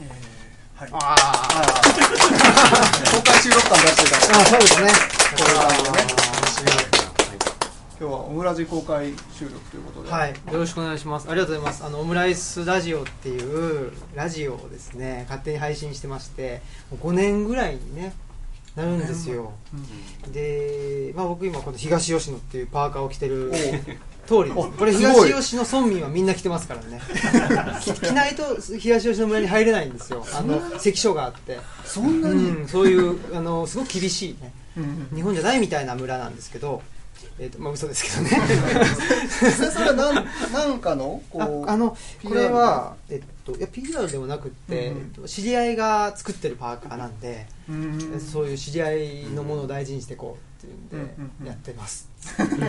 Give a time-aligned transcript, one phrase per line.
[0.00, 0.34] えー
[0.76, 0.88] はい。
[0.92, 3.16] ああー。
[3.16, 4.88] 公開収録感出してたああそうですね。
[4.88, 4.94] こ
[5.46, 6.02] ういう感じでねあ
[8.00, 11.30] 今日はオムラジ公開収録ということで、はい、よろしくお願いします。
[11.30, 11.84] ありがとうございます。
[11.84, 18.12] あのオムライスラジオっていうラジオをですね、勝手に配信してまして、もう5年ぐらいにね
[18.74, 19.52] なるんですよ。
[20.32, 23.52] で、まあ僕今この東吉野っていうパーカーを着てる
[24.26, 24.54] 通りです。
[24.54, 27.00] これ東吉野村民はみんな着てますからね。
[27.82, 30.24] 着着ないと東吉野村に入れないんですよ。
[30.32, 34.52] あの関所があって、そんなに、うん、そういうあのすごく厳しいね。
[34.76, 36.82] うん日本じゃないみたいな村なんですけど、
[37.38, 38.30] えっ、とまあ嘘ですけどね。
[39.72, 41.22] それは何何かの？
[41.30, 51.46] こうああのこれは、えっと、いや PR でもなくって、うんうんえっと、知り合いが作ってるパーカーなんで、うんそういう知り合いのものを大事にしていこうっていうんで、うんうんうん。
[51.46, 52.08] やってます。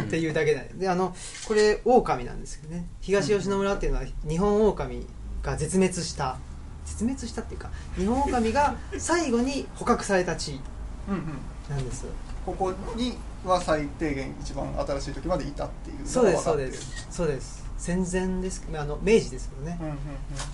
[0.02, 0.74] っていうだけなんで。
[0.76, 1.16] であの
[1.48, 2.86] これ狼なんですけどね。
[3.02, 5.08] 東吉野村っていうのは日本狼
[5.42, 6.38] が絶滅した
[6.86, 10.60] 絶滅したっていうか日本狼が最後に捕獲された地
[11.08, 11.24] うんうん。
[11.70, 12.06] なんです。
[12.46, 17.08] ここには最低限一番新しい時までいたっていうそうですそうです。
[17.10, 17.66] そうです。
[17.78, 19.98] 戦前ですあの明治ですけどね、うんうんうん。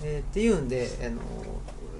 [0.02, 1.20] えーっていうんであの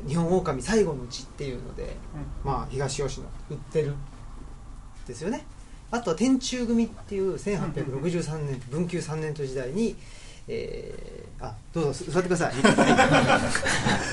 [0.07, 1.97] 日本狼最後の地っていうので、
[2.45, 3.95] まあ、東吉野売ってる
[5.07, 5.45] ですよね。
[5.91, 9.97] あとは天中組っていう1863年文久3年という時代に、
[10.49, 12.53] えーあどうぞ座ってください。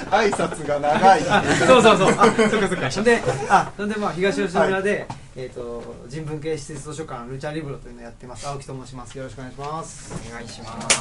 [0.09, 1.21] 挨拶が長い。
[1.21, 2.15] そうそうそう。
[2.17, 2.89] あそうかそうか。
[2.91, 8.47] そんであそんでまあ東吉野村で、えー、と人文系施設図書館ルチャリブロというのをやってます。
[8.47, 9.15] 青木と申します。
[9.15, 10.11] よろしくお願いします。
[10.27, 10.97] お願いします。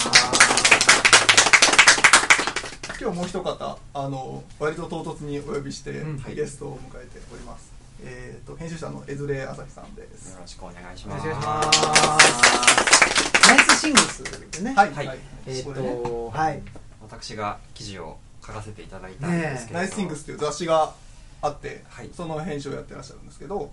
[3.01, 6.23] 今日もう一方あの割と唐突にお呼びして、うん。
[6.35, 10.35] ゲストを迎えております、えー、と編集者の江連朝日さんです。
[10.35, 11.23] よろしくお願いします。
[11.23, 11.73] しくお願いしま
[12.21, 13.49] す。
[13.49, 14.75] ナイスシングスでね。
[14.75, 15.19] はい、はい。
[15.47, 16.01] えっ、これね。
[16.05, 16.63] とはい。
[17.03, 20.95] 私が記事を書かせていただいたんですけれどナイスシングスという雑誌が
[21.43, 22.11] あって、はい。
[22.15, 23.71] その編集をやってらっしゃるんですけど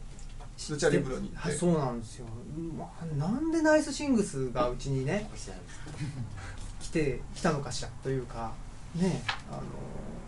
[0.69, 1.53] ルチャリブロにはい。
[1.53, 2.25] そうなんですよ、
[2.77, 5.29] まあ、なんでナイスシングスがうちにね
[6.81, 8.53] 来て来たのかしらというか
[8.95, 9.21] ね
[9.51, 9.61] あの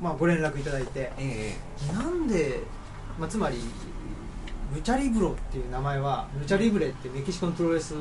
[0.02, 1.12] まあご連絡いただいて。
[1.18, 1.56] え。
[1.92, 2.62] なんで、
[3.20, 3.58] まあ、つまり
[4.76, 7.94] ルチャリブロっていう名前はルチャリブレってメキシコのプロレス、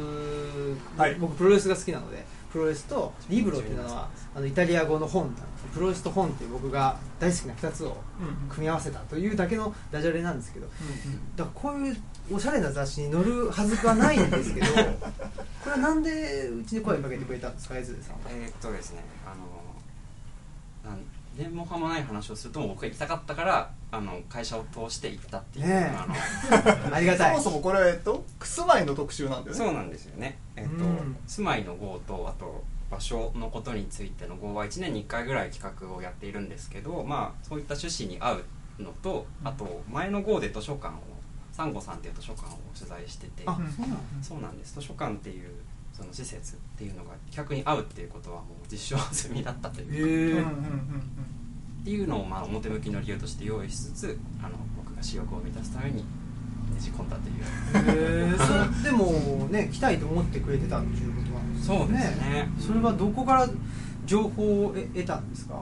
[0.96, 1.14] はい。
[1.14, 8.48] 僕プロレスが好きなのでプロレスとリブロっていうのはあのイタリア語の本なんですプロレスと本っていう僕が大好きな2つをうん。
[8.48, 10.66] 組み合わせたというだけのダジャレなんですけど
[11.36, 11.96] だからこういう
[12.32, 14.66] おしゃれな雑誌に載るはずはないんですけど
[15.62, 17.90] これはなんでうちに声かけてくれたんですかさんは？
[18.30, 19.30] ええーっとですねあ
[20.88, 21.04] のなん
[21.36, 25.96] でもかもない話をするともう僕が行きたかったからあの会社を通して行ったっていう、ねえ。
[25.96, 26.06] あ
[26.88, 27.36] の ありがたい。
[27.36, 29.64] そもそもこれは、えっと、住まいの特集なんだよね。
[29.64, 31.16] そうなんですよね、えっとうん。
[31.26, 38.44] 住まいの号とあと場所のことについての号は1年に1回ぐらい企画をやっているんですけど、まあ、そういった趣旨に合う
[38.78, 41.00] のとあと前の号で図書館を
[41.52, 44.74] サンゴさんっていう図書館を取材しててあそうなんそうなんです。
[44.74, 45.50] 図書館っていう
[45.92, 51.35] その施設っていうのが企画に合うっていうことはもう実証済みだったというか、へうんうんうんえ
[51.86, 56.02] っていうのをまあ表向きの理由として用意しつつあの僕が私欲を満たすためにね
[56.80, 58.26] じ込んだという。
[58.26, 62.48] へえそれでもね来たいと思ってくれてたっていうことなんですよそうですね。
[62.58, 63.48] それはどこから
[64.04, 65.54] 情報を得得たんですか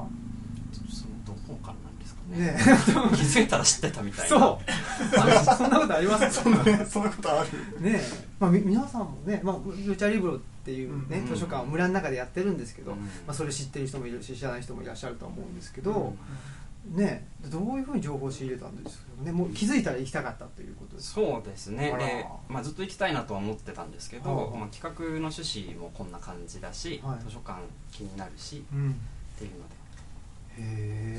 [0.88, 2.56] そのどこからなんですかねね
[3.14, 4.38] 気づいたら知ってたみたいな。
[4.38, 5.18] そう。
[5.20, 6.42] あ そんなことあります？
[6.42, 7.80] そんなそんなことある。
[7.82, 8.00] ね
[8.40, 9.56] まあ、み皆さんもね、まあ、
[9.86, 11.26] ルチャリブロっていうね、うん。
[11.28, 12.98] 図書館を村の中でやってるんですけど、うん。
[12.98, 16.14] まあ、それ知ってる人もいるし知らない人もいらっしゃると思うんですけど、
[16.86, 19.32] ねどういうふうに情報を仕入れたんですかね。
[19.32, 21.20] もう気づいたら行きたかったということですか？
[21.22, 22.26] そうですね。
[22.48, 27.24] まあ、ずっと行きたいなとは思ってたんですけど、はあまあ、企画の趣旨もこんな感じだし、はい。
[27.24, 27.58] 図書館
[27.90, 28.90] 気になるしうん。
[28.90, 28.94] っ
[29.38, 29.73] ていうので。
[29.73, 29.73] へ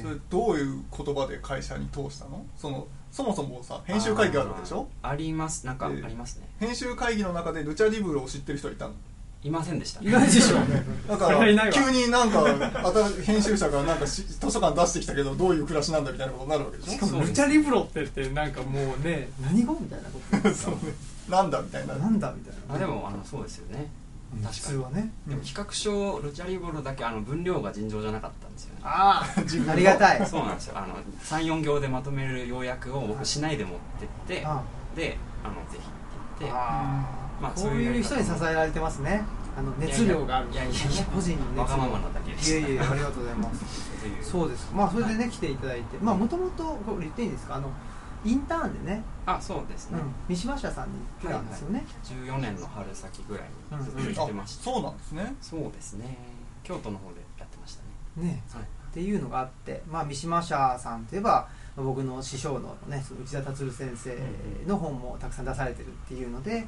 [0.01, 2.46] それどういう言葉で会社に通したの？
[2.57, 4.88] そのそもそもさ編集会議あるわけでしょ？
[5.01, 5.66] あります。
[5.66, 6.47] なんかあでりますね。
[6.59, 8.94] 編集会議の中でルチャリブロを知ってる人はいたの？
[9.44, 10.01] いませんでした。
[10.01, 10.57] いないでしょ。
[11.07, 11.73] だかそれはいないわ。
[11.75, 20.79] ら急になんか新しい編集者がなんかし図書館出してきたけどどういう暮らしなんだみたいなことになるわけでししかもルチャリブロってってなんかもうね何語みたいなことょそうね。
[21.29, 21.93] なんだみたいな。
[21.96, 22.76] なんだみたいな。
[22.76, 23.79] あでもあのそうですよね。
[23.79, 24.04] うん
[24.43, 24.53] 確かに。
[24.53, 25.11] 普通はね。
[25.28, 28.82] でも企画書ルチャリブロだけあの分量が尋常じゃなかったんですよね。
[28.84, 29.72] あ自分の。
[29.72, 30.26] あありがたい。
[30.28, 30.78] そうなんですよ。
[30.78, 34.08] あの34行でまとめる要約を僕しないで持ってっ
[34.40, 34.61] てあ
[34.96, 35.84] であのぜひって
[36.41, 36.58] 言って。
[36.58, 37.05] あ
[37.41, 39.23] まあこういう人に支えられてますね。
[39.58, 40.52] あの熱量がある。
[40.52, 40.91] いやいやいや。
[40.91, 41.61] いや個人の熱量。
[41.61, 42.59] わがままなだけでした。
[42.59, 43.91] いやいやありがとうございます。
[44.02, 44.23] という。
[44.23, 44.70] そうです。
[44.73, 45.97] まあそれでね来ていただいて。
[46.02, 47.55] まあもともとこれ言っていいんですか？
[47.55, 47.70] あの
[48.26, 55.36] インターンでね、あそうですね、うん、三島社さんに来たんですよね、14年の春先ぐらいにずっとあ行ってました、そうなんですね。
[55.42, 56.18] そうですね。
[56.64, 57.84] 京都の方でやってました
[58.22, 58.28] ね。
[58.28, 58.44] ね。
[58.52, 58.64] はい。
[58.64, 64.18] っていうのがあって、まあ、三島社さんといえば僕の師匠の、ね、その内田達先生
[64.66, 66.66] の本もたくさん出されてるっていうので、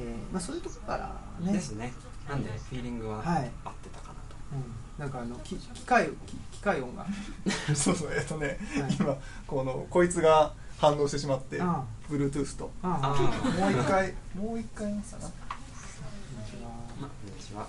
[0.00, 1.52] えーまあ、そういうところからね。
[1.52, 1.92] ですね。
[2.28, 3.48] なんでフィーリングは合ってはい
[3.92, 7.06] たかなと、うん、なんかあのき機械機機械音が、
[7.74, 8.12] そうそう。
[8.12, 8.96] えっとね、はい。
[8.98, 9.16] 今
[9.46, 12.68] このこいつが反応してしまってあ Bluetooth と。
[12.82, 13.16] あ
[13.56, 15.28] もう一回もう一回ますかな。
[15.28, 17.68] まあこんにちは。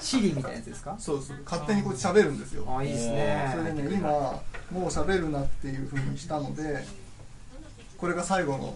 [0.00, 0.96] シリみたいなやつですか？
[0.98, 1.36] そうそう。
[1.44, 2.64] 勝手にこう喋るんですよ。
[2.66, 3.52] あいいですね。
[3.52, 4.40] それでね今も
[4.72, 6.82] う喋るなっていうふうにしたので
[8.04, 8.74] これが最後の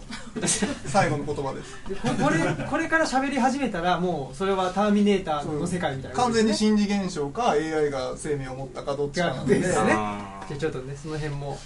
[0.87, 1.77] 最後の言葉です。
[1.87, 6.17] でここれこれから喋り始めたらもうそれはターミネーターの世界みたいな。
[6.17, 9.59] こと完全に心理現象か AI が生命を持ったかどっちかなんで。
[9.59, 9.93] ですね。
[9.95, 11.59] あじゃあちょっとねその辺も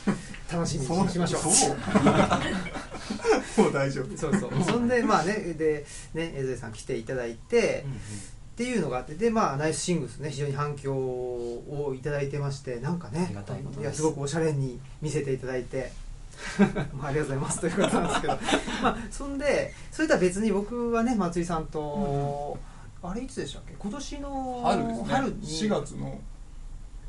[0.52, 1.42] 楽しみにしましょう。
[1.42, 1.78] そう。
[3.64, 4.52] もう大丈夫そうそう。
[4.66, 7.86] そんでまあねでね江添さん来ていただいて、
[8.54, 13.86] っていうのがあってでまあナイスシングスね非常に反響をいただいてましてなんかねありがたいことです。
[13.86, 15.94] やすごくおしゃれに見せていただいて
[16.98, 17.60] まあ、ありがとうございます。
[17.62, 18.34] ということなんですけど。
[18.82, 22.58] まあそんでそれとは別に僕はね松井さんと、
[23.02, 23.74] あれいつでしたっけ？
[23.78, 25.06] 今年の春ですね。
[25.10, 25.42] 春に。
[25.48, 26.20] 4月の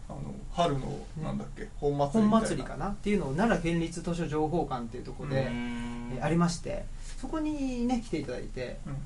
[0.09, 0.19] あの
[0.53, 2.89] 春のなんだっけ、本祭り本祭りかな？
[2.89, 6.85] っていうのを奈良県立図書情報館っていうところで、えありまして
[7.21, 8.97] そこにね来ていただいて、うん。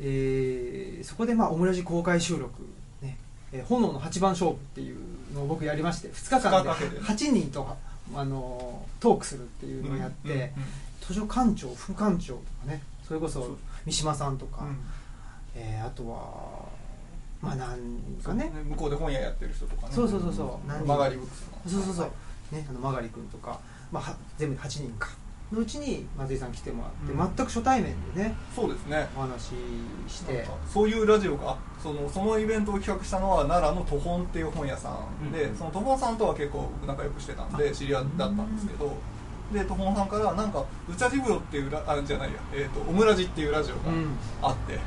[0.00, 2.62] えーそこでまあオムラジ公開収録、
[3.02, 3.16] ね
[3.52, 4.98] えー炎の8番勝負っていう
[5.34, 7.00] のを僕やりまして2日間で二日かけてね。
[7.00, 7.76] 8人と、
[8.14, 10.50] あのートークするっていうのをやって、うんうんうん。
[11.00, 14.78] 図書館長副館長とかねそれこそ三島さんとか、うん。
[15.54, 16.76] えーあとは
[17.40, 17.78] まあなん
[18.22, 18.50] そうかね。
[18.70, 19.94] 向こうで本屋やってる人とかね。
[19.94, 20.68] そうそうそうそう。
[20.86, 23.60] 曲がりブックスのそうそうそう、ね、あの曲がり君とか、
[23.92, 25.10] まあ、は全部で8人か
[25.52, 27.18] のうちに松井さん来てもらって、うん。
[27.18, 29.08] 全く初対面でねそうですね。
[29.16, 29.54] お話し
[30.08, 30.46] して。
[30.72, 38.92] そういうラジオがそのそのイベントを企画したのは奈良の都本っていう本屋さんで、うんその都本さんとは結構僕仲良くしてたんで知り合いだったんですけど、
[39.52, 44.16] で都本さんからなんか「うちゃジブロ」っていうラあじゃないや、えーと「オムラジ」っていうラジオがうん。
[44.42, 44.78] あって、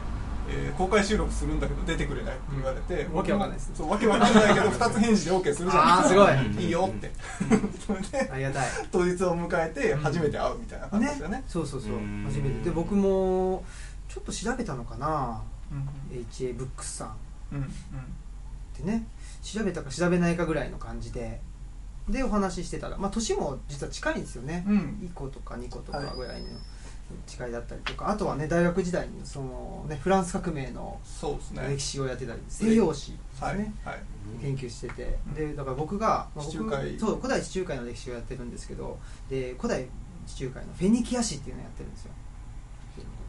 [0.50, 3.16] えー公開収録するんだけど出てくれないって言われて、うん。
[3.16, 3.72] わけわかんないです。
[3.76, 6.64] そうわけわかんないけど 2つ返事で OK するじゃないですかあーすごい。
[6.66, 7.12] いいよって。
[7.86, 8.68] それでありがたい。
[8.92, 11.44] 当日を迎えて初めて会うみたいな感じですよね。
[11.48, 11.92] そうそうそう。
[11.94, 12.24] うん。
[12.26, 12.66] 初めて。
[12.66, 13.64] で僕も
[14.08, 15.42] ちょっと調べたのかな。
[15.72, 16.18] うん。
[16.18, 17.08] HA ブックスさん。
[17.10, 17.12] っ
[17.54, 17.68] うんうん。
[18.74, 19.06] てね
[19.44, 21.42] 調べたか調べないかぐらいの感じで。
[22.08, 24.78] でお話ししてたら、まあ、年も実は近いんですよね、うん。
[25.04, 26.48] 1個とか2個とかはいぐらいの
[27.28, 31.68] 違いだったりとか、あとはね大学時代にその、ね、フランス革命のそうですね。
[31.70, 34.00] 歴史をやってたり西洋史ですはいね、はい。
[34.42, 35.18] 研究してて。
[35.28, 35.34] うん。
[35.34, 36.52] でだから僕が、まあ僕
[37.00, 38.98] そう古代地中海の歴史をやってるんですけど
[39.30, 39.88] で古代
[40.28, 42.12] 地中海のフェニキア史っていうのをやってるんですよ。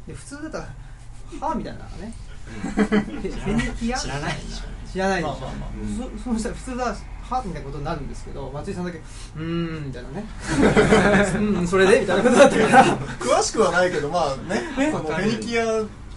[0.06, 0.64] で普通だったら
[1.40, 2.12] 「はあ?」みたいなのがね。
[2.50, 3.98] フェニキア？
[3.98, 4.90] 知らないでしょ。
[4.90, 6.18] 知らないでしょ、まあまあまあ。
[6.18, 6.96] そそうしたら普通は
[7.30, 8.98] 「は?」みたいなことになるんですけど松井さんだけ
[9.36, 10.26] 「うーん」みたいなね
[11.58, 12.98] 「うんそれで?」みたいなことだったから。
[13.18, 14.60] 詳しくはないけどまあね。
[14.76, 14.90] ね。
[14.92, 15.64] そのフェニキア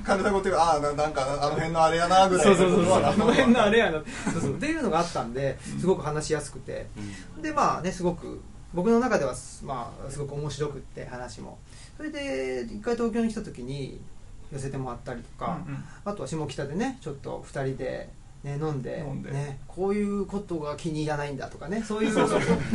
[0.03, 2.45] カルタゴっていうああななんかあの辺のあれやなぐらい。
[2.45, 3.01] そうそうそうそう。
[3.01, 4.01] のあの辺のあれやな。
[4.31, 4.55] そうそう。
[4.55, 6.87] っていうのがあったんですごく話しやすくて。
[7.35, 8.41] うんでまあねすごく
[8.73, 11.57] 僕の中ではすまあすごく面白くって話も。
[11.95, 14.01] それで一回東京に来た時に
[14.51, 15.83] 寄せてもらったりとか、うんうん。
[16.05, 18.09] あとは下北でねちょっと2人で、
[18.43, 19.01] ね、飲んで
[19.31, 22.21] ね、こういうことが気に入らないんだとかねそういうで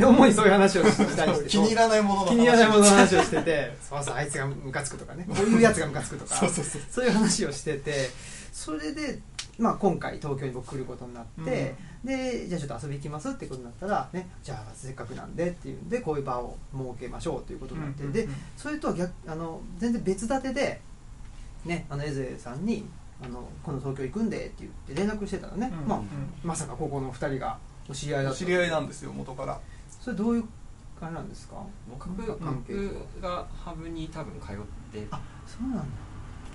[0.03, 0.45] 主にそう。
[0.47, 6.81] いう話をしたりして気に入らないものの話気に入らないものの話をしててそうそうあいつがムカつくとかねこういうやつがムカつくとかそうそうそう。
[6.89, 8.09] そういう話をしてて
[8.51, 9.19] それで、
[9.59, 18.37] まあ、今回東京に僕来ることになって、でじゃあちょっと遊び行きますってことになったら、ね、じゃあせっかくなんでっていうんでこういう場を設けましょうということになって、でうんうんうん。
[18.57, 20.81] それとは逆あの全然別立てで、
[21.65, 22.85] ね、あの江添さんに
[23.23, 26.05] あの「今度東京行くんで」って言って連絡してたらね、まあうん。
[26.05, 26.09] うん
[26.43, 27.57] まさかここの2人が
[27.89, 29.59] お知り合いだった知り合いなんですよ元から。
[30.01, 30.45] それどういう
[31.01, 31.55] あれなんですか？
[31.89, 32.09] 僕
[32.39, 34.55] 関係僕がハブに多分通っ
[34.91, 35.07] て。
[35.11, 35.83] あそうなんだ。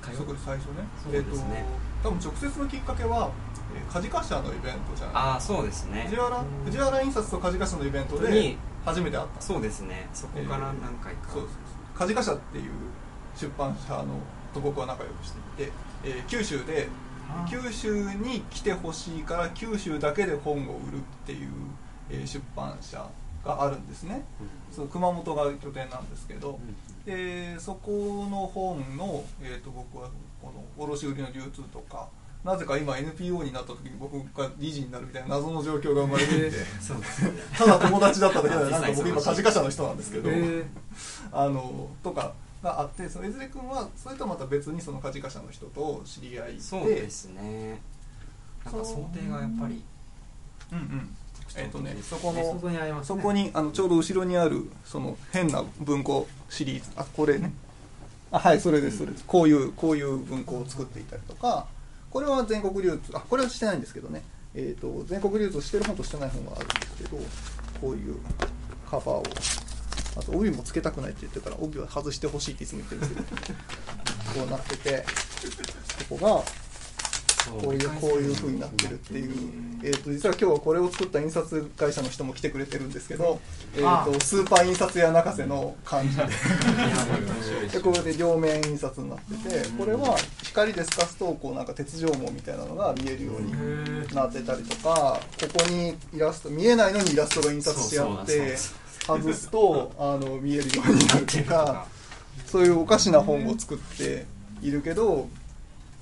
[0.02, 0.72] 通そこで最初ね。
[1.02, 1.64] そうですね。
[1.64, 3.30] えーと多分直接のきっかけは
[3.74, 5.14] えーカジカ社のイベントじゃない？
[5.16, 6.04] ああそうですね。
[6.04, 6.64] 藤原うん。
[6.66, 9.40] 藤原印刷とカジカ社のイベントでに初めて会った。
[9.40, 10.08] そうですね。
[10.12, 11.56] そこから何回か、そうです。
[11.94, 12.70] カジカ社っていう
[13.34, 14.04] 出版社の
[14.52, 15.72] と僕は仲良くしていて、
[16.04, 16.88] えー九州で
[17.30, 21.48] あ九州に来てほしいから九州だけで本を売るっていう、
[22.10, 23.08] えー出版社
[23.44, 24.24] があるんですね。
[24.40, 24.74] うん。
[24.74, 26.58] そう熊本が拠点なんですけど、
[27.06, 27.14] うん。
[27.14, 30.08] でそこの本の、えー、と僕は
[30.40, 32.08] この卸売りの流通とか
[32.42, 36.50] なぜか今 NPO になった時に僕が理事になるみたいな謎の状況が生まれていて。
[36.80, 37.32] そうですね。
[37.56, 40.64] ただ友達だっただけでなんか僕今実際そうカジカ社の人なんですけど、へ
[41.32, 42.34] あのとか
[42.64, 47.80] があってその江連君はそれとはまた別にそのカジカ社の人と知り合いでそうですね。
[48.64, 49.82] なんか想定がやっぱり
[50.72, 51.16] うんうん。
[51.56, 56.90] えっ、とねそこそのね、そこにあのちょうど後ろにあるその変な文庫シリーズ。
[56.96, 57.52] あこれね。
[58.32, 59.24] あはいそれですそれです。
[59.26, 61.66] こういうこういう文庫を作っていたりとか
[62.10, 64.22] これは全国流通あこれはしてないんですけどね。
[64.54, 67.18] えー、と全国流通してる本としてない本があるんですけど
[67.80, 68.16] こういう
[68.88, 69.24] カバーを
[70.16, 73.58] あと帯もつけたくないって言ってたから帯は外してほしいっていつも言ってるんですけど
[74.40, 75.04] こうなってて
[76.08, 76.64] ここが
[77.50, 79.32] こういうこういう風になってるっていう、
[79.82, 83.40] えー、と実は今日はこれを作った印刷会社の人も来てくれてるんですけど、
[83.76, 86.24] えー、とスーパー印刷屋中瀬の感じで。
[87.72, 98.56] でこれで両面印刷になっててこれは光で透かすとこうなんか鉄条網みたいなのが見えるようになってたりとかここにイラスト見えないのにイラストが印刷してあって
[99.06, 101.86] 外すとあの見えるようになるとか
[102.46, 104.26] そういうおかしな本を作って
[104.62, 105.28] いるけど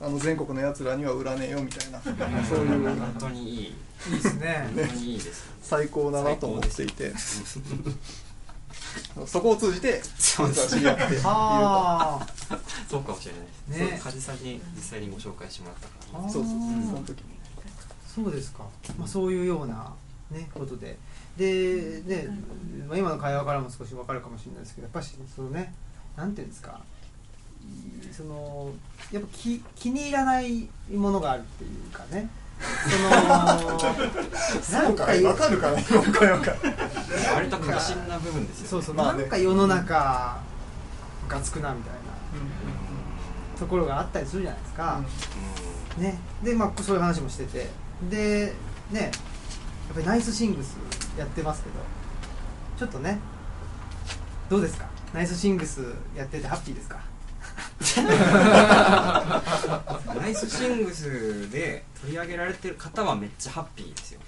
[0.00, 2.00] あの全国のやつらには売らねえよみたいな。
[2.00, 2.96] そういう。
[2.96, 3.58] 本当にいい。
[3.60, 4.68] いいですね。
[4.74, 5.48] 本当にいいです。
[5.62, 7.12] 最高だなと思っていて。
[9.26, 11.28] そこを通じて実は知り合っていると。
[12.90, 13.92] そうかもしれないです。
[13.92, 14.00] ね。
[14.02, 16.28] 梶さんに実際にご紹介してもらったから。
[16.28, 16.58] そうそうそう。
[16.58, 17.42] うんその時に。
[18.12, 18.64] そうですか、
[18.98, 19.94] まあ、そういうような、
[20.30, 20.98] ね、ことで
[21.36, 22.28] で、ね
[22.88, 25.72] まあ、今の会話からも少し分かるかもしれないですけどやっぱしそのね
[26.16, 26.80] なんていうんですか
[28.10, 28.70] その
[29.12, 32.28] やっぱ気気に入らないものがあるっていうかね。
[32.62, 36.58] その なんかわかるかな今回わかる
[37.34, 38.68] 割と確信な部分ですよね。
[38.68, 40.40] そうそう、まあねなんか世の中
[41.28, 41.98] がつくなみたいな。
[43.58, 45.00] ところがあったりするじゃないですか、
[45.96, 47.70] ね、で、まあ、そういう話もしてて。
[48.10, 48.52] で
[48.90, 49.10] ねやっ
[49.94, 50.76] ぱりナイスシングス
[51.18, 51.76] やってますけど。
[52.78, 53.18] ちょっとね
[54.48, 54.86] どうですか？
[55.14, 55.82] ナイスシングス
[56.16, 57.00] やっててハッピーですか？
[60.14, 64.20] ナイスシングスで取り上げられてる方はめっちゃハッピーですよ。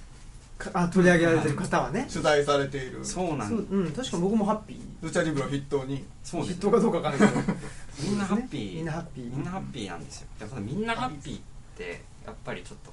[0.59, 2.07] かあ取り上げられてる方はね？
[2.11, 3.05] 取材されている。
[3.05, 4.81] そうなんそう、うん、確かに僕もハッピー。
[5.05, 6.05] ルチャリブロ筆頭に。
[6.23, 6.55] そうです。
[6.55, 7.59] 筆頭かどうかわかんないけど。
[8.03, 8.75] みんなハッピー。
[8.81, 9.31] みんなハッピー。
[9.31, 10.29] みんなハッピーなんですよ。
[10.39, 11.41] でもみんなハッピーっ
[11.77, 12.93] てやっぱりちょっと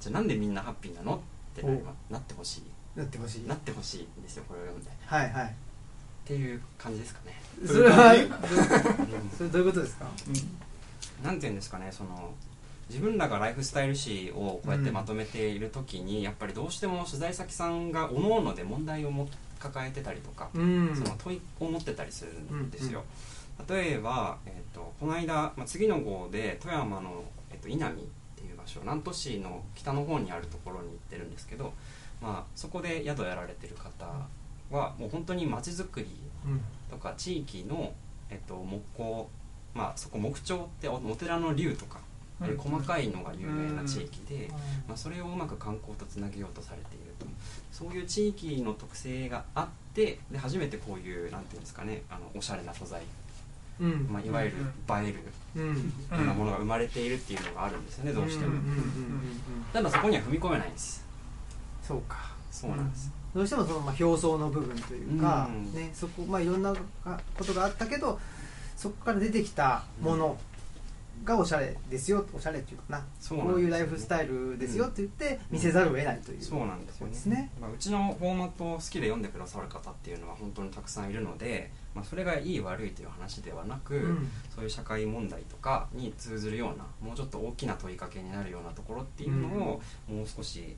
[0.00, 1.16] じゃあなんでみんなハッピーなの？
[1.16, 1.18] っ
[1.54, 1.62] て
[2.10, 2.62] なってほしい
[3.00, 3.46] なってほしい。
[3.46, 4.90] なってほしいんですよこれを読んで。
[4.90, 5.54] っはいはい。
[6.24, 7.40] ていう感じですかね。
[7.66, 8.30] それはどういう
[9.36, 10.06] それどういうことですか？
[11.24, 12.32] なんていうんですかねその
[12.88, 19.28] 自分らがライフスタイル誌をこうやってまとめている時に、やっぱりどうしても取材先さんが各々で問題をも
[19.60, 20.94] 抱えてたりとか、うん。
[20.96, 23.04] その問いを持ってたりするんですよ、
[23.68, 28.08] 例えば、えー、とこの間、まあ、次の号で富山の、えー、と稲見
[28.70, 31.72] っていう場所南砺市の北の方にあるところに行ってるんですけど、
[32.22, 34.06] まあ、そこで宿やられてる方
[34.70, 36.06] はもう本当に街づくり
[36.46, 36.60] うん。
[36.90, 37.92] とか地域の、
[38.30, 39.28] えっと、木工、
[39.74, 41.98] まあ、そこ木彫っておお寺の竜とか、
[42.42, 44.48] えー細かいのが有名な地域で、
[44.88, 47.26] まあ、それをうまく観光とつなげようとされていると。
[47.70, 53.06] そういう地域の特性があってで初めてこういうなんていうんですかねあのおしゃれな素材、うん
[53.86, 55.18] まあ、いわゆる映える
[55.56, 55.76] うん。
[55.76, 55.82] よ
[56.12, 58.52] うなものが生まれているっていうのがあるんですよねどうしても。
[58.52, 58.84] んんんうん
[59.72, 61.04] ただそこには踏み込めないんです。
[61.82, 62.30] そうか。
[62.50, 65.72] そうなんです、どうしてもそのまあ表層の部分というか、うん。
[65.72, 66.74] ね、そこまあいろんな
[67.36, 68.18] ことがあったけど
[68.76, 70.36] そこから出てきたもの
[71.24, 73.04] がおしゃれですよおしゃれっていうかな。
[73.20, 73.50] そうなね。
[73.50, 77.12] こういうライフスタイルですよって言って見せざるを得ないという、そうなんですよね。
[77.12, 77.50] ですね。
[77.60, 84.28] まあ、うちのフォーマットを好きで読んでくださる方っていうのは本当にたくさんいるので、まあ、それがいい悪いという話ではなく、うん。
[84.54, 90.76] そういう社会問題とかに通ずるようなもうちょっと大きな問いかけになるようなところっていうのを、もう少し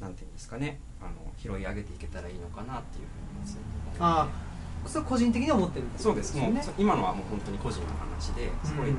[0.00, 6.36] なんていうんですかねあの拾い上げていけたらいいのかなっていうふうにああそれは個人的に思ってるそうです。
[6.36, 8.96] もう今のはもう本当に個人の話ですごいうん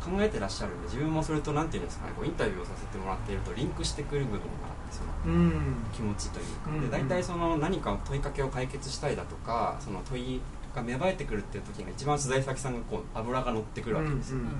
[0.00, 5.76] 考えてらっしゃるんで自分もそれとなんていうんですかねこうインタビューをさせてもらっているとリンクしてくる部分があってそのうん。
[5.92, 10.40] 気持ちというか、うんで大体その何か問いかけを解決したいだとかその問い
[10.78, 14.50] が芽生えてくるっていう時が一番取材先さんがこう油が乗ってくるわけですよ、うんうん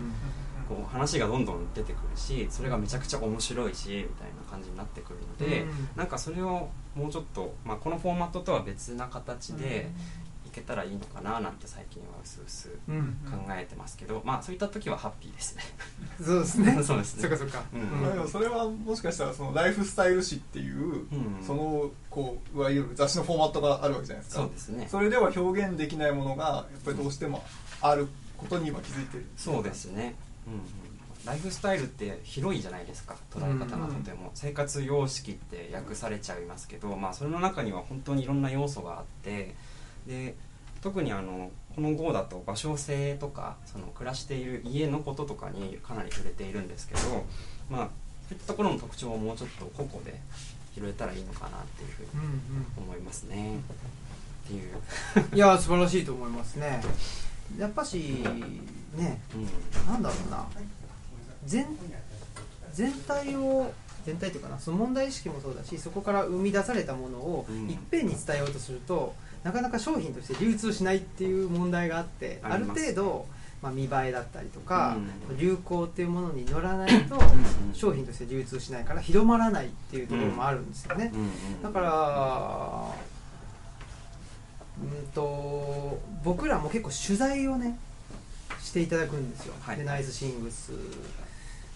[0.69, 5.89] こう話がどんどん出てくるしそれがめちゃくちゃ面白いしみたいな感じになってくるので、うん。
[5.97, 9.91] なんかそれをもうちょっと、まあ、このフォーマットとは別な形で
[10.27, 10.28] い
[10.59, 13.47] けたらいいのかななんて最近は薄々うん。
[13.47, 15.57] 考えてますけど、まあそういった時はハッピーです。
[15.57, 15.63] ね
[16.23, 16.83] そうですね。
[16.83, 17.23] そうですね。
[17.23, 18.01] そっかそっか、うん。
[18.01, 21.45] まあでもそれはもしかしたらそのライフスタイル誌っていう、うん。
[21.47, 24.43] そのこういわゆる雑誌のフォーマットがあるわけじゃないですか。
[24.43, 24.89] そうですね。
[24.91, 27.45] それでは表現できないものがやっぱりどうしても
[27.81, 30.15] あることに今気づいてるそうですね、
[30.47, 30.61] うんうん、
[31.25, 33.17] ライフスタイルって広いじゃないですか。
[33.31, 39.55] 捉え方がとても、生活様式って訳されちゃいますけど、まあ、それの中には本当にいろんな要素があって
[40.07, 40.35] で
[40.83, 47.01] 特にあのこの号だと場所性とかその暮らしている家のこととかにかなり触れているんですけど、
[47.71, 47.89] まあ、
[48.29, 50.21] そういったところの特徴をもうちょっと個々で
[50.75, 53.59] 拾えたらいいのかなっていうふうにうん思いますね。
[54.45, 54.73] っていう、
[55.33, 56.81] うんいや素晴らしいと思いますね。
[57.59, 57.97] やっぱし
[58.97, 59.93] ねうん。
[59.93, 60.47] なんだろうな。
[61.47, 61.67] 全
[62.73, 63.73] 全体を
[64.05, 67.71] 全体というかなその問題意識もそうだしそこから生み出されたものをうん。
[67.71, 69.15] いっぺんに伝えようとすると、
[69.45, 73.27] なかなか商品として流通しないっていう問題があってある程度、
[73.63, 74.97] まあ、見栄えだったりとか、
[75.31, 75.39] うん。
[75.39, 77.75] 流行っていうものに乗らないとうん。
[77.75, 82.95] 商品として流通しないから広まらないっていうところもあるんですよね、うんうんだから
[84.81, 87.77] うんと僕らも結構取材をね
[88.61, 89.77] していただくんですよ、はい。
[89.77, 90.73] でナイスシングス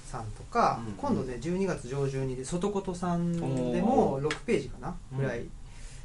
[0.07, 5.47] さんとか、うん今度ね12月上旬にで外琴さんでおも6ページかなうんぐらい、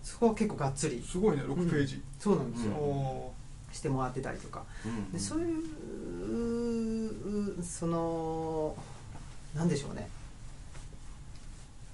[0.03, 1.03] そこは結構がっつり。
[1.05, 2.77] すごいね6ページ、そうなんですよ、うん。
[2.77, 3.33] お
[3.71, 4.63] してもらってたりとか。
[4.85, 5.11] うん。
[5.11, 5.53] でそうい
[7.59, 8.75] うその
[9.55, 10.09] なんでしょうね。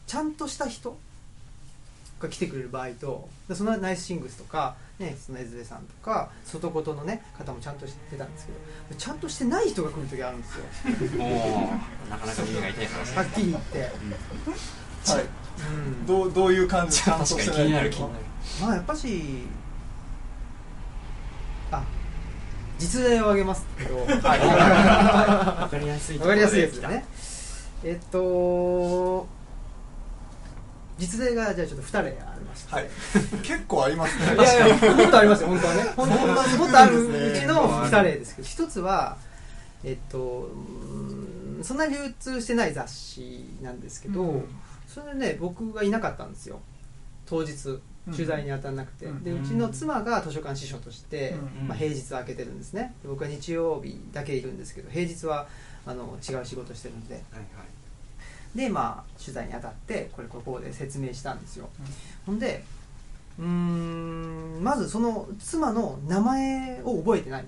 [0.07, 0.95] ちゃんとした人
[2.19, 8.51] が来てくれる場合とでそのナイスシングスとか、ね、そのエズレさんとか外琴の、ね、方もちゃんとしてたんですけ
[8.93, 10.65] どちゃんとしてない人が来る時あるんですよ。
[12.10, 15.25] なかなか耳が痛い話はっきり言って、ーはい。
[15.65, 18.13] うん、どうどういう感じちゃんと確かしてないに気になる気になる。
[18.62, 19.22] まあやっぱし
[21.72, 21.83] あ
[22.77, 23.98] 実例を挙げますけど。
[24.03, 24.07] わ
[25.69, 27.05] かりやすいところわかりやすいでね。
[27.83, 29.27] えっと
[30.98, 32.89] 実例がじゃあちょっと2例ありました、はい。
[33.41, 34.36] 結構ありますね。
[34.36, 35.83] いやいやもっとありますよ本当はね。
[35.95, 38.48] 本当もっとあるうちの2例ですけど。
[38.48, 39.17] 一つは
[39.83, 40.50] えっと
[41.62, 44.45] そんな流通してない雑誌なんですけど、うん
[44.93, 46.59] それでね僕がいなかったんですよ。
[47.25, 47.53] 当日
[48.12, 49.23] 取材に当たらなくて、うん。
[49.23, 51.67] でうちの妻が図書館司書として、うん。
[51.67, 52.93] まあ、平日は開けてるんですね。
[53.01, 55.47] で僕は日曜日だけいるんですけど平日は
[55.85, 57.15] あの違う仕事してるんで。
[57.15, 57.47] はいはい。
[58.57, 61.67] でまあ取材に当たってこれここで説明したんですよ、
[62.23, 62.63] ほんで
[63.39, 67.46] うーんまずその妻の名前を覚えてない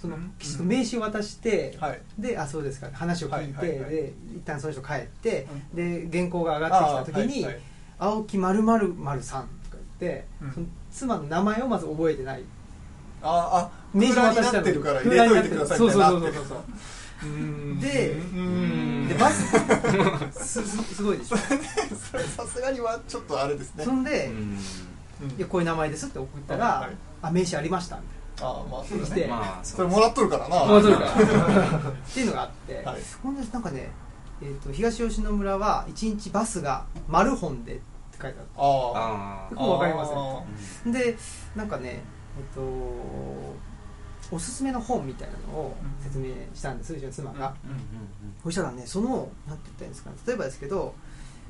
[0.00, 0.32] そのうん。
[0.38, 2.00] きちっと名刺を渡して、はい。
[2.18, 2.88] であそうですか。
[2.92, 3.90] 話を聞いて、はいはいはい。
[3.90, 7.62] で一旦その人帰って、うで原稿が上がってきた時に、はいはい
[8.00, 10.52] 青木まるまるまるさんとか言って、うん。
[10.52, 12.42] その妻の名前をまず覚えてない。
[13.22, 14.52] ああ名刺空欄に。
[14.52, 16.58] なってるから入れといてくださいみそうそうそうそうそう。
[17.24, 17.80] うん。
[17.80, 19.08] でうん。
[19.08, 19.50] でバス
[20.44, 21.36] すすすごいでしょ。
[21.36, 23.84] それさすがにはちょっとあれですね。
[23.84, 24.56] そんで、うん。
[25.36, 26.96] いやこういう名前ですって送ったら、はいはい。
[27.22, 29.26] あ名刺ありましたみああまあそれしてね。
[29.26, 30.60] まあそれもらっとるからな。
[30.60, 31.06] たいなそうか
[32.10, 33.00] っていうのがあって、はい。
[33.22, 33.90] ほんでなんかね、
[34.40, 37.82] えー、と東吉野村は1日バスが丸本でって
[38.22, 40.42] 書いてあっああよくわかりませんあ
[40.84, 41.16] たで
[41.56, 42.02] なんかね
[42.38, 42.60] えっ、と
[44.30, 47.78] おすすめの本みたいなのを説明したんですうちの妻が、うんうん
[48.42, 50.16] そしたらねそのなんて言ったらいいんですかね。
[50.26, 50.94] 例えばですけど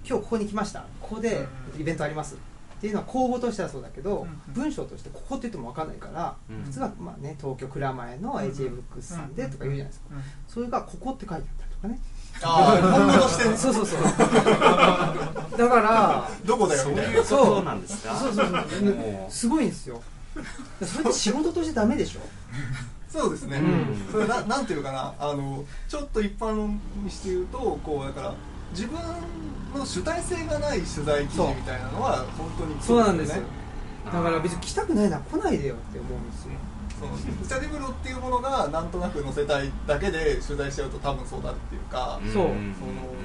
[0.09, 0.87] 今日ここに来ました。
[1.03, 1.47] ここで
[1.79, 2.37] イベントあります
[2.79, 6.63] っていうのは公募としてはそうだけど、うん文章としてここって言っても分かんないから、うん。
[6.65, 12.01] 普通はまあ、ね、東京蔵前の AJ ブックスさんでとか言うじゃないですか、うんそれがここって書いてあったりとかね。
[12.41, 14.01] ああ本物してそうそうそう。
[15.59, 17.73] だからどこだよそうみたいうことな。
[17.75, 18.65] んですかそうそうそう。
[19.29, 20.01] すごいんですよ。
[20.85, 22.21] それって仕事としてダメでしょ？
[23.09, 24.13] そうですね、うん。
[24.13, 25.15] それななんていうかな。
[25.19, 28.35] あのちょっと一般論にして言うとこうだから
[28.71, 28.99] 自分
[29.75, 33.31] の主体性がない取材記事みたいなのは本当にそうなんです。
[33.31, 33.43] よね
[34.07, 36.53] だから別に来たくないなら来ないでよって思うんですよ
[36.99, 42.33] そのスタディブロっていうものがなんとなく載せたいだけで取材しちゃうと多分そうなるっていうか、そう。
[42.33, 42.53] その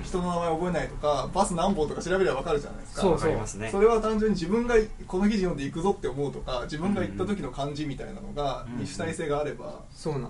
[0.04, 3.02] 人の名前覚えないとかバス何本とか調べれば分かるじゃないですか。
[3.02, 3.70] そうわかりますね。
[3.72, 4.76] それは単純に自分が
[5.08, 8.80] この記事読んで行くぞって思うとか自分が行った時の感じみたいなのが、うん。
[8.82, 9.80] に主体性があれば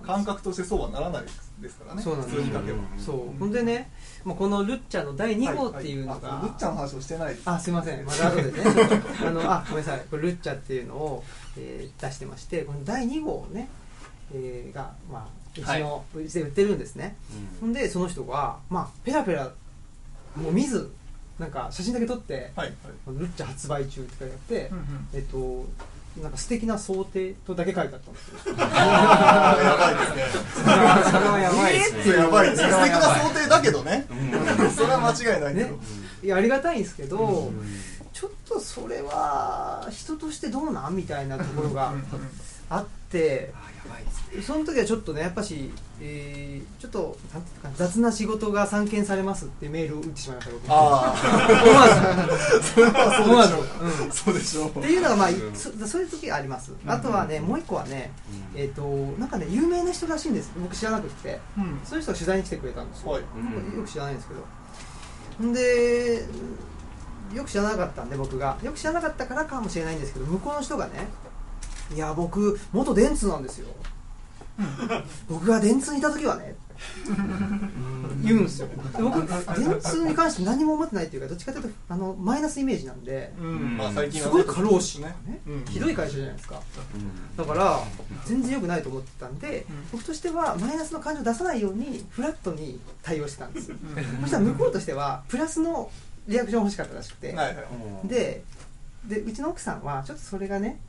[0.03, 1.23] 感覚としてそうはならない
[1.59, 2.01] ですからね。
[2.01, 2.97] そうなんです普通に書けば、う。
[2.97, 2.99] ん。
[2.99, 3.91] そうほんでね
[4.25, 7.49] もうこのルッチャの第2号っていうのが、はいはいあルッチャの話をしてないです。
[7.49, 8.05] あすいません。
[8.05, 8.51] また後でね。
[9.25, 10.05] あのあごめんなさい。
[10.09, 11.23] これルッチャっていうのを、
[11.57, 13.69] えー出してましてこの第2号ね、
[14.33, 17.15] えーがまあうちの、うちで売ってるんですね。
[17.59, 19.51] ほんでその人がまあペラペラ
[20.35, 20.91] もう見ず
[21.37, 22.75] なんか写真だけ撮ってはいはい
[23.19, 25.07] 「ルッチャ発売中」って書いてあって、うんうん。
[25.13, 25.65] えっと
[26.21, 28.55] なんか素敵な想定とだけ書いてあったんですよ。
[28.55, 28.67] や
[29.77, 30.23] ばいですね。
[31.11, 32.15] それはやばいですね。
[32.15, 34.05] やばいですね素敵な想定だけどね。
[34.09, 34.71] うん。
[34.71, 35.75] それは間違いないけど、ね。
[36.23, 37.53] いやありがたいんですけど、うん
[38.13, 41.93] ちょっとそれは人としてどうなんみたいなところが
[42.69, 43.51] あって
[44.41, 50.65] その時はちょっとねやっぱし、えーちょっとなんていうか雑な仕事が散見されますってメールを打ってしまいました僕。
[50.69, 51.13] あ
[51.63, 51.85] 思わ
[53.17, 54.11] あ思わず、そううんでしょう。
[54.11, 54.69] そうでしょう。
[54.69, 55.55] っていうのがまあ、うん。
[55.55, 56.91] そそういう時あります、うん。
[56.91, 58.11] あとはねもう一個はね
[58.53, 58.59] うん。
[58.59, 58.81] えっ、と
[59.19, 60.51] なんかね有名な人らしいんです。
[60.57, 61.39] 僕知らなくて。
[61.57, 61.79] うん。
[61.85, 63.21] そういう人が取材に来てくれたんですよ、はい。
[63.21, 63.27] よ
[63.83, 65.47] く知らないんですけど。
[65.47, 66.25] んで
[67.33, 68.57] よく知らなかったんで僕が。
[68.61, 71.07] よく知らなかったからかもしれないんですけど向こうの人がね
[71.93, 73.67] いや僕元電通なんですよ。
[75.27, 76.55] 僕が電通にいた時はね。
[78.23, 78.67] 言うんですよ。
[78.67, 83.33] で僕電通に関して何も思ってないっていうかどっちかというとあのマイナスイメージなんで。
[83.39, 83.77] うん。
[83.77, 85.15] まあ最近はすごい過労死ね。
[85.47, 85.65] うん。
[85.65, 86.61] ひどい会社じゃないですか。
[86.95, 87.37] うん。
[87.37, 87.79] だから
[88.25, 89.87] 全然良くないと思ってたんで、うん。
[89.91, 93.79] 僕としてはマイナスの感情を出さないようにフラットに対応してたんです、ん。
[94.21, 95.89] そしたら向こうとしてはプラスの
[96.27, 97.63] リアクション欲しかったらしくて、はいは
[98.03, 98.07] い。
[98.07, 98.43] で
[99.07, 100.79] でうちの奥さんはちょっとそれがね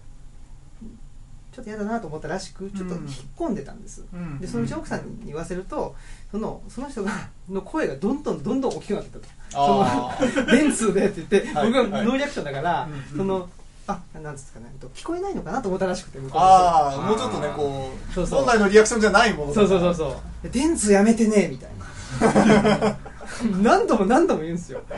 [1.55, 3.05] ちょっと嫌だなと思ったらしくちょっと引っ
[3.37, 4.39] 込んでたんです、うん。
[4.41, 5.95] でそのうちの奥さんに言わせると
[6.31, 7.13] そのその人が
[7.49, 9.25] の声がどんどんどんどん大きくなってたと。
[9.57, 11.73] あその電通でって言って、はい。
[11.73, 13.49] 僕はノーリアクションだから、うんその
[13.87, 18.39] あなんですかねと聞こえないのかなと思ったらしくてああもうちょっとねこうそうそう。
[18.43, 20.17] 本来のリアクションじゃないものそうそうそうそう。
[20.43, 21.71] で電通やめてねみたい
[22.81, 22.97] な
[23.63, 24.81] 何度も何度も言うんですよ。
[24.81, 24.93] っ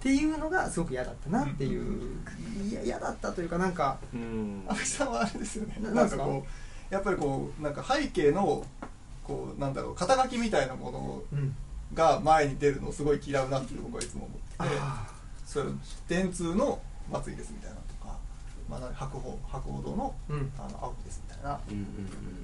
[0.00, 2.16] ていうのがすごく嫌だったなっていう。
[2.68, 4.64] いや嫌だったというかなんかうん。
[4.68, 5.76] 青木さんはあれですよね。
[5.80, 6.44] ななんかこ
[6.90, 8.64] うやっぱりこうなんか背景の
[9.24, 11.54] こうなんだろう肩書きみたいなものうん。
[11.94, 15.06] が前に出るのをすごい嫌うなって僕はいつも思っててあ
[15.46, 15.66] それ
[16.08, 16.80] 電通の
[17.12, 18.18] 松井ですみたいなとか、
[18.68, 20.52] まあ、な白鵬白鵬堂のーうん。
[20.58, 21.86] あの青木ですみたいなうんうん。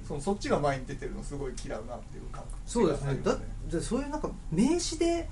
[0.07, 3.19] そのそっちが前に出てるのすごい嫌うなっていう感覚そうですね。
[3.23, 5.27] だありますでそういうなんか名詞で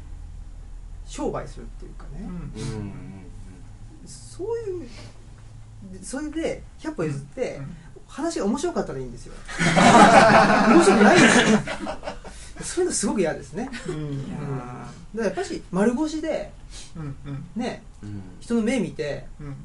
[1.05, 2.27] 商売するっていうかね、うん。
[2.27, 3.03] うんうん
[4.05, 4.89] そういう
[5.91, 7.75] でそれで100歩譲って、うん。
[8.07, 9.33] 話が面白かったらいいんですよ。
[10.67, 11.59] 面白くないんですよ。
[12.61, 13.95] そういうのすごく嫌ですね、うん。
[13.95, 14.37] うん、だか
[15.15, 16.51] らやっぱし丸腰で
[16.95, 17.45] うんうん。
[17.55, 18.21] ねうん。
[18.39, 19.55] 人の目見てうん。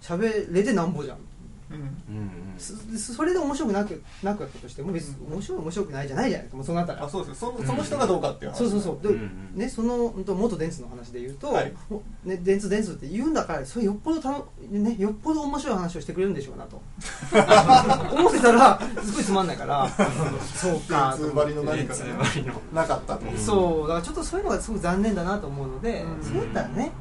[0.00, 1.18] 喋れてなんぼじゃん
[1.70, 1.76] うん。
[1.76, 2.58] うんうん。
[2.58, 6.56] そそれで面白くなくなくったとしても別に面白い面白くないじゃないじゃないですか。
[6.56, 7.04] もうそうなったら。
[7.04, 7.54] あそうですよ。
[7.58, 8.58] そその人がどうかっていう話。
[8.58, 9.02] そうそうそう。
[9.02, 9.14] で、うん
[9.54, 11.72] うんね、その元電通の話で言うと、はい。
[12.24, 16.80] ね、電通電通って言うんだからそれよっぽどたの、ね、よっぽど面白い話をしてくれるんでしょうなと。
[18.14, 19.88] 思ってたらすごいつまんないから。
[20.54, 21.16] そうか。
[21.18, 22.54] 電通張りの何か電が通張りの。
[22.74, 23.88] なかったとうんそう。
[23.88, 26.24] だからちょっとそういうのがすごく残念だなと思うので、うん。
[26.24, 26.92] そうやったらね、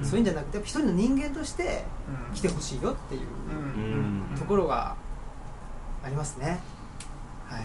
[0.00, 0.06] うん。
[0.06, 1.95] そういうんじゃなくてやっぱ一人の人間としてうん
[2.34, 4.38] 来てほしいよっていううん。
[4.38, 4.94] ところが
[6.04, 6.60] ありますね。
[7.46, 7.62] はい。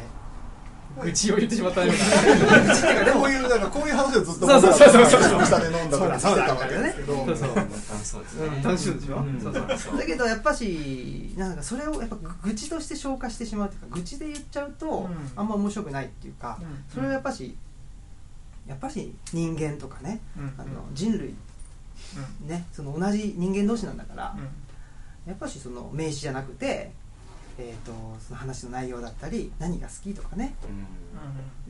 [0.99, 2.65] 愚痴を言ってしまったような。
[2.67, 5.45] 愚痴っていうか でもこういうなんかこういう話をずっとそうそうそうそうそう。
[5.45, 7.25] 下で飲んだけですけど。
[7.25, 7.55] そうそう。
[7.55, 7.67] 楽
[8.03, 8.63] しそうですねうん。
[8.63, 9.39] 楽しそうでしょ、うん。
[9.41, 15.31] そうそうだけどやっぱしなんかそれをやっぱ愚痴として消化してしまうというか愚痴で言っちゃうと、うん。
[15.35, 16.83] あんま面白くないっていうか、うん。
[16.93, 17.55] それはやっぱし
[18.67, 20.53] やっぱし人間とかね、うん。
[20.57, 21.35] あの人類
[22.41, 24.43] ねその同じ人間同士なんだから、うん。
[25.27, 26.91] やっぱしその名詞じゃなくて、
[27.57, 30.55] えー、とその話の内容だったり何が好きとかね。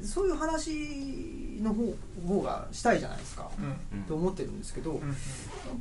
[0.04, 1.94] そういう話の方
[2.28, 4.00] 方がしたいじゃないですか、うん。
[4.00, 5.08] うんと思ってるんですけど、うんうん。
[5.10, 5.16] やっ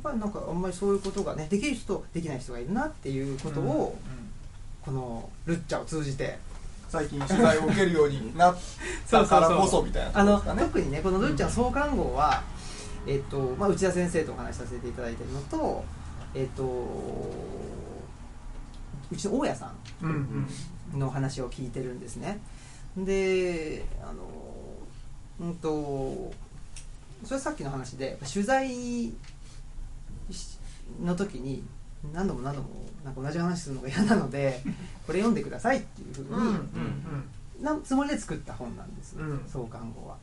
[0.03, 3.97] ぱりなんかあんまりそういうことがねできる人とできない人がいるなっていうことを、
[4.83, 6.37] このルッチャを通じて
[6.89, 8.57] 最近取材を受けるようになっ
[9.09, 10.67] たからこそみたいなあのことですかね。
[10.67, 12.43] 特にねこのルッチャの創刊号は、
[13.07, 15.83] えっとまあ、内田先生とお話しさせていただいてるのと
[16.35, 16.63] えっと
[19.11, 20.47] うちの大家さうん
[20.93, 22.39] の話を聞いてるんですね。
[22.97, 24.27] であの
[25.39, 26.33] うんと
[27.23, 28.69] それさっきの話で取材
[30.29, 30.57] し
[31.01, 31.63] の時に
[32.13, 32.69] 何度も何度も
[33.05, 34.61] なんか同じ話するのが嫌なので
[35.07, 39.43] これ読んでくださいっていうふうに、なつもりで作った本なんです、うん。
[39.47, 40.17] 創刊号は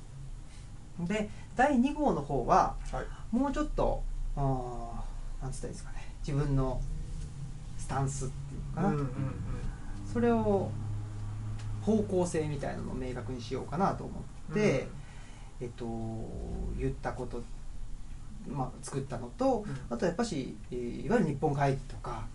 [1.06, 3.36] で第2号の方ははい。
[3.36, 4.02] もうちょっと
[4.36, 5.98] なんつったらいいですかね。
[6.26, 6.80] 自分の
[7.76, 9.10] スタンスっていうのかな、うんうん
[10.12, 10.70] それを
[11.82, 14.88] 方向性みたいなのを明確にしようかなと思って、
[15.60, 15.84] えっと
[16.78, 17.42] 言ったこと
[18.48, 19.76] まあ、作ったのと、うん。
[19.90, 22.26] あとやっぱし、えーいわゆる日本会議とか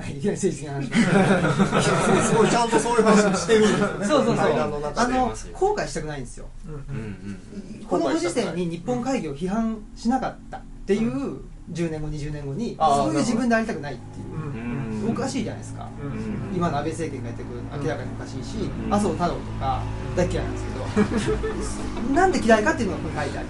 [0.00, 1.84] いきなり政治的な話
[2.28, 3.78] すごいちゃんとそういう話してるそう
[4.08, 4.66] そうそうあ
[5.08, 11.38] の後悔したくないんですようんうんこのご時世に日本会議を批判しなかったっていう
[11.72, 15.88] 10年後20年後にそういう自分でありたくないっていうおかしいじゃないですか
[16.54, 19.82] 今の安倍政権がやってくる明らかにおかしいし麻生太郎とか
[20.16, 20.64] 大嫌いなんです
[21.24, 21.30] け
[22.08, 23.48] どなんで嫌いかっていうのがここに書いてあり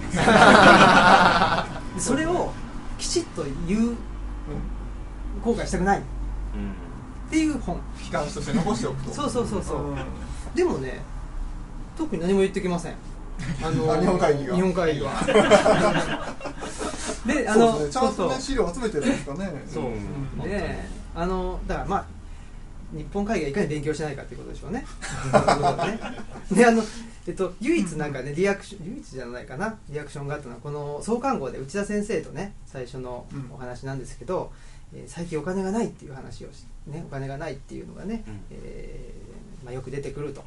[1.95, 2.51] ますそれを
[2.97, 3.95] きちっと言う
[5.43, 6.01] 後悔したくない
[7.27, 9.11] っていう本機関として残しておくと。
[9.11, 9.91] そうそうそうそう。
[9.91, 9.97] うん。
[10.53, 11.01] でもね
[11.97, 12.95] 特に何も言ってきません。
[13.63, 14.55] あの あ日本会議が。
[14.55, 15.11] 日本会議は。
[17.25, 17.93] であのそうですね。
[17.93, 19.63] ちゃんとね資料集めてるんですかね。
[19.67, 19.83] そう。
[19.85, 19.87] う。
[19.89, 20.79] んで
[21.15, 22.05] あのだからまあ
[22.93, 24.79] 日本会議がいかに勉強しないかっていうことでしょうね。
[24.79, 24.87] ね
[26.51, 26.83] であの
[27.27, 34.49] えっと、唯一なんかねリアクション唯一じゃないかなリアクションがあったのはこの創刊号で内田先生とね最初のお話なんですけど、うん、
[34.95, 40.43] えー、最近お金がないっていう話をしねお金がないっていうのがね、うん、えー、まあ、よく出てくると。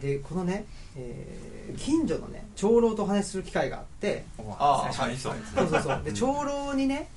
[0.00, 5.10] でこのね、えー、近所のね長老とお話しする機会があってああは。
[5.10, 7.08] いそうそうそうで長老にね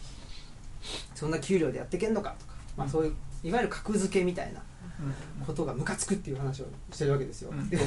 [1.15, 3.13] そんな給料でやってけんのかとか、まあ、そういう
[3.43, 4.61] いわゆる格付けみたいな
[5.45, 7.83] ことがムカつくっていう話をしてるわけですよ、うん、でも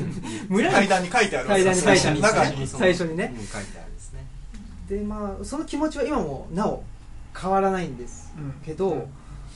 [0.48, 2.66] 村階段に書いてある階段に書いてある中に。
[2.66, 4.26] 最初にね、書いてあるんですね。
[4.88, 6.82] でまあその気持ちは今もなお
[7.38, 8.32] 変わらないんです。
[8.64, 9.08] けど、うん。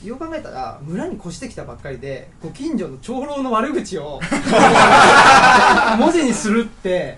[0.03, 4.19] よく考えたら村に越してきたばっかりでご近所の長老の悪口を
[5.97, 7.17] 文字にするって、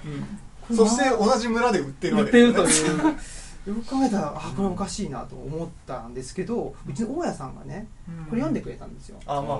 [0.69, 3.17] うん、そして同じ村で売ってるわけです、ね、売ってるという。
[3.67, 7.87] よく考えたらあこれおかしいなと思ったんですけどうちの大家さんがね
[8.29, 9.59] これ読んでくれたんですよ、あまあ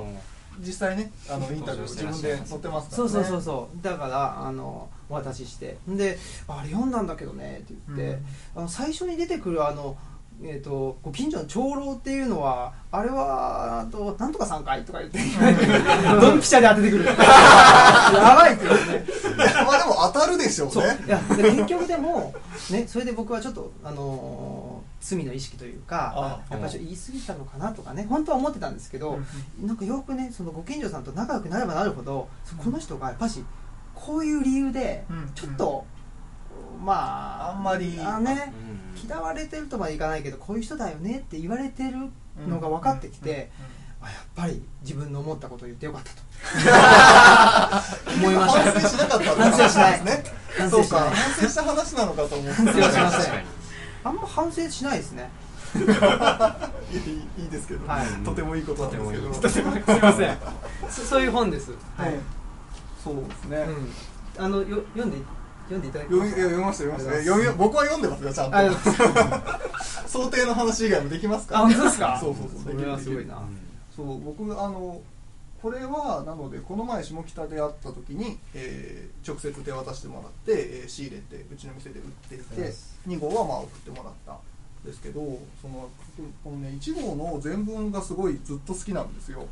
[0.60, 3.84] 実際ねあのインタビュー自分で載ってますから、ね、そうそうそうそう。
[3.84, 5.78] だからあのお渡しして。
[5.88, 8.20] で「あれ読んだんだけどね」って言って、
[8.56, 9.98] うん、あの最初に出てくるあの
[10.44, 15.20] えーと、ご近所の長老っていうのはあれはとなんとか3回とか言って
[16.22, 17.06] ドンピシャで当ててくる。
[17.10, 19.06] やばいって言うね。
[19.66, 21.00] まあでも当たるでしょうね。
[21.08, 22.34] いや結局でも、
[22.70, 29.20] ね、それで僕はちょっと、あのー、罪の意識というかやっぱり言い過ぎたのかなとかね本当は思ってたんですけど、
[29.62, 33.44] うん、なんかよくねそのご近所さんと仲良くなればなるほど、うん、この人がやっぱし
[33.96, 35.97] こういう理由でちょっと、うん、
[36.84, 38.00] まああんまり。
[38.02, 38.54] あね、
[39.04, 42.10] 嫌われてるとはいかないけどこういう人だよねって言われてる
[42.48, 43.50] のが分かってきて、
[44.02, 46.22] あやっぱり自分の思ったことを言ってよかったと。
[48.14, 48.72] 思いました。
[48.72, 50.06] 反省しなかった反省しない。
[50.06, 50.24] ね
[50.58, 51.02] 反省しない。
[51.10, 53.46] 反省した話なのかと思って反省しません。
[54.04, 55.30] あんま反省しないですね。
[55.78, 59.34] いいいいですけど、はい、とてもいいことなんですけど。
[59.34, 60.38] とてもすみません。
[60.90, 62.14] そういう本です、はい、
[63.04, 63.68] そうですね、
[64.38, 65.18] うん、あのよ読んで
[65.70, 68.58] 読んでいただきました読みました読みました読み僕は読んでますよちゃんと。
[70.08, 71.60] 想定の話以外もできますか？
[71.60, 72.18] あ本当ですか？
[72.20, 73.42] そうそうそうそれはすごいな。
[73.96, 75.02] そう僕あの
[75.62, 82.74] これはなのでこの前下北で会った時に、えー、直接手渡してもらって、えー、仕入れてうちの店で売っていて
[83.08, 84.38] 2号はまあ送ってもらったん
[84.86, 85.20] ですけど
[85.62, 85.90] その
[86.44, 89.46] このね1号の全文がすごいずっと好きなんですよ。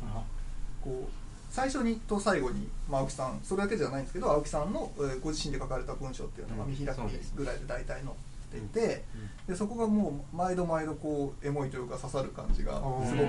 [0.82, 1.25] こう
[1.56, 6.98] 最初にと最後に、まあ、青木さんそれだけじゃないんですけど青木さんの、えー、ご自身で書かれた文章っていうのが見開き
[7.34, 8.14] ぐらいで大体載っ
[8.52, 9.04] ていて、
[9.48, 12.80] うん、でそこがもう毎度毎度こうエモいというか刺さる感じがす
[13.16, 13.28] ごく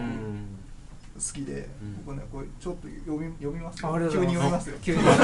[1.17, 1.67] 好きで、
[2.05, 3.87] 僕ねこれちょっと読み読みます急
[4.25, 4.77] に読みますよ。
[4.83, 5.01] 急に。
[5.01, 5.15] 読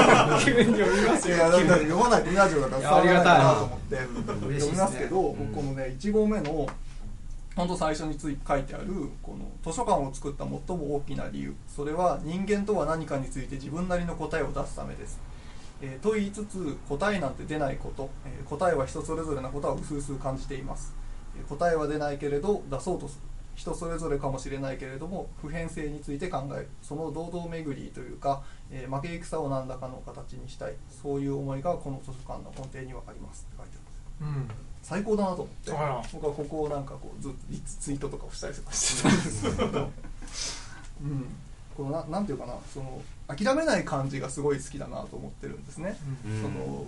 [0.92, 1.36] みますよ。
[1.36, 6.66] いやだ読まないとラジオだから伝わらないかなと思って読みますけど、僕このね1号目の
[7.56, 8.86] 本当最初につい書いてある
[9.22, 11.54] この図書館を作った最も大きな理由。
[11.68, 15.20] それは人間とは何かについて自分なりの答えを出すためです、
[15.80, 20.94] えー、と言いつつ答えなんて出ないこと、えー、答えは人それぞれなことはうすうす感じています、
[21.38, 23.34] えー、答えは出ないけれど出そうとする。
[23.54, 26.68] 人それぞれかもしれないけれども普遍性について考える。
[26.82, 30.74] その堂々巡りというか、え負け戦を何らかの形にしたい。
[30.90, 33.46] そういう思いがこの図書館の根底にはあります。
[33.48, 33.83] って書いてある、
[34.82, 35.72] 最高だなと思って。
[36.12, 37.38] 僕はここをなんかこうずっと
[37.80, 39.90] ツイートとかをしたりとかしてたんですけど、
[41.02, 41.26] うん、
[41.76, 42.54] このななんていうかな。
[42.72, 45.96] その諦めない感じがすごい好きだなと思ってるんですね、
[46.26, 46.84] うん、その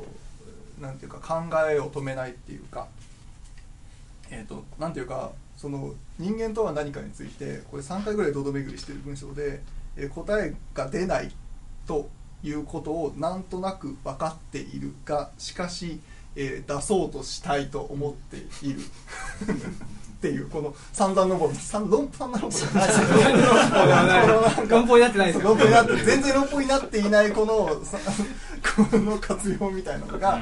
[0.80, 2.88] なんていうか考えを止めないっていうか。
[4.30, 9.62] えっ、ー、となんていうかその人間とは何かについてこれ3回ぐらい堂々巡りしてる文章で、
[9.96, 11.32] えー、答えが出ない
[11.86, 12.10] と
[12.42, 16.00] いうことをなんとなく分かっているがしかし
[16.36, 18.80] えー、出そうとしたいと思っている。
[20.16, 21.58] っていうこの三段登り。
[21.58, 22.40] 三論三段
[24.68, 25.42] 論法になってないです。
[25.42, 27.80] よ論法になって全然論法になっていないこの
[28.90, 30.40] この活用みたいなのが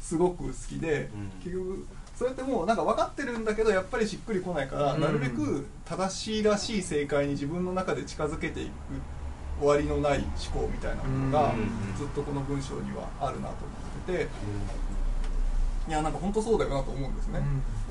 [0.00, 1.10] すごく好きで、
[1.42, 1.86] 結局
[2.18, 8.70] それってもうなんか分かってるんだけどやっぱりしっくりこないから、なるべく正しいらしい正解に自分の中で近づけていく
[9.60, 10.18] 終わりのない
[10.52, 11.54] 思考みたいなものが
[11.96, 14.28] ずっとこの文章にはあるなと思ってて。
[15.88, 17.40] いやなんか本当そうだよなと思うんですね、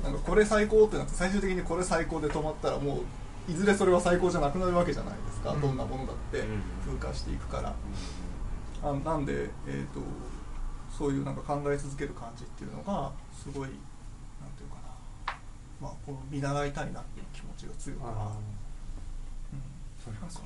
[0.02, 3.00] ん、なんかこれ最高ってなって最終的にこれ最高で止まったらも
[3.48, 6.44] ういずれそれは最高じゃなくなるわけじゃないですか、うん、どんなものだって
[6.86, 7.74] 風化していくから、
[8.82, 10.00] あなんで、えーと、
[10.96, 14.76] そういうなんか考え続ける感じっていうのがすごいなんていうか
[15.26, 15.34] な、
[15.80, 18.30] まあ、この見習いたいなっていう気持ちが強いから。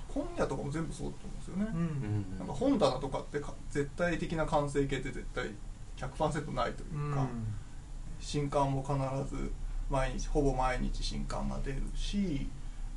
[0.09, 5.51] 本屋とかも全部そうだと思うんですよね、うん、なんか本棚とかって絶対的な完成形って絶対
[5.97, 7.29] 100%ないというか、うん、
[8.21, 9.53] 新刊も必ず
[9.91, 12.49] 毎日ほぼ毎日新刊が出るし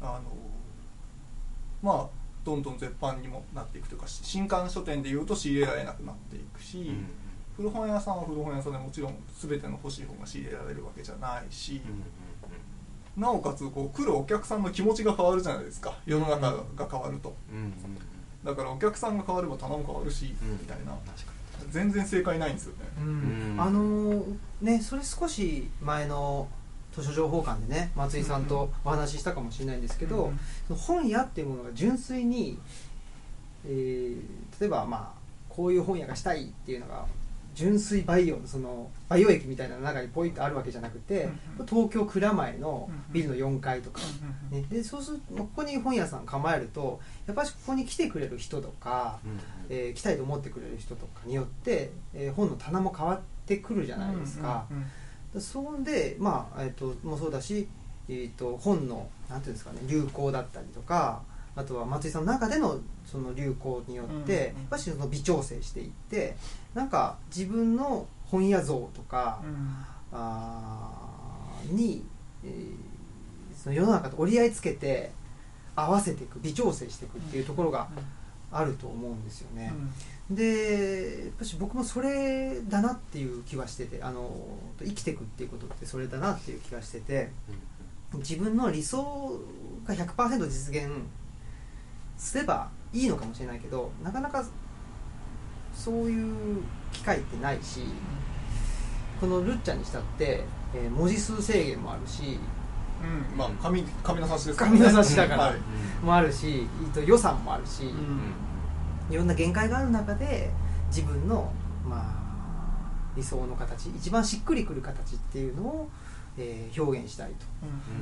[0.01, 0.31] あの
[1.81, 7.07] まあどんどん絶版にもなっていくというか新刊書店でいうと仕入れられなくなっていくし、うん。
[7.57, 12.03] 古本屋さんは古本屋さんでもちろん全ての欲しい本が仕入れられるわけじゃないし、うんうん
[13.17, 15.93] なおかつこう来るお客さんの気持ちが変わるじゃないですか。
[16.05, 17.33] 世の中が変わると。
[18.43, 20.51] だからお客さんが変われば棚も変わるし、うん。
[20.51, 20.97] みたいな
[21.71, 22.77] 全然正解ないんですよね。
[22.99, 23.07] うん。
[23.53, 26.47] うんあのーねそれ少し前の
[26.93, 32.57] 図書情報館でね松井さんとお話ししたかもしれないんですけど、うんその本屋っていうものが純粋に、
[33.65, 34.21] えー
[34.61, 37.05] 例えばまあこういう本屋がしたいっていうのが
[37.53, 41.23] 純粋培養のその培養液みたいなの中にポイントあるわけじゃなくて、
[41.59, 44.01] うん東京蔵前のビルの4階とか、
[44.51, 49.39] うんね、でそうするとここに本屋さん構えるとやっぱりここに来てくれる人とか、に、うん。
[49.69, 54.85] えー来たいと思ってくれる人とかによって、えー本の棚も変わってくるじゃないですか、うんうん
[55.37, 57.67] そんでまあ、えー、ともそうだし、
[58.07, 61.21] えー、と本のなんていうんですかね流行だったりとか
[61.55, 64.25] あとは松井さんの中でのその流行によって、うんうん。
[64.25, 66.35] やっぱりその微調整していって
[66.73, 69.85] なんか自分の本屋像とか、うん。
[70.11, 72.05] あーに、
[72.43, 72.95] えー
[73.55, 75.09] その世の中と折り合いつけて
[75.75, 77.87] 合わせていく微調整していくっていうところが
[78.51, 79.73] あると思うんですよね。
[80.29, 84.29] でやっぱし僕もそれだなっていう気はしててあの
[84.83, 87.31] 生きていくっていうことってそれだなっていう気がしてて
[88.13, 89.39] 自分の理想
[89.83, 90.87] が100%実現
[92.17, 94.45] すればいいのかもしれないけどなかなか
[95.73, 97.81] そういう機会ってないし
[99.19, 102.39] このルッチャにしたって、えー文字数制限もあるし
[103.03, 103.37] うん。
[103.37, 105.59] まあ紙紙の冊子ですから紙の冊子だからはい。
[106.03, 109.13] もあるしえっと予算もあるし、うん。
[109.13, 110.51] いろんな限界がある中で
[110.87, 111.51] 自分の、
[111.87, 115.89] まあ、理想の形一番しっくりくる形っていうのを、
[116.37, 117.31] えー表現したい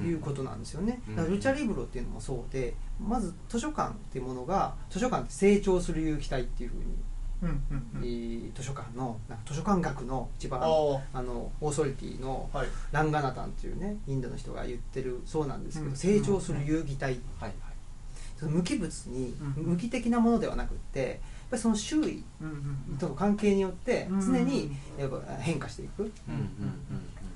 [0.01, 1.15] ということなんですよね、うん。
[1.15, 6.83] だからルチャリブロっていうのもそうでまず図書館っていうものが図書館って成長する有機体っていうふうに、
[8.55, 10.65] 図書館の図書館学の一番あ
[11.21, 12.67] のオーソリティのはい。
[12.91, 17.19] ランガナタンっていうねインドの人が言ってるそうなんですけど、うん成長する有機体。
[18.39, 21.17] その無機物にうん無機的なものではなくってやっ
[21.51, 22.23] ぱりその周囲
[22.99, 26.11] との関係によってうん常にやっぱ変化していく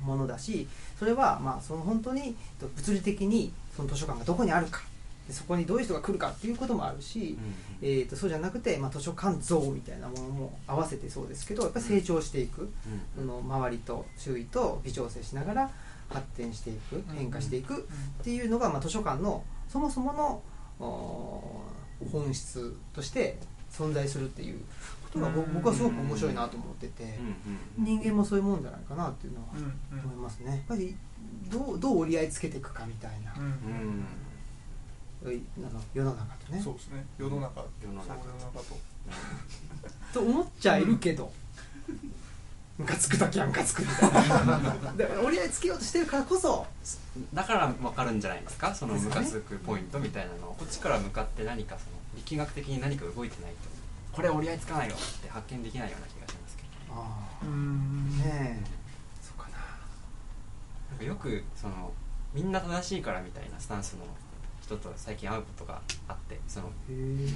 [0.01, 0.67] ものだし
[0.97, 4.81] それはまあその本当に物理的にその図書館がどこにあるか。
[4.81, 4.96] で
[5.29, 7.37] そこにどういう人が来るかっていうこともあるし、
[7.81, 11.47] えー、とそうじゃなくて、まあ、図書館像みたいなものも合わせてそうです。
[11.47, 12.71] けどやっぱり成長していく、
[13.15, 15.69] その周りと周囲と微調整しながら
[16.09, 17.87] 発展していく変化していく
[18.21, 20.41] っていうのが、まあ、図書館のそもそもの
[20.79, 21.61] お
[22.11, 23.37] 本質として
[23.71, 24.59] 存在するっていう
[25.11, 27.19] ことが僕はすごく面白いなと思ってて
[27.77, 30.05] 人間もそういうもんじゃないかなっていうのはうんうん。
[30.05, 30.51] 思いますね。
[30.51, 30.95] やっぱり
[31.49, 33.33] どうどう折り合いつけていくかみたいな。
[33.37, 34.05] うん
[35.23, 37.05] 世の中とねそうですね。
[37.17, 37.61] 世の中。
[37.83, 38.77] 世の中そう世の中と。
[40.13, 41.31] と思っちゃいるけど、
[42.77, 44.11] ムカつく時はムカつくみたい
[44.47, 44.93] な。
[44.95, 46.65] で折り合いつけようとしてるからこそ。
[47.33, 48.73] だから分かるんじゃないですか？
[48.75, 50.49] そのムカつくポイントみたいなの。
[50.49, 53.57] をこっちから向かって何かその力学的に何か動いてないと。
[54.11, 58.09] これ折り合いつかないよって発見できないような気がしますけどあうん。
[58.21, 59.25] あねえ。
[59.25, 59.57] そうかな。
[60.91, 61.91] なんかよくその
[62.33, 63.99] みんな正しいからみたいなスタンスの
[64.67, 66.69] 人と最近会うことがあってその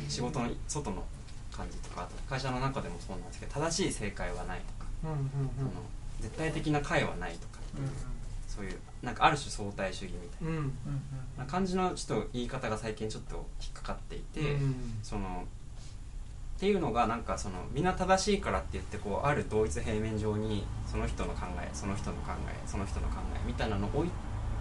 [0.10, 1.04] 仕事の外の
[1.52, 5.17] 感じとかあと会社の中でもそうなんですけど正しい正解はないとか、うんうん
[5.58, 5.72] その
[6.20, 7.88] 絶対的な解はないとかっていう、
[8.48, 10.56] そういうなんかある種相対主義みたいうん。
[10.56, 10.74] うん
[11.36, 15.46] な感じのちょっと言い方が最近ちょっと引っかかっていて、うんその
[16.58, 24.12] っていうのがなんかそのみんな正しいからって言ってこうある同一平面上にその人の考えその人の考えその人の考えみたいなのを置い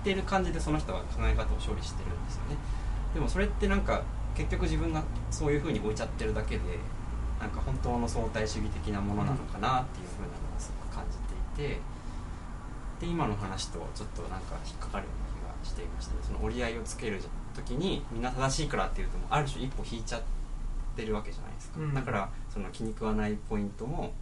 [0.03, 2.57] てる感じでその人が考え方を処理してるんですよね。
[3.15, 4.03] でもそれってなんか
[4.35, 6.79] 結局自分がそういうふうに置いちゃってるだけで
[7.41, 11.19] なんか本当の相対主義的なものなのかなっていうふうなのをすごく感じ
[11.59, 11.81] ていて
[13.01, 17.21] で今の話とちょっとなんか引っかかるような気がしていましたねその折り合いをつける
[17.55, 20.23] 時にみんな正しいからっていうともうある種一歩引いちゃっ
[20.95, 21.95] てるわけじゃないですか、うん。
[21.95, 24.13] だからその気に食わないポイントも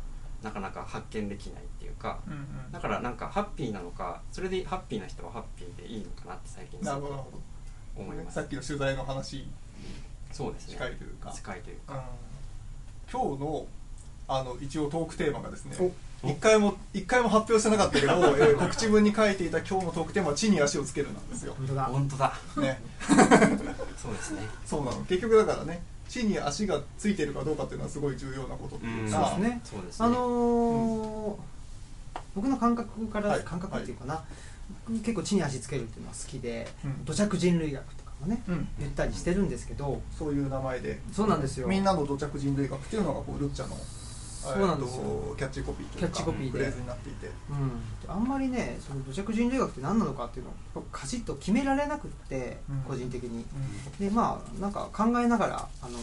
[0.42, 2.72] なかなか発見できないっていうかうんうん。
[2.72, 7.12] だからなんかハッピーなのかそれでハッピーな人はハッピーでいいのかなって最近なるほど。
[7.14, 7.40] なるほ
[7.96, 8.36] 思います。
[8.36, 9.48] どさっきの取材の話に
[10.32, 10.74] そうですね。
[10.74, 11.32] 近いというか。
[11.32, 11.94] 近いといううん。
[11.94, 12.04] か
[13.10, 13.66] 今日の
[14.28, 15.76] あの一応トークテーマがですね
[16.22, 21.54] お一回も一回も発表してなかったけど、 えー告知文に書いていた今日のトークテーマは地に足をつけるなんですよ。
[21.56, 22.32] 本当だ本当だ。
[22.58, 22.80] ね。
[23.96, 24.42] そうですね。
[24.66, 25.04] そうなの。
[25.04, 29.60] 結局だからね地に足がついてるかどうかっていうのはすごい重要なことっていうか、そうですね。
[29.64, 30.06] そうですね。
[30.06, 31.36] あのー
[32.34, 33.42] 僕の感覚から、はい。
[33.42, 34.22] 感覚っていうかな、
[34.86, 37.04] 僕結構地に足つけるっていうのは好きで、うん。
[37.04, 38.68] 土着人類学とかもねうん。
[38.78, 41.00] 言ったりしてるんですけどそういう名前で。
[41.12, 41.66] そうなんですよ。
[41.66, 43.76] みんなの土着人類学っていうのがこうルッチャの
[44.52, 45.34] そうなんですよ。
[45.36, 46.50] キャッチコピーというかキャッチコピーで。
[46.50, 47.26] フレーズになっていて。
[47.26, 52.80] うん、あんまりねその土着人類学って何なのかっていうのをカチッと決められなくって、うん。
[52.82, 53.44] 個人的に。
[54.00, 56.02] でまあなんか考えながら、あのー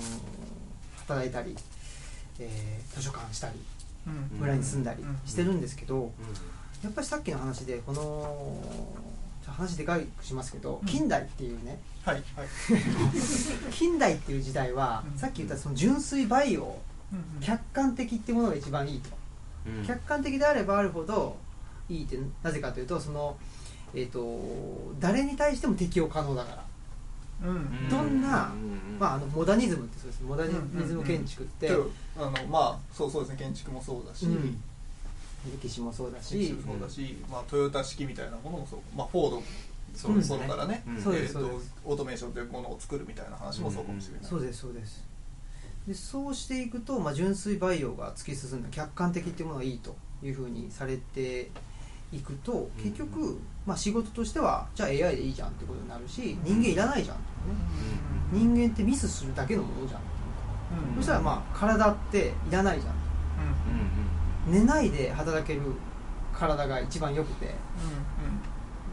[1.08, 1.56] 働いたり、
[2.40, 3.54] えー図書館したり
[4.08, 4.40] うん。
[4.40, 6.10] 村に住んだりしてるんですけど、う
[6.84, 8.62] やっぱりさっきの話でこの
[9.48, 10.88] 話でかいくしますけど、うん。
[10.88, 12.16] 近代っていうねはい。
[12.36, 12.48] はい。
[13.74, 15.18] 近代っていう時代は、うん。
[15.18, 16.80] さっき言ったその純粋バイオ
[17.42, 19.10] 客観的っていうものが一番いいと、
[19.70, 19.86] んうん。
[19.86, 21.38] 客観的であればあるほど
[21.90, 23.38] いいってなぜかというとその、
[23.94, 24.40] えー、と
[25.00, 26.66] 誰に対しても適用可能だか
[27.42, 27.56] ら、うん。
[27.56, 28.98] うんどんなうん。
[29.00, 30.24] まあ、あのモダニズムってそうです。
[30.24, 30.52] モダニ
[30.86, 33.38] ズム建築って、けどあのまあそうそうですね。
[33.40, 34.62] 建築もそうだし、うん。
[35.62, 36.56] 歴史もそうだし。
[36.66, 39.44] そうだし、まあ、トヨタ式みたいなものもそう、まあ、フォード
[39.94, 40.40] そうですね。
[40.40, 41.02] 頃からね、うん。
[41.02, 45.04] そうえーとオートメーションというものを作るみたいな話もそうかもしれない、そうですそうです
[45.88, 51.50] でそうしていくと、まあ、純粋培養が突き進んだ客観的っていうものがいいというふうにされて
[52.12, 57.56] いくと結局、まあ、仕事としてはじゃあ AI でいいじゃんってことになるし人間いらないじゃんとかね
[58.32, 60.02] 人間ってミスするだけのものじゃん
[60.90, 60.96] うん。
[60.98, 62.94] そしたらまあ体っていらないじゃん
[64.48, 64.54] うん。
[64.54, 65.62] 寝ないで働ける
[66.34, 67.54] 体が一番良くて、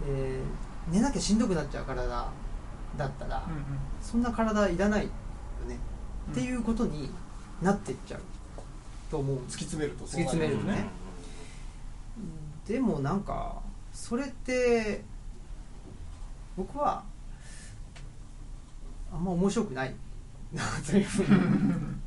[0.07, 3.43] えー寝なきゃしんどくなっちゃう体だったら、
[4.01, 5.09] そんな体いらないよ
[5.68, 5.78] ね、
[6.31, 7.11] っていうことに
[7.61, 8.20] なっていっちゃう。
[9.11, 9.37] と思う。
[9.41, 10.87] 突き詰めると突き詰めるとね。
[12.66, 13.61] でもなんか
[13.93, 15.03] それって
[16.57, 17.03] 僕は
[19.12, 19.95] あんま面白くない。
[20.53, 21.29] なというふうに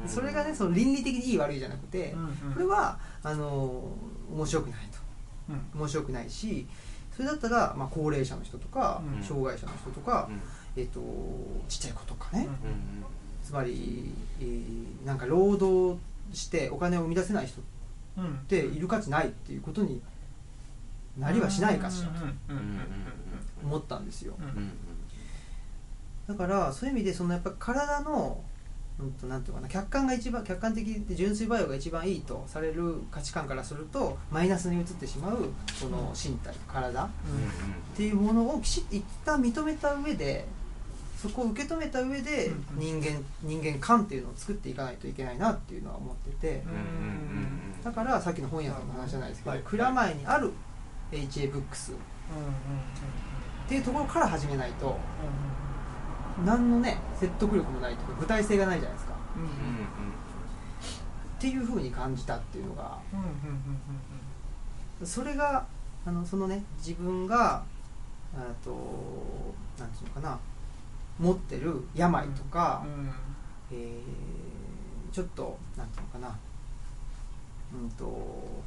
[0.07, 2.15] それがねその倫理的にいい悪いじゃなくて
[2.53, 3.83] これはあの
[4.31, 5.55] 面白くないと。
[5.75, 6.67] 面白くないし
[7.15, 9.23] それだったら、まあ、高齢者の人とか、うん。
[9.23, 10.29] 障害者の人とか、
[10.75, 10.99] えっと
[11.69, 12.47] ちっちゃい子とかね、
[13.45, 15.99] つまり、えーなんか労働
[16.33, 20.01] してお金を生み出せない人っている価値ないっていうことに
[21.17, 22.09] なりはしないかしら。
[22.09, 22.15] と
[23.63, 24.33] 思ったんですよ。
[26.27, 28.41] だからそういう意味でそのやっぱ体の
[28.99, 37.03] うんとなんていうのかな客観が一番客観的で純粋バイオが一番いいとされる価値観からするとマイナスに移ってしまうその身体体。
[37.03, 37.07] っ
[37.95, 40.47] ていうものをきちっと一旦認めた上で
[41.27, 46.63] そこを受け止めた上でうん人間人間観っていうのを作っていかないといけないなっていうのは思ってて。
[47.83, 49.63] だからさっきの本屋さんの話じゃないですけどはい。
[49.63, 50.51] 蔵前にある
[51.11, 51.95] HA ブックスっ
[53.69, 54.97] ていうところから始めないと
[56.45, 59.13] 何のね説得力もないというか具体性がないじゃないですか。
[61.37, 62.97] っていうふうに感じたっていうのが
[65.03, 65.65] それが
[66.05, 67.63] あのそのね自分が
[68.33, 68.71] あと
[69.79, 70.39] なんていうのかな
[71.19, 72.85] 持ってる病とか、
[73.71, 76.37] えーちょっとなんていうのかな。
[77.73, 78.61] うんと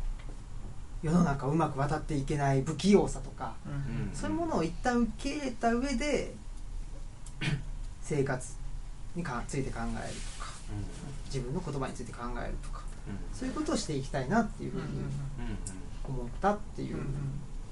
[1.02, 3.54] 世の中をうまく渡っていけない不器用さとか、
[4.14, 6.34] そういうものを一旦受け入れた上で
[8.02, 8.54] 生活
[9.14, 10.50] にかついて考えるとか
[11.26, 12.82] 自分の言葉について考えるとか
[13.32, 14.84] そういうことをしていきたいなっていうふうに
[16.08, 16.96] 思ったっていう、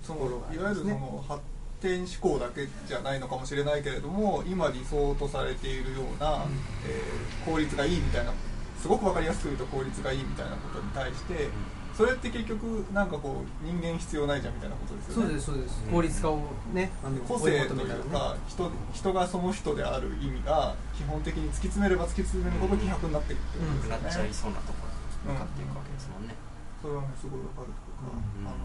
[0.03, 1.41] そのところがありいわゆるその発
[1.87, 6.45] 展思考だけじゃないのかもしれないけれども今理想とされているような、
[6.84, 8.32] えー効率がいいみたいな
[8.76, 11.49] すごく分かりやすく言うと効率がいいみたいなことに対して
[11.97, 15.22] それって結局なんかこう人間必要ないじゃんみたいなことですよね。
[15.22, 15.93] そうですそうです、うん。
[15.95, 16.43] 効率化を
[16.74, 24.91] ねあの個性というか人人がその人である意味が基本的に突き詰めれば突き詰めるほど希薄になっていくってことなっちゃいですよね、そうなとこ
[25.24, 26.34] ろに向かっていくわけですもんね。
[26.82, 28.51] それはねすごい分かるというか、うん。
[28.51, 28.59] あの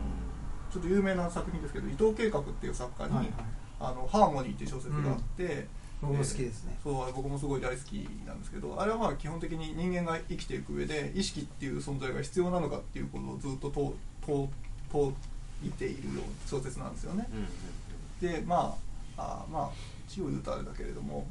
[0.72, 3.34] ちょっと有名な作品ですけど伊藤計画っていう作家に、はいはい。
[3.82, 5.68] あのハーモニーっていう小説があって、
[6.02, 13.94] 僕も好きですね、そう僕もすごい大好きなんですけどあれはまあ基本的に人間が生きていく上で意識っていう存在が必要なのかっていうことをずっと問
[14.26, 14.50] 問
[14.92, 15.14] 問
[15.64, 16.10] いている
[16.48, 17.28] 小説なんですよね。
[18.20, 18.76] でま
[19.18, 19.70] ああまあ
[20.08, 21.28] 一応言うとあれだけれども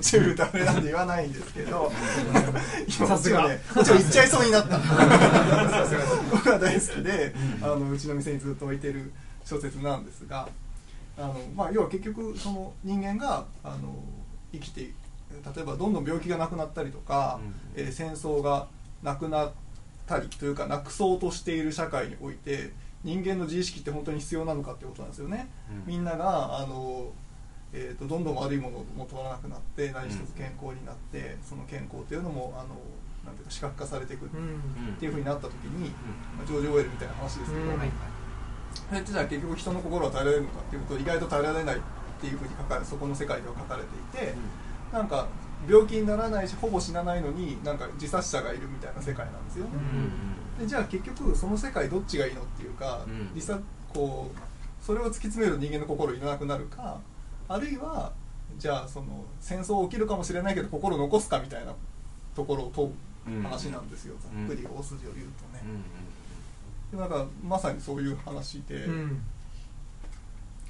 [0.00, 1.90] 一応言うとあれなんで言わないんですけど
[2.86, 3.42] 今 さすが。
[3.42, 4.78] こっちがねこっちゃいそうになった。
[6.30, 9.12] 僕は大好きであのうちの店にずっと置いてる
[9.44, 10.48] 小説なんですが
[11.16, 13.94] あの、まあ、要は結局その人間があの
[14.52, 17.38] 生きて例えばどんどん病気がなくなったりとか、
[17.74, 18.68] えー戦争が
[19.02, 19.52] なくなっ
[20.06, 22.72] たりというかなくそうとしている社会において
[23.04, 25.48] 人間の自意識って本当に必要なのかってことなんですよね。
[25.86, 27.12] みんながあの、
[27.72, 32.76] えー、とどんどん悪いものも取らなくなって何一つ健康になって、その健康っていうのもあの
[33.26, 35.90] なんていうか視覚化されていくっうんていうふうになった時に、
[36.36, 37.80] まあ、ジョージ・オーエルみたいな話ですけど、うん。
[38.88, 41.80] それってじゃあ結局人の心は耐えられるのかっていうと意外と耐えられないっ
[42.20, 43.88] ていうふうに書かれそこの世界では書かれて
[44.18, 44.34] いて、
[44.92, 45.28] なんか
[45.68, 49.66] 病気にならないしほぼ死なないのになんか自殺者がいるみたいな世界なんですよ、
[50.58, 53.64] でじゃあ結局その世界どっちがいいのっていうか、うん。
[53.92, 57.00] こうそれを突き詰める人間の心をいらなくなるか
[57.48, 58.12] あるいは
[58.58, 61.72] じゃあその戦争起きるかもしれないけど心を残すかみたいな
[62.34, 65.62] ところを問う話なんですよ、ざっくり大筋を言うとね、
[66.90, 69.20] でもなんかまさにそういう話で、うん。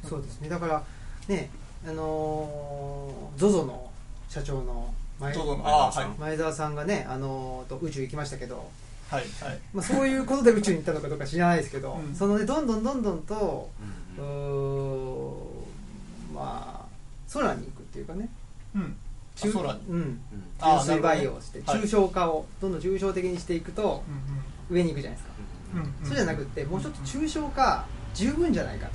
[0.02, 0.48] そうですね。
[0.48, 0.82] だから
[1.28, 1.50] ね
[1.86, 3.90] あのー ZOZO の
[4.28, 6.74] 社長の前澤さん。
[6.74, 8.68] がね、あのーと宇宙行きましたけど、
[9.08, 9.58] はいはい。
[9.72, 12.14] まあ、そういうことで宇宙に行ったのかどうか知らないですけど、うん。
[12.14, 13.70] そのねどんどんどんどんと
[14.18, 15.07] うー
[16.38, 18.28] まあ空に行くっていうかね。
[18.74, 18.96] うん。
[19.40, 19.80] 空に。
[19.88, 20.20] うん。
[20.60, 21.80] あ中水培養をしてはい。
[21.80, 24.02] 抽象化をどんどん抽象的にしていくと
[24.70, 27.84] 上に行くじゃないですか、うんうんそうじゃなくってもうちょっと抽象化
[28.14, 28.92] 十分じゃないかと。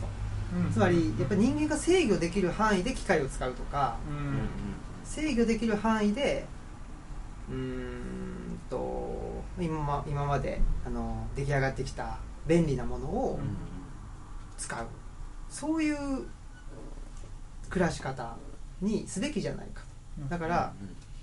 [0.57, 4.47] うんつまりやっぱり人間が制御できる範囲で機械を使うとかうん
[5.03, 6.45] 制御できる範囲で
[7.49, 12.17] うーんと今ま今まであの出来上がってきた
[12.47, 13.39] 便利なものを
[14.57, 14.85] 使う。
[15.49, 16.25] そういう
[17.74, 18.38] 暮らし方
[18.84, 19.82] にすべきじゃないか。
[19.82, 20.74] とだから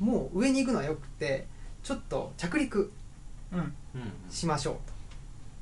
[0.00, 1.46] もう上に行くのはよくて
[1.84, 2.92] ちょっと着陸
[3.52, 3.72] うん。
[4.28, 4.74] しましょう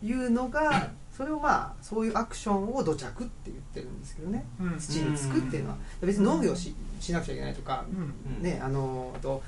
[0.01, 4.47] というのがそれをまあそういうアクションを土着って言ってるんですけどね。
[4.61, 4.79] うん。
[4.79, 5.77] 土につくっていうのは。
[6.01, 8.43] 別に農業ししなくちゃいけないとかうん。
[8.43, 9.43] ねあのあと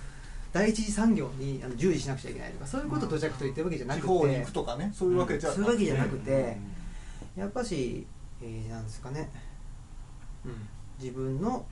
[0.52, 4.06] 第一次産業にあの従事しなくちゃいけないとかそういうことを土着と言ってるわけじゃなくて。
[4.06, 4.92] 地方に行くとかね。
[4.94, 6.58] そういうわけじゃそういうわけじゃなくて
[7.36, 7.42] うん。
[7.42, 8.06] やっぱし、
[8.42, 9.30] えーなんですかね、
[10.44, 10.52] うん、
[11.00, 11.64] 自分の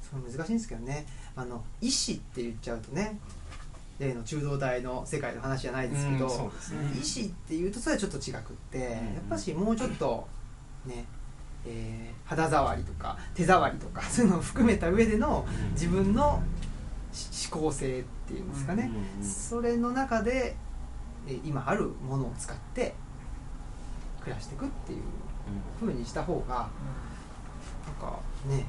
[0.00, 1.06] それ難しいんですけどね。
[1.34, 3.18] あの意思って言っちゃうとね
[3.98, 6.92] 例の中道大の世界の話じゃないですけど、うんね。
[6.94, 8.92] 意思っていうとそれはちょっと違くって、やっ
[9.28, 10.28] ぱしもうちょっと
[10.84, 11.04] ね、
[11.66, 15.72] えー肌触りとか手触りとか そういうのを含めた上でのうん。
[15.72, 16.42] 自分の
[17.12, 19.28] し思考性っていうんですかね、うんうん。
[19.28, 20.56] それの中で
[21.26, 22.94] えー今あるものを使って
[24.20, 25.02] 暮らしていくっていう
[25.80, 28.64] 風にした方がなんかね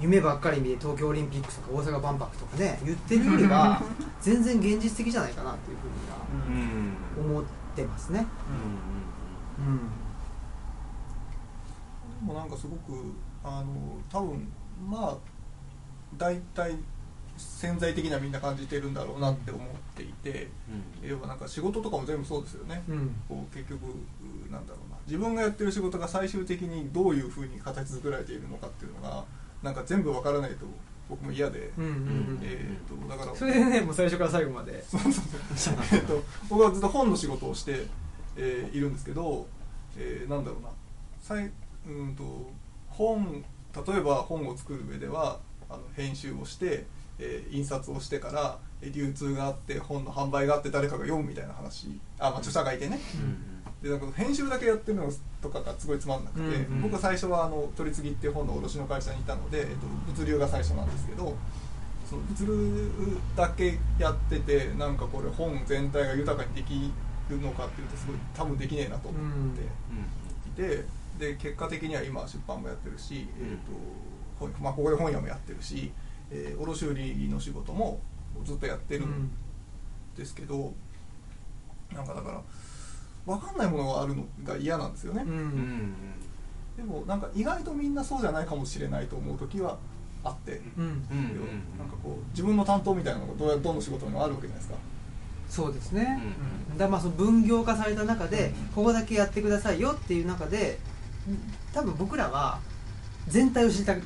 [0.00, 3.82] 夢ばっかり見て東京オリンピックとか大阪万博とかね言ってるよりは
[4.20, 6.16] 全然現実的じゃないかなっていうふうには
[6.48, 7.22] うん。
[7.24, 8.26] うん思ってますね。
[9.58, 9.90] うん
[12.26, 13.12] もうなんかすごく
[13.44, 14.48] あの多分
[14.88, 15.16] まあ
[16.16, 16.74] 大体
[17.36, 20.48] 潜在的にはみんな感じてるんだろうなって思っていて
[21.02, 23.14] 要はなんか仕事とかも全部そうですよね、うん。
[23.28, 24.85] こう結局うなんだろう。
[24.85, 29.24] な自分がやってる仕事が最終的にどういうふうに形作られているのかっていうのが
[29.62, 30.66] なんか全部わからないと
[31.08, 32.40] 僕も嫌で、うんうんうん。
[32.42, 34.82] えー、とだからそれでねもう最初から最後まで。
[34.82, 35.12] そうそう
[35.56, 35.74] そう。
[35.92, 37.86] えっと僕はずっと本の仕事をして、
[38.36, 39.46] えーいるんですけど、
[39.96, 40.68] えーなんだろうな。
[41.22, 41.50] さい
[41.88, 42.50] うんと
[42.88, 43.44] 本
[43.86, 45.38] 例えば本を作る上では
[45.68, 46.86] あの編集をして、
[47.18, 52.00] えー印刷をしてからえー流通があって本の販売があって誰かが読むみたいな話。
[52.18, 52.98] あ、まあ、著者がいてね
[53.82, 55.12] でなんか編集だけやってるの
[55.42, 56.82] とかがすごいつまんなくて、うんうん。
[56.82, 61.36] 僕は最初はあの取り次ぎって本の卸の会社にいたので、えっと、物流が最初なんですけど
[62.08, 66.92] その物流だけやっててなんかこれ本全体が豊かにでき
[67.28, 69.22] るのかっていうとすごい多分できねえなと思っ
[70.56, 70.84] ていて、
[71.18, 73.60] で結果的には今出版もやってるし、えーと
[74.38, 75.90] 本まあ、ここで本屋もやってるし、
[76.30, 78.00] えー卸売の仕事も
[78.44, 79.30] ずっとやってるん
[80.16, 80.72] ですけど、
[81.92, 82.40] なんかだから
[83.26, 85.30] 分かんないものがあるのが嫌なんですよね、うん。
[85.30, 85.94] うん
[86.76, 89.78] でもなんか意外とみんなそうじゃないかもしれないと思う時は
[90.22, 90.84] あって、うん。
[90.84, 90.98] うん
[91.78, 94.78] なんかこう自分の担当みたいなのがどうやどの仕事にもあるわけじゃないですか、
[95.48, 96.22] そうですね、
[96.70, 100.78] うんだからまあその分業化された中でここだけやってくださいよっていう中で
[101.72, 102.60] 多分僕らは
[103.28, 104.02] 全体を知りたうんう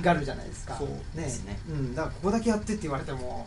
[0.00, 0.02] ん。
[0.02, 1.58] がるじゃないですか、そうねですね。
[1.68, 3.46] うん、だからここだけやってって言われても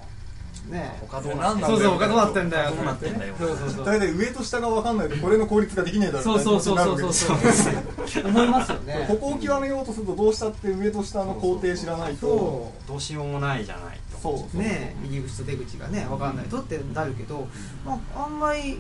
[0.70, 0.98] ね。
[1.02, 2.76] 他どうなだなんんだそうそう他どうなってんだよ。
[2.76, 3.36] どうなってんだよ。
[3.38, 3.86] そうそうそう。
[3.86, 6.98] 大体上と下が分かんないとこれの効率ができねえだろそうそうそうそう。
[6.98, 8.28] そううそう。
[8.28, 9.06] 思いますよね。
[9.08, 12.28] ここを極めようとするとどうしたって上と下の工程知らないと。
[12.28, 14.58] そどうしようもないじゃないとそう。
[14.58, 14.60] う。
[14.60, 17.48] ね入り口と出口がね分かんないとってなるけど、
[17.86, 18.78] まあ、案外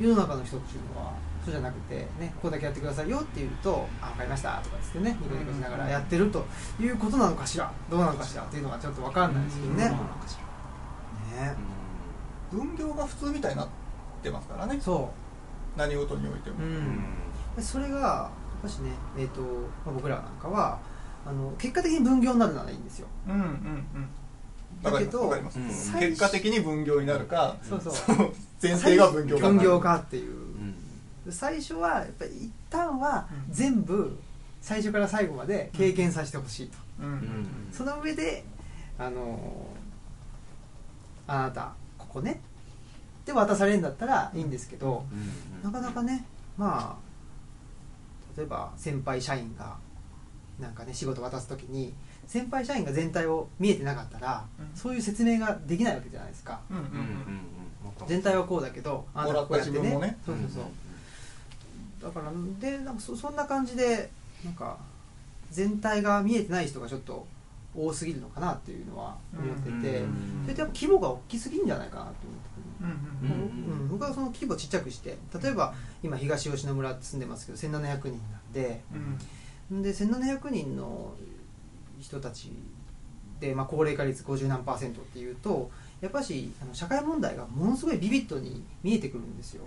[0.00, 1.12] 世の中の人っていうのは
[1.46, 6.44] そうじゃなくて、ね、ここだけやってくださいよって言うと「あ分かりました」とかっつってねニコニコしながらやってると
[6.80, 7.70] いうことなのかしら。
[7.88, 9.84] どうなのかしらっていうのがちょっと分かんないですけどね。
[9.84, 10.45] どうなのかしら
[11.36, 11.54] ね。
[12.50, 13.68] 分業が普通みたいになっ
[14.22, 14.80] てますからね。
[14.80, 15.10] そ
[15.76, 17.62] 何事においても、う、うん。
[17.62, 18.30] それがや
[18.60, 19.42] っぱしね、えーと
[19.84, 20.78] まあ、僕らなんかは
[21.26, 23.08] あの結果的に分業になるならいいんですよ。
[23.28, 24.08] うんうんうん。
[24.82, 25.92] だけどわかりますわかります。
[25.92, 26.00] うん。
[26.00, 28.32] 結果的に分業になるかそうそう。
[28.62, 30.32] 前提が分業化になる分業化っていう。
[30.32, 31.32] うん。
[31.32, 33.52] 最初はやっぱり一旦はうん。
[33.52, 34.18] 全部
[34.62, 37.06] 最初から最後まで経験させてほしいと、うん。
[37.06, 37.48] うん。
[37.72, 38.44] その上で
[38.98, 39.38] あの
[41.26, 42.40] あなたここね。
[43.24, 45.04] で渡されるんだったらいいんですけど、
[45.62, 46.24] なかなかね
[46.56, 49.76] まあ例えば先輩社員が
[50.60, 51.92] なんかね仕事渡す時に
[52.26, 54.76] 先輩社員が全体を見えてなかったら、うん。
[54.76, 56.60] そういう説明ができないわけじゃないですか。
[56.70, 56.94] うんうんうんうん。
[56.94, 57.10] うん
[58.06, 60.64] 全体はこうだけどあなたこうやってもらった自分もねそうそうそう。
[62.02, 64.10] だからでなんかそそんな感じで
[64.44, 64.76] なんか
[65.50, 67.26] 全体が見えてない人がちょっと
[67.76, 70.42] 多すぎるのかなっていうのは思ってて、うん。
[70.44, 72.56] それとやっぱ規模が大きすぎるんじゃないかなと思って。
[73.88, 78.82] 僕はその規模ちっちゃくして例えば今東吉野村って住んでますけど1700人なんで
[79.70, 79.82] うん。
[79.82, 81.14] で1700人の
[81.98, 82.52] 人たち
[83.40, 85.70] で、まあ、高齢化率50何パーセントっていうと
[86.00, 89.64] やっぱしあの社会問題がものすごいビビッドに見えてくるんですよ。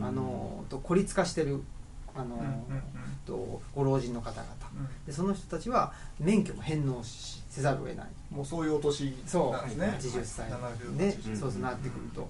[0.00, 1.62] あのと孤立化してる
[2.14, 2.82] あの、うんうん
[3.24, 4.44] とご老人の方々。
[4.76, 5.06] うん。
[5.06, 8.06] でその人たちは免許も返納しせざるを得ない。
[8.30, 9.98] もうそういうお年そうなんですね。
[10.00, 10.50] 80歳。
[10.50, 12.28] 70でうんそうそうなってくると。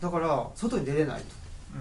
[0.00, 1.26] だから外に出れないと。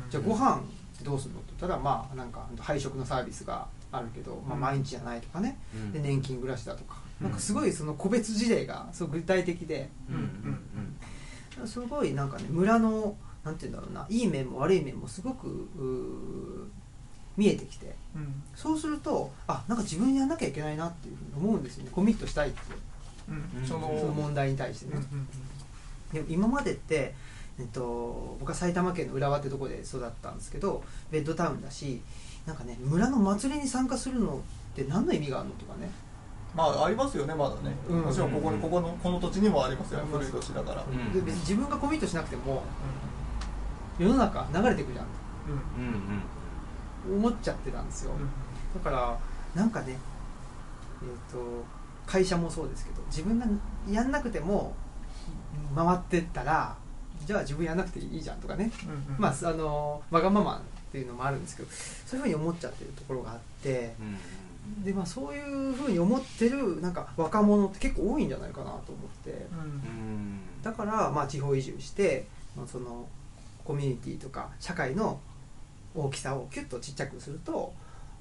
[0.03, 0.09] うん。
[0.09, 0.61] じゃあご飯
[1.03, 4.61] どうするのって言ったらまあなんか配食のサービスがあるけど、まあ、うん。
[4.61, 5.57] 毎日じゃないとかね。
[5.75, 5.91] うん。
[5.91, 6.97] で年金暮らしだとか。
[7.21, 7.27] うん。
[7.27, 9.89] なんかすごいその個別事例がすごい具体的で。
[10.09, 10.15] うん。
[10.15, 10.57] うん
[11.65, 15.47] すごいなんかね村のなんて言うんだろうないい面も悪い面もすごく
[17.37, 17.95] 見えてきて。
[18.15, 18.43] うん。
[18.55, 21.91] そうするとあなんか自分やんなきゃいけないなっていうふうに思うんですよね。
[21.93, 22.59] コミットしたいって
[23.29, 23.59] う。
[23.61, 23.65] ん。
[23.65, 24.91] そそのの問題に対してね。
[24.93, 25.27] うんうん
[26.11, 27.13] でも今までって、
[27.59, 32.01] えっと、僕は埼玉県の浦和ってとこで育ったんですけどベッドタウンだし
[32.45, 35.89] なんかね村の祭りに参加するのって何の意味があるのとかね。
[36.55, 37.75] まあありますよねまだね。
[37.89, 38.01] うん。
[38.03, 40.81] もちろんここにここのこの土地にもありますよあります古い土地だから。
[40.83, 41.13] ん。
[41.13, 42.63] で別に自分がコミットしなくても
[43.99, 45.05] 世の中流れていくじゃん。
[45.05, 45.83] うん。
[45.83, 46.21] うんうん。
[46.21, 46.36] と
[47.09, 48.11] 思っちゃってたんですよ。
[48.75, 49.17] だから
[49.55, 49.97] なんかね
[51.01, 51.65] えっ、と
[52.05, 53.45] 会社もそうですけど自分が
[53.89, 54.75] やんなくても
[55.75, 56.75] 回ってったら
[57.25, 58.71] じゃあ自分やんなくていいじゃんとかね。
[58.85, 59.21] うんうん。
[59.21, 61.69] まああのわがままっていうのもあるんですけど
[62.05, 64.17] そういうふうに思っちゃってるところがあってうん
[64.83, 68.81] で、まあ、そういうふうに思ってるなんか若者って結構多いんじゃないかなと思っ
[69.23, 69.31] て。
[69.31, 70.39] うんうん。
[70.63, 73.07] だから、まあ、地方移住して、まあ、その
[73.63, 75.19] コミュニティとか社会の
[75.97, 77.73] 大きさをキュッとちっちゃくすると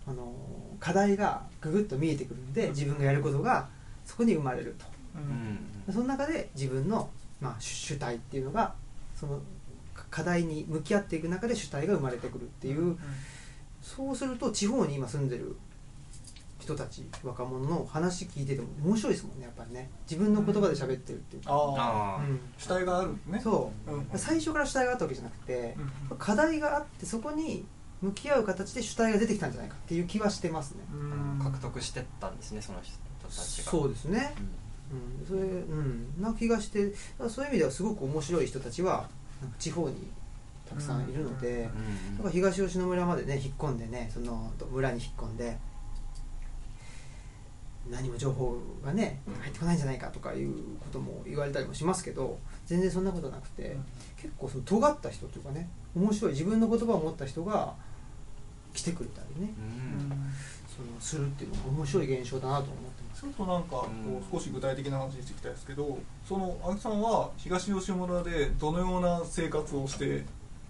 [0.06, 0.32] あの
[0.80, 3.68] 課題がぐぐっと見えてくるんで自分がやることが
[4.04, 4.86] そこに生まれると。
[5.16, 5.92] ううん。
[5.92, 7.08] んその中で自分の、
[7.40, 8.74] まあ、主主体っていうのが
[9.14, 9.40] その
[10.10, 12.96] 課題に向き合っていく中で主体が生まれてくるっていう、
[13.82, 15.56] そうすると地方に今住んでる
[16.66, 19.88] 人たち若者の話聞いてても面白いですもんねやっぱりね。
[20.10, 22.40] 自分の言葉で喋ってるっていうか、あああうん。
[22.58, 23.40] 主体があるね。
[23.40, 23.92] そう。
[23.92, 24.08] うん。
[24.16, 25.76] 最初から主体があったわけじゃなくて
[26.10, 26.18] う、ん。
[26.18, 27.64] 課題があってそこに
[28.02, 31.38] 向き合う形で主体が出てきたんじゃないかっていう気はしてますね、うん。
[31.40, 33.70] あ獲得してったんですねその人たちが。
[33.70, 34.34] そうですね。
[34.90, 34.98] うん。
[34.98, 36.20] うん、それうん。
[36.20, 36.92] な気がして
[37.28, 39.08] そういう意味ではすごく面白い人たちは
[39.58, 40.08] 地方に
[40.68, 41.70] たくさんいるので、
[42.10, 42.16] うん。
[42.16, 45.56] だから東吉野村までね引っ込んでねその村に引っ込んで
[47.90, 53.76] 何も情報がね入ってこないんじゃないかとかいうことも言われたりもしますけど全然そんなことなくて、
[54.16, 57.74] 結構その尖った人というかね面白い自分の言葉を持った人が
[58.74, 59.54] 来てくれたりね。
[59.58, 60.10] うん。
[60.76, 63.22] そのするっていうのが面白い現象だなと思ってます。
[63.22, 70.24] ちょっとなんかこう少し具体的な話していきたいですけどその青木さんは東吉村でどのような生活をして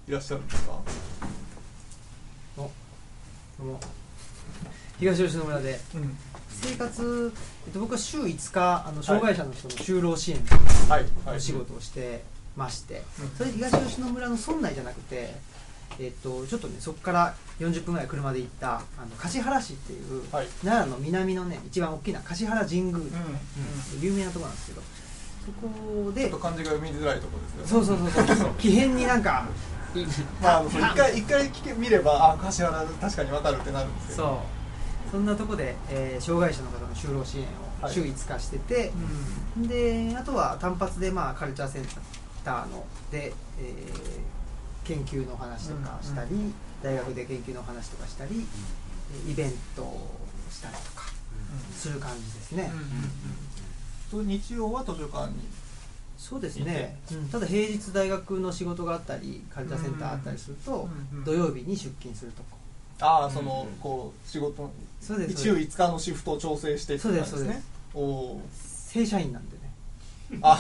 [0.07, 0.79] いらっしゃるんですか？
[5.01, 5.81] 東吉野村で。
[5.95, 6.17] うん
[6.49, 7.33] 生活、
[7.67, 10.39] えっと、僕は週5日あの障害者の人の就労支援
[11.27, 12.23] の仕事をして
[12.57, 13.31] まして、うん。
[13.37, 15.35] それ東吉野村の村内じゃなくて、
[15.99, 20.47] えっと、ちょっとねそこから40分ぐらい車で行ったあの橿原市っていう、はい。
[20.65, 23.03] 奈良の南のね一番大きな橿原神宮、うん。
[23.03, 23.11] うん。
[24.01, 24.83] 有名なところなんですけど
[25.47, 28.55] そこでちょっと漢字が読みづらいところですそようそうそうそう。
[28.59, 29.47] 奇変になんか
[30.43, 34.27] まあ一回一回見ればあ柏原確かに分かるってなるんですけそう。
[34.27, 34.56] ど
[35.17, 37.45] そんなとこで、えー障害者の方の就労支援
[37.81, 37.91] はい。
[37.91, 38.93] を週5日してて、
[39.59, 41.85] うであとは単発で、まあ、カルチャーセン
[42.45, 44.37] ターので、えー
[44.85, 46.55] 研究の話とかしたり、うん。
[46.83, 48.47] 大学で研究の話とかしたり、
[49.29, 50.11] イベントを
[50.51, 51.11] したりとか
[51.75, 52.85] する感じですね、んうんうん
[54.11, 55.37] それ日曜は図書館に。
[56.19, 57.29] そうですね、うん。
[57.31, 62.56] ただ平日大学の仕事があったりカルチャーセンターあったりすると、うんうん土曜日に出勤するとこ
[63.01, 64.71] ああそのうんこう仕事
[65.01, 67.63] そうです週5日のシフトを調整してってそうです感じね
[67.95, 69.63] おお正社員なんでね。
[70.43, 70.59] あ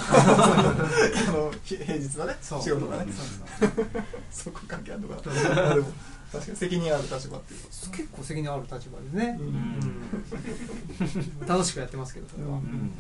[1.28, 2.62] あのひ平日だねそう。
[2.62, 3.12] 仕事がね。
[3.12, 3.87] そうそう
[4.30, 5.55] そこ関係あるのかな。
[5.55, 5.87] まあでも
[6.30, 7.66] 確かに責任ある立場っていうか。
[7.97, 9.47] 結構責任ある立場ですね、うん。
[9.47, 12.93] うん楽しくやってますけどそれは、うん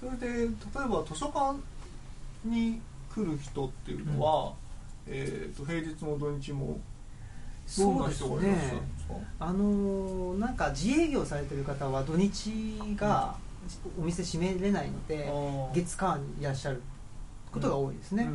[0.00, 0.48] それで例え
[0.88, 1.58] ば図書館
[2.42, 2.80] に
[3.14, 4.54] 来る人っていうのは、
[5.06, 6.80] えー、と平日も土日も
[7.78, 9.14] どんな人がいらっしゃるんですか？
[9.38, 13.36] あのーなんか自営業されてる方は土日が
[13.98, 15.30] お店閉めれないので、
[15.74, 16.82] 月火にいらっしゃる
[17.52, 18.28] ことが多いですね、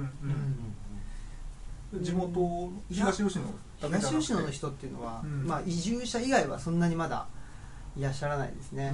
[2.02, 3.46] 地元東吉野
[3.82, 5.46] 東吉野の人っていうのは、うん。
[5.48, 7.26] まあ、移住者以外はそんなにまだ
[7.98, 8.94] いらっしゃらないですね、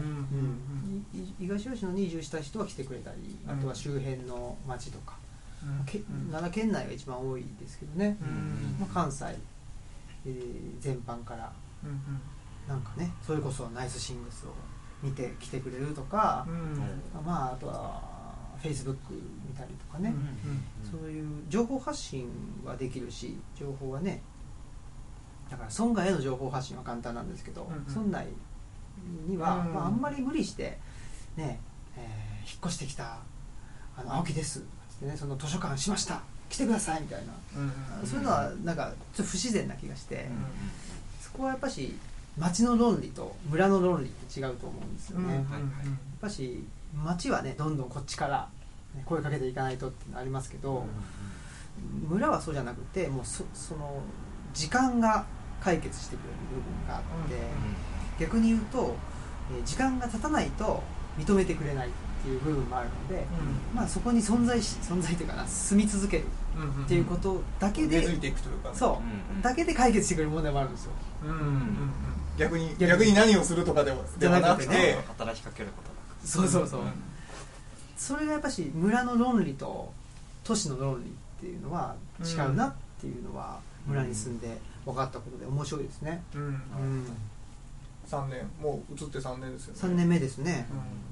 [1.40, 3.52] 東吉野に移住した人は来てくれたり、うん。
[3.52, 5.18] あとは周辺の町とか、
[6.32, 8.78] 奈良県内が一番多いですけどね、うん。
[8.80, 9.26] まあ、関西、
[10.26, 11.52] えー全般から
[11.84, 12.00] うん
[12.68, 14.50] なんかねそれこそナイスシングスを
[15.02, 17.24] 見て来てくれるとかう、ん。
[17.26, 18.02] まああとは
[18.62, 22.28] フェイスブック見たりとかね、うんそういう情報発信
[22.66, 24.22] はできるし情報はね
[25.50, 28.08] だから村外への情報発信は簡単なんですけど、うんうん。
[28.10, 28.28] 村内
[29.28, 29.74] には、うん。
[29.74, 30.78] まあ、あんまり無理して
[31.36, 31.60] ね、
[31.98, 33.20] えー引っ越してきた
[33.96, 34.62] あの青木ですっ
[35.00, 40.22] てねその図書館しました来てくださいみたいな、うんそういうのはなんかちょっと不自然な気がして、うん
[41.22, 41.96] そこはやっぱし
[42.38, 45.44] 町の論理と村の論理って違うと思うんですよね、うんやっ
[46.20, 48.50] ぱし町はねどんどんこっちから、
[48.94, 50.86] ね、声かけていかないとっていうのありますけど、
[52.10, 54.02] 村はそうじゃなくてもうそその
[54.54, 55.26] 時間が
[55.62, 58.96] 解決してくれる部分があって、逆に言うと、
[59.56, 60.84] えー時間が経たないと
[61.18, 61.90] 認めてくれない
[62.22, 63.26] っていう部分もあるので、
[63.74, 68.70] まあ、そこに存在し存在というかな住み続けるうんっていうことだけで、根付いていくというか。
[68.70, 70.92] ねそう、うんだけで解決してくれる問題もあるんですよ。
[71.24, 71.92] うんうんうん。
[72.38, 72.90] 逆に逆に。
[72.90, 74.98] 逆に何をするとかではではなくて。
[75.08, 76.84] 働きかけることなくそうそうそう、ん
[77.98, 79.92] それがやっぱし村の論理と
[80.44, 86.42] 都市の論理っていうのは違うなっていうのは村に住んで分かったことで面白いですね、うん。
[86.42, 87.06] うん。
[88.08, 88.48] 3年。
[88.62, 89.80] もう移って3年ですよね。
[89.82, 91.11] 3年目ですね、うん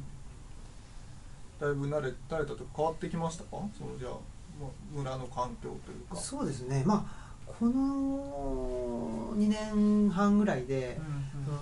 [1.60, 3.50] だいぶ慣れ慣れたと変わってきましたか？
[3.78, 4.12] そのじゃあ
[4.62, 6.16] まあ村の環境というか。
[6.16, 6.84] そうですね。
[6.86, 11.00] まあこの2年半ぐらいで、
[11.46, 11.58] その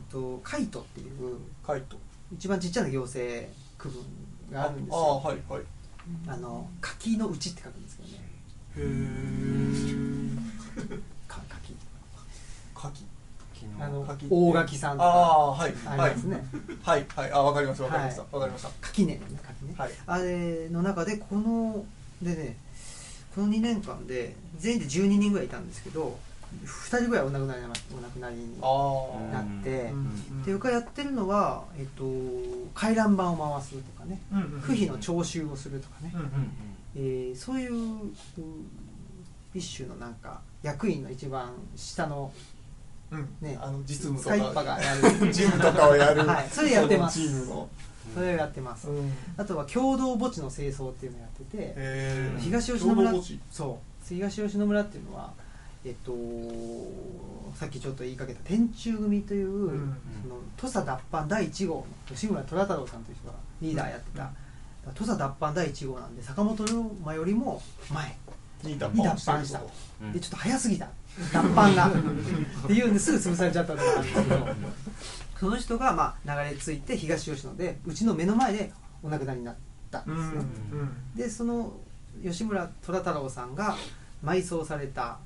[0.00, 1.96] っと、カイトっていうカイト。
[2.32, 4.02] 一番ちっちゃな行政区分
[4.52, 5.62] があるんですああよはいはい。
[5.62, 5.64] へ
[6.26, 8.24] あの柿の内って書くんですけどね。
[8.76, 9.96] えか柿柿
[10.78, 11.00] 昨日
[13.80, 15.18] あの柿大垣さんとあか。
[15.18, 16.10] あはいあはい。
[16.10, 16.44] りますね。
[16.82, 17.32] はいはい。
[17.32, 18.34] あわかりましたわかりましたはい。
[18.34, 18.68] わかりました。
[18.80, 21.84] 柿ねのね柿ねはいあれの中でこの
[22.22, 22.56] でね
[23.34, 26.18] この2年間で全員で12人ぐらいいたんですけど
[26.64, 32.04] 2人ぐらいお亡くなりになお亡くなりにあなってあっていうかやってるのは、えっと、
[32.74, 34.18] 回覧板を回すとかね
[34.64, 36.12] 区費の徴収をするとかね、
[36.96, 38.14] えーそういううん
[39.54, 42.57] 一種のなんか役員の一番下のうん
[43.40, 43.58] ね。
[43.60, 44.64] あの実務とか。
[44.64, 46.26] がやる事務とかをやる。
[46.26, 46.48] はい。
[46.50, 47.20] それやってます。
[47.20, 47.68] チームの。
[48.14, 49.12] それをやってます、うん。
[49.36, 52.40] あとは共同墓地の清掃っていうのをやってて、へー。
[52.40, 53.12] 東吉野村
[53.50, 54.06] そう。
[54.06, 55.32] 東吉野村っていうのは
[55.84, 56.12] えっと
[57.54, 59.96] さっきちょっと言いかけた天中組という、うん。
[60.22, 64.30] その土佐脱藩第1号の吉村虎太郎さんという人がリーダーやってた、
[64.94, 68.16] 土佐脱藩第1号なんで坂本龍馬よりも前。
[68.64, 69.62] に脱藩した。
[70.02, 70.12] うん。
[70.12, 70.88] でちょっと早すぎた
[71.32, 71.88] 脱藩が。
[71.88, 71.92] っ
[72.66, 74.48] ていうんですぐ潰されちゃったのがあるんですけど。
[75.38, 79.56] その人がまあ流れ着いて東吉野でうちの目の前でお亡くなりになっ
[79.90, 80.44] たんですね、
[81.14, 81.72] でその
[82.22, 83.76] 吉村虎太郎さんが
[84.24, 85.18] 埋葬された。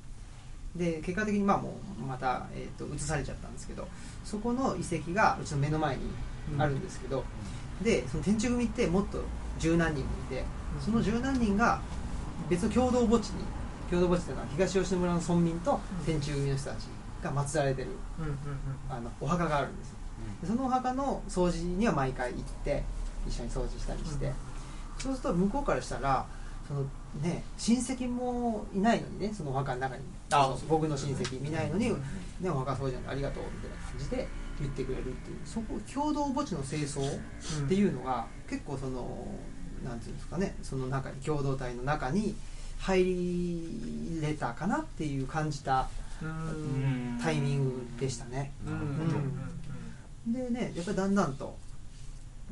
[0.75, 3.87] で結果的にまあもうまた、えー、と移されちゃったんですけど。
[4.23, 6.03] そこの遺跡がうちの目の前に
[6.57, 7.23] あるんですけど、
[7.83, 9.21] でその天中組ってもっと
[9.59, 10.43] 十何人もいて。
[10.83, 11.79] その十何人が
[12.49, 13.43] 別の共同墓地に
[13.93, 16.85] 共同墓地というのは東吉野村の村民と天中組の人たち
[17.21, 17.89] が祀られてる
[18.89, 19.95] あのお墓があるんですよ。
[20.41, 22.83] でそのお墓の掃除には毎回行って
[23.27, 24.33] 一緒に掃除したりして、うん。
[24.97, 26.25] そうすると向こうからしたら
[26.67, 26.81] その
[27.21, 30.03] ね親戚もいないのにねそのお墓の中に。
[30.31, 31.91] あ僕の親戚いないのに、
[32.41, 34.27] ね、お墓掃除なんでありがとうみたいな感じで
[34.59, 35.37] 言ってくれるっていう。
[35.45, 36.99] そこ共同墓地の清掃
[37.65, 39.27] っていうのが結構その
[39.85, 42.35] なんていうんですかねその中に共同体の中に
[42.83, 45.89] 入れたかなっていう感じた
[46.21, 47.19] うん。
[47.21, 48.51] タイミングでしたね。
[50.27, 51.57] でねやっぱりだんだんと,、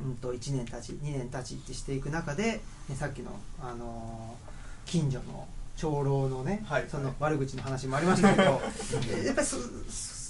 [0.04, 3.30] うん、と1年経ち2年経ちってしていく中で、ね、さっきの、
[3.60, 4.52] あのー
[4.84, 6.84] 近所の長老のね、はい。
[6.88, 8.42] その悪口の話もありましたけど
[9.24, 10.21] やっぱりそそ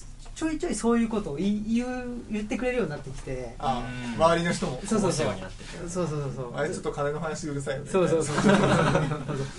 [0.43, 3.55] ちょいちょいそういうことを言い言う言ってくれるようになってきて。
[3.61, 3.80] あ
[4.16, 4.82] 周りの人も。
[4.84, 5.26] そうそうそう。
[5.88, 6.57] そうそうそうそう。
[6.57, 7.90] あれちょっと金の話うるさいよね。
[7.90, 8.53] そうそうそうそう。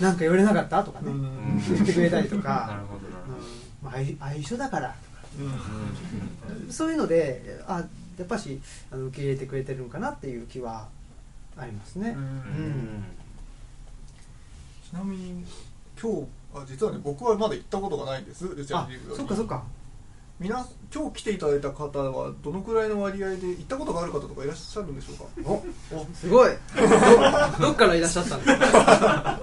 [0.00, 1.62] なんか言われなかったとかね、うん。
[1.70, 2.50] 言ってくれたりとなか。
[2.50, 4.94] る、ほどなるほうんまあ、相相性だから
[5.38, 6.70] うん。
[6.70, 7.82] そういうのであ
[8.18, 8.60] やっぱし
[8.92, 10.86] あの受け入れてくれてるんかなっていう気は
[11.56, 13.04] ありますね、うん。
[14.90, 15.44] ちなみに
[16.00, 18.44] 今日あ実はね僕はまだ行ったことがないんです。
[18.44, 19.64] ルチャあリブロにそっかそっか
[20.40, 25.50] みな今日来ていただいた方はどのくらいの割合で行ったことがある方とかいらっしゃるんでしょうか？
[25.50, 26.06] おお。
[26.14, 26.52] すごい。
[27.60, 29.40] ど どっからいらっしゃったんですか？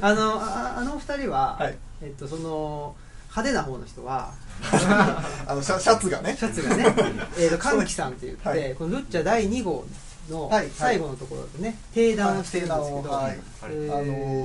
[0.00, 1.76] あのああの二人は、はい。
[2.02, 2.94] えっとその
[3.28, 4.32] 派手な方の人は
[5.46, 6.34] あのシャシャツがね。
[6.38, 6.84] シャツがね
[7.38, 8.74] えーと歓喜さんって言って、はい。
[8.74, 9.84] このルッチャ第2号
[10.30, 10.58] のはい。
[10.60, 10.70] はい。
[10.74, 13.38] 最後のところでね定談をしてるんですけど、はい。
[13.64, 14.02] えーあ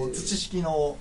[0.07, 0.97] の土式の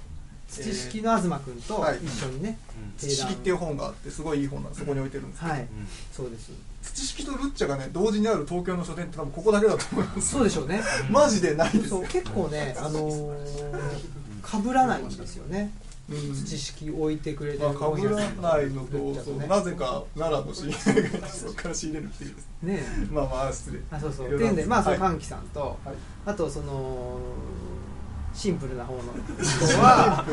[0.63, 1.99] 土式の東君とはい。
[2.05, 2.59] 一緒にね、
[2.99, 5.67] 土式っていう本があってすごいいい本なんでそこに置いてるんですけど、はい
[6.13, 6.51] そうです。
[6.83, 10.83] 土式とルッチャがね同時にある東京の書店って多分ここだけだと思いますそうでしょうね。
[11.11, 11.83] マジでないです。
[11.85, 13.35] よそう結構ねあのー
[14.45, 15.73] 被らないんですよね。
[16.11, 16.35] うん。
[16.35, 18.99] 土式置いてくれてるまあ、かぶらないのと、
[19.49, 22.67] なぜか奈良の仕入れがそこから仕入れるっていう。
[22.67, 23.81] ねまあまあ失礼。
[23.91, 24.27] あそうそう。
[24.27, 25.95] っていうんでまあそのはい歓喜さんと、はい。
[26.27, 27.19] あとその
[28.35, 29.03] シンプルな方の。
[29.43, 30.24] 人は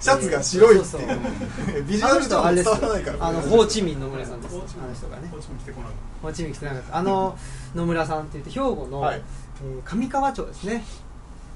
[0.00, 1.84] シャツが白いってそういう。
[1.84, 3.26] ビジュあのアルとは伝わらないから。
[3.26, 4.54] あのホーチミン野村さんです。
[4.54, 5.28] あの人がね。
[5.30, 6.96] こっちも来てこなかっホーチミン来てなかった。
[6.96, 7.36] あの
[7.74, 9.18] 野村さんって言って兵庫の、はい。
[9.18, 10.84] えー上川町ですね。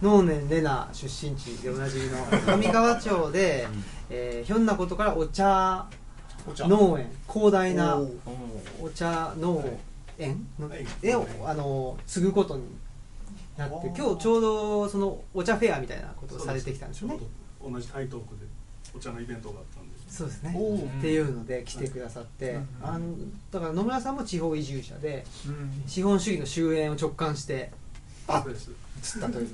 [0.02, 2.18] 能年レナ出身地でおなじみの
[2.58, 3.66] 上川町で、
[4.10, 5.86] えーひょんなことからお茶
[6.58, 7.96] 農園広大な
[8.82, 9.64] お茶農
[10.18, 10.86] 園のはい。
[11.02, 12.64] 絵をあの継ぐことに
[13.56, 17.18] なって今日ちょうどそのお茶フェアみたいなことたをされてきたんですよね。
[17.18, 17.26] ちょ
[17.68, 18.46] うど同じ台東区で
[18.96, 20.56] お茶のイベントがあったんでそうですね。
[20.98, 22.68] っていうので来てくださって、うん。
[22.82, 23.14] あの
[23.50, 25.82] だから野村さんも地方移住者でうん。
[25.86, 27.72] 資本主義の終焉を直感して
[28.28, 28.70] あそうです
[29.02, 29.48] 釣ったという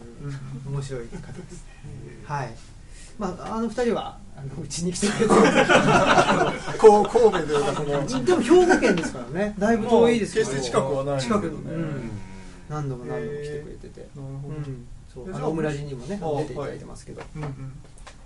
[0.67, 0.75] うん。
[0.75, 1.71] 面白い方ですね。
[2.25, 2.55] はい。
[3.19, 5.29] まああの二人はあのうちに来てくれて。
[6.79, 8.25] こう神戸というかその。
[8.25, 9.55] でも兵庫県ですからね。
[9.59, 10.47] だいぶ遠いですけど。
[10.47, 12.11] 決して近くはない近くに、うん、
[12.71, 14.11] 何度も何度も来てくれてて、なる
[14.43, 14.55] ほど。
[14.55, 17.23] うん、そうあオムラジにもねああ出ていただいてますけど。
[17.37, 17.73] うんうん。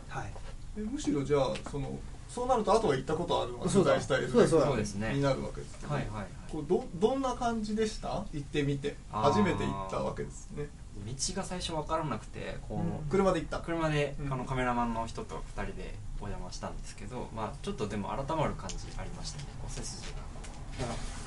[0.08, 0.32] はい。
[0.76, 3.84] えむしろじゃあそのそうなるとあとは行ったことあるのがそう。
[3.84, 4.96] だ取材したいそうだそうです。
[4.96, 5.14] ね。
[5.14, 6.26] になるわけですけどはいはいはい。
[6.52, 8.24] こうどどんな感じでした？
[8.32, 8.96] 行ってみて。
[9.10, 9.32] あー。
[9.32, 10.66] 初めて行ったわけですね。
[11.06, 13.58] 道が最初分からなくてこう、車で行った？
[13.60, 14.32] 車で、うん。
[14.32, 19.44] あのカメラマンの人と2人でお邪魔したんですけど、まあ、ちょっとでも改まる感じありましたね。
[19.60, 20.18] こう背筋が。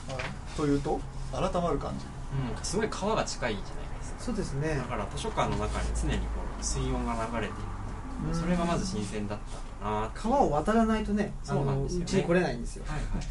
[0.09, 0.99] あというと？
[1.31, 4.19] 改まる感じうん、すごい川が近いじゃないですか。
[4.19, 4.75] そうですね。
[4.75, 6.25] だから図書館の中に常にこ
[6.59, 7.53] う水温が流れている。
[7.61, 9.39] うんそれがまず新鮮だっ
[9.81, 10.09] たな。
[10.15, 12.03] 川を渡らないとねあそうなのんですよね。
[12.05, 12.85] うちに来れないんですよ。
[12.87, 13.27] はいはい。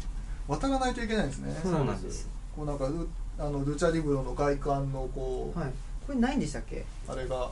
[0.47, 1.59] 渡らないといけないんですね。
[1.61, 2.29] そうなんです。
[2.55, 5.69] こうなんかルあのルチャリブロの外観のこう、はい。
[6.07, 6.85] これないんでしたっけ？
[7.09, 7.51] あれが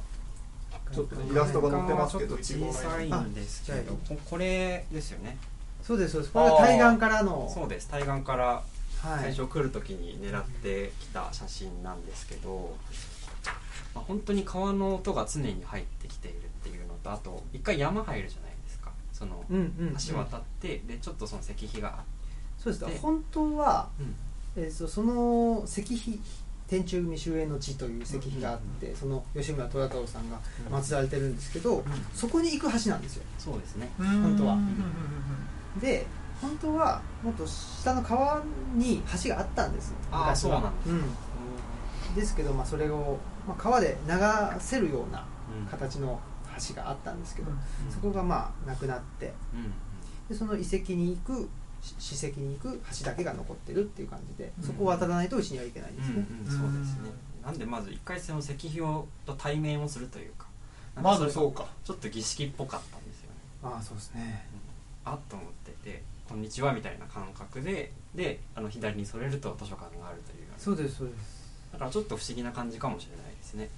[0.94, 5.38] ちょっとねイラストが載ってますけどちょっと小さいんですけどここれですよね。
[5.84, 6.34] そうですそうです。
[6.34, 7.52] これは対岸からの。
[7.54, 7.90] そうです。
[7.90, 8.64] 対岸からはい
[9.22, 12.76] 最初来る時に狙ってきた写真なんですけど、
[13.94, 18.92] まあ、本当に川の音が常に入ってきているっていうのとあと一回山入るじゃないですか。
[19.14, 19.96] そのうんうんうん。
[19.96, 22.04] 橋渡って、でちょっとその石碑があ
[22.58, 22.86] そうです。
[22.86, 24.16] で本当は、うん。
[24.58, 26.20] えー、とその石碑
[26.68, 30.40] 天中組終焉の地という石碑があって、その吉村虎太郎さんが
[30.82, 31.84] 祀られてるんですけど、
[32.14, 33.24] そこに行く橋なんですよ。
[33.38, 33.92] そうですね。
[33.98, 34.54] 本当は。
[34.54, 34.60] うん
[35.76, 35.80] うん。
[35.80, 36.08] で
[36.46, 38.42] 本当はもっと下の川
[38.76, 39.94] に橋があったんです。
[40.12, 40.36] 昔は。
[40.36, 43.18] そうなんです、うん、ですけど、まあ、それを、
[43.48, 44.14] まあ、川で流
[44.60, 45.26] せるような
[45.60, 45.66] うん。
[45.68, 46.20] 形の
[46.70, 47.92] 橋があったんですけど、うん。
[47.92, 49.74] そこがまあなくなってうん。
[50.30, 51.50] でその遺跡に行く
[51.82, 54.64] し史跡に行く橋だけが残ってるっていう感じでうん。
[54.64, 56.48] そこを渡らないとうちには行けないんですね、うん。
[56.48, 56.72] うん。
[56.72, 57.12] そうですね。
[57.44, 60.48] なんでまず一回その石碑をと対面をするというか
[61.02, 61.68] まれずそうか。
[61.84, 63.36] ちょっと儀式っぽかったんですよね。
[63.64, 64.48] ああそうですね。
[65.04, 70.46] あっと思ってて「こんにちは」みたいな感覚でであの左にそれると図書館があるという。
[70.58, 71.46] そうですそうです。
[71.74, 73.70] だからちょっと不思議な感じかもしれないですね。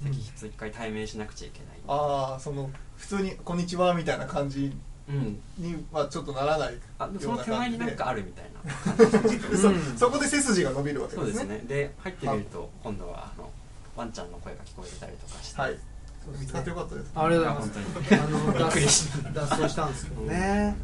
[0.00, 1.68] その石筆一回対面しなくちゃいけない。
[1.88, 4.76] ああその普通に「こんにちは」みたいな感じ
[5.08, 5.40] うん。
[5.58, 8.60] にはちょっとならないあでもその手前になんかあるみたいな
[9.58, 11.58] そうんそこで背筋が伸びるわけそうでねですすね。
[11.68, 13.50] で入ってみると今度はあの
[13.96, 15.78] ワンちゃんの声が聞こえてたりとかして、はい。
[16.24, 16.46] そうですね。
[16.46, 17.10] 見つかってよかったです。
[17.14, 18.14] ありがとうございます。
[18.14, 20.76] あの脱脱走したんですけどね、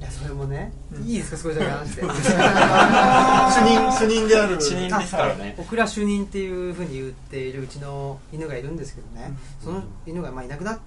[0.00, 1.02] いやそれもね、うん。
[1.04, 2.02] いいですか少しだけ話して。
[2.06, 4.60] 主任主任である。
[4.60, 5.54] 主任ですからね。
[5.58, 9.32] オクラ主任っていうふうに言っているうちの犬がいるんですけどね、
[9.62, 10.78] その犬がまあいなくなっ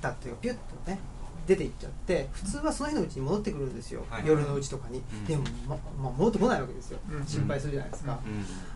[0.00, 0.98] たっていうかピュッとね
[1.46, 4.22] 出ていっちゃって普通はその日のうちに戻ってくるんですよ、はい。
[4.26, 5.24] 夜のうちとかに、うん。
[5.24, 7.26] でも、ままあ、戻ってこないわけですよ、うん。
[7.26, 8.20] 心配するじゃないですか、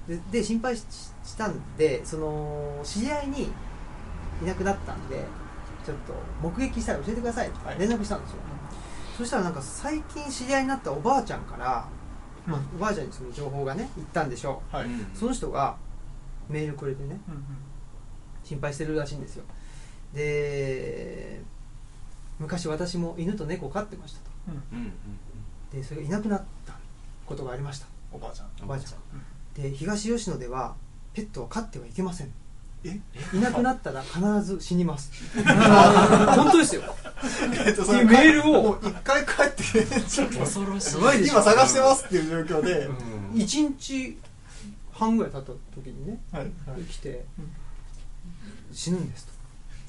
[0.09, 0.30] うん。
[0.32, 0.85] でで心配し
[1.24, 3.53] したんでその知り合いに
[4.43, 5.24] いなくなったんで
[5.87, 7.78] ちょっと目撃したら教えてくださいってはい。
[7.78, 8.39] 連絡したんですよ、
[9.16, 11.88] そしたらなんか最近知り合いになったおばあちゃんから、
[12.46, 15.00] まあうんおばあちゃんにその情報がね行ったんでしょはい、うん。
[15.00, 15.76] うその人が
[16.48, 17.44] メールくれてねうんうん。
[18.42, 19.44] 心配してるらしいんですよ。
[20.12, 21.40] で
[22.38, 24.30] 昔私も犬と猫を飼ってましたと。
[24.48, 24.78] うん。
[24.78, 24.92] うんうん
[25.72, 26.74] でそれがいなくなった
[27.26, 27.86] ことがありました。
[28.12, 28.46] おばあちゃん。
[28.58, 30.74] うんおばあちゃんで東吉野では
[31.14, 32.26] ペットは飼ってはいけません。
[32.26, 32.30] え
[33.32, 35.11] いなくなったら必ず死にます。
[35.35, 36.82] 本当ですよ。
[37.66, 38.62] えっていうメールを。
[38.62, 40.39] もう一回帰ってちょっと。
[40.41, 41.28] 恐ろしい。
[41.28, 42.97] 今探してますっていう状況で、うん。
[43.32, 44.18] 1日
[44.93, 46.51] 半ぐらい経った時にねはい
[46.91, 47.51] 来てうん。
[48.72, 49.26] 死ぬんです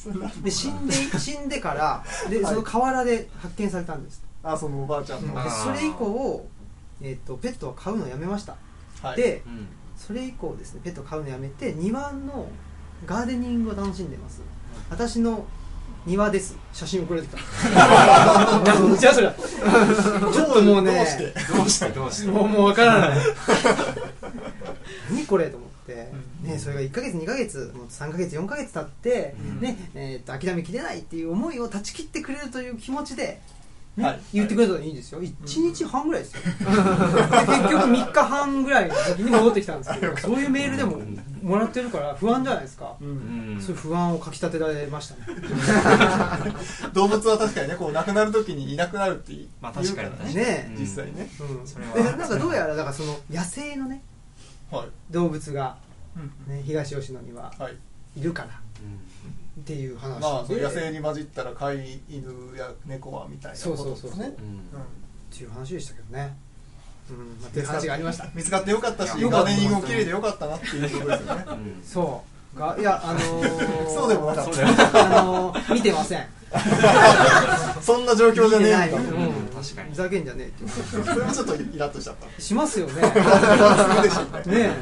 [0.04, 0.14] と。
[0.42, 2.54] で死んで 死んでからではい。
[2.54, 4.24] その河原で発見されたんです。
[4.42, 6.48] あそのおばあちゃんの、それ以降、
[7.02, 8.56] えっとペットを飼うのをやめました、
[9.02, 9.68] はい、でうん。
[9.98, 12.48] それ以降ですねペットを飼うのをやめて庭の
[13.06, 14.42] ガーデニングを楽しんでます。
[14.90, 15.46] 私の
[16.06, 16.56] 庭です。
[16.74, 17.70] 写真送られてきた。
[18.60, 19.32] なんかむちゃそれ。
[20.34, 21.34] ちょっともうねどうして？
[21.58, 21.90] どうして？
[21.90, 22.28] どうして？
[22.32, 23.20] もうもうわからない。
[25.10, 25.48] 何これ？
[25.48, 26.12] と思って、
[26.44, 33.42] うんね、それが1ヶ月2ヶ月もう3ヶ月4ヶ月経って、うんねえー、と諦めきれないっていう思いを断ち切ってくれるという気持ちで、
[33.98, 34.20] ねはい。
[34.34, 35.22] 言ってくれたらいいんですよ。
[35.22, 35.34] 1
[35.74, 41.00] 日半ぐらいですよ、で結局3日半ぐらいの時に戻ってきたんですけど そういうメールでも
[41.42, 43.58] もらってるから不安じゃないですか、ううん。
[43.58, 45.22] んそういう不安をかきたてられましたね。
[46.94, 49.48] 動物は確かにねこう亡くなる時にいなくなるって言う。
[49.62, 50.76] まあ確かにね。
[50.78, 51.68] 実際ね、うん。
[51.68, 51.94] それは。
[52.12, 54.02] でなんかどうやらだからその野生のね
[54.72, 55.78] はい、動物が、
[56.18, 56.54] うん。
[56.54, 57.78] ね、東吉野にははい、
[58.18, 58.50] いるから。
[58.50, 58.52] う
[58.84, 62.28] んっていう話で、まあ野生に混じったら飼い犬
[62.58, 63.86] や猫はみたいなことですね。
[63.86, 64.32] そうそうそうん。
[64.32, 64.32] っ
[65.32, 66.38] ていう話でしたけどね。
[67.10, 67.18] うん。
[67.42, 68.28] まあっていう話がありました。
[68.36, 71.46] 見つかってよかったしガーデニングも綺麗でよかったなっていうことですよね。
[71.48, 71.84] うん。
[71.84, 72.24] そ
[72.56, 72.60] う。
[72.60, 75.20] がいやあのー、 そうでもなかった。
[75.20, 76.28] あのー、見てません。
[77.82, 79.48] そんな状況じゃねえないうん。
[79.54, 79.90] 確かに。
[79.92, 82.42] ふざけんじゃねえってそれもちょっとイラッとしちゃった。
[82.42, 82.94] しますよね。
[83.02, 83.12] する
[84.04, 84.58] でしょうね。
[84.60, 84.76] ね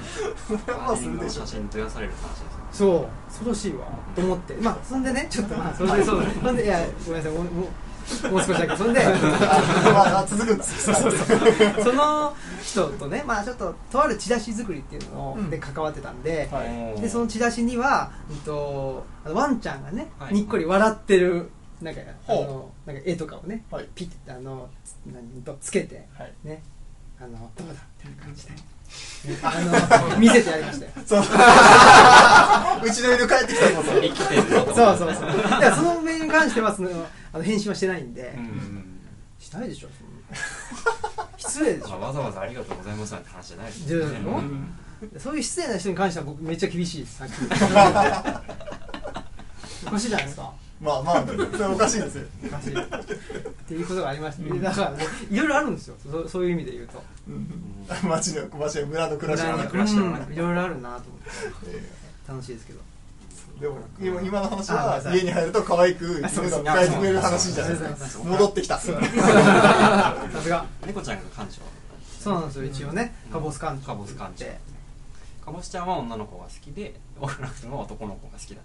[0.68, 3.08] まあするでしょ写真とやされる話ですよそう。
[3.30, 3.88] 恐ろしいわ。
[4.16, 4.56] と思って。
[4.56, 6.36] まあそんでね ちょっとまあそれでそうだね。
[6.44, 7.38] そんでいやごめんなさい。
[7.38, 7.44] もう
[8.32, 8.76] もう少しだけ。
[8.76, 9.00] そんで
[10.28, 10.64] 続くんだ
[11.84, 15.50] その人とねまあちょっととあるチラシ作りっていうのうん。
[15.50, 16.64] で関わってたんで、は
[16.98, 17.02] い。
[17.02, 20.34] でそのチラシには、うん、とあのワンちゃんがね、はい。
[20.34, 21.50] にっこり笑ってる
[21.82, 23.88] なんかあほのなんか絵とかをね、はい。
[23.94, 26.34] ピッてあのつ何とつけてはい。
[26.44, 26.64] ね。
[27.20, 28.73] あのどうだみたいな感じで、ね
[29.42, 30.92] あの見せてやりましたよ。
[31.06, 31.20] そう。
[32.86, 35.10] うちの犬帰ってきたぞ生きてるそうそうそう。
[35.44, 36.90] だからその面に関してはその
[37.32, 38.90] あの返信はしてないんで、うん
[39.40, 39.88] しないでしょ
[41.38, 41.90] 失礼でしょ。
[41.90, 44.06] まあわざわざありがとうございますなんて話じゃないですじゃあう
[44.42, 44.74] ん
[45.20, 47.32] そういう失礼な人に関しては僕めっちゃ厳しいですさっき。
[49.88, 50.50] おかしいじゃないですか？
[50.82, 52.26] まあまあそれおかしいですよ。
[52.46, 52.74] おかしい。
[52.74, 52.86] っ
[53.68, 55.96] ていうことがありまして、だからねいろいろあるんですよ。
[56.04, 57.04] そそういう意味で言うと。
[57.28, 58.10] うん。
[58.10, 61.10] 町の町や村の暮らしの中村の暮らしの中うんいろいろあるなと思って。
[61.68, 61.84] え
[62.28, 62.80] 楽しいですけど。
[63.60, 68.24] えでも今今の話は家に入ると可愛く犬が迎えてくれる話じゃないですか。
[68.24, 68.80] 戻ってきた。
[68.80, 68.92] さ
[70.42, 70.66] すが。
[70.86, 71.62] 猫ちゃんが館長
[72.20, 73.16] そうなんですよ一応ね。
[73.28, 73.32] うん。
[73.34, 74.74] カボス館長カボス館長って
[75.44, 78.62] かぼしちゃんは女の子が好きで小倉君は男の子が好きだ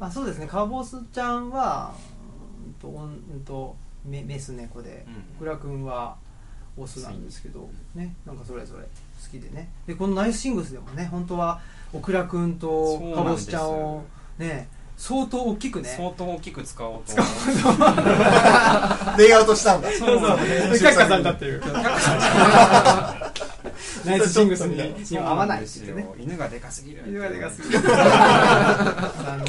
[0.00, 0.46] あそうですね。
[0.46, 1.92] カボスちゃんは
[2.66, 5.14] うんとうんとメメス猫でうん。
[5.36, 6.16] 小倉君は
[6.76, 8.14] オスなんですけどね。
[8.26, 8.88] なんかそれぞれ好
[9.30, 9.70] きでね。
[9.86, 11.60] でこのナイスシングスでもね本当は
[11.92, 14.04] 小倉君とカボスちゃんを
[14.38, 14.68] ね
[15.00, 15.88] 相当大きくね。
[15.96, 17.16] 相当大きく使おうと
[19.16, 19.90] レイアウトしたんだ。
[19.92, 20.36] そうそう。
[20.36, 21.62] 却下されたっていう。
[24.04, 25.18] ナイスシングスに。
[25.18, 27.02] 合わないって言ってね犬がでかすぎる。
[27.06, 27.80] 犬がでかすぎる。
[27.80, 27.94] 残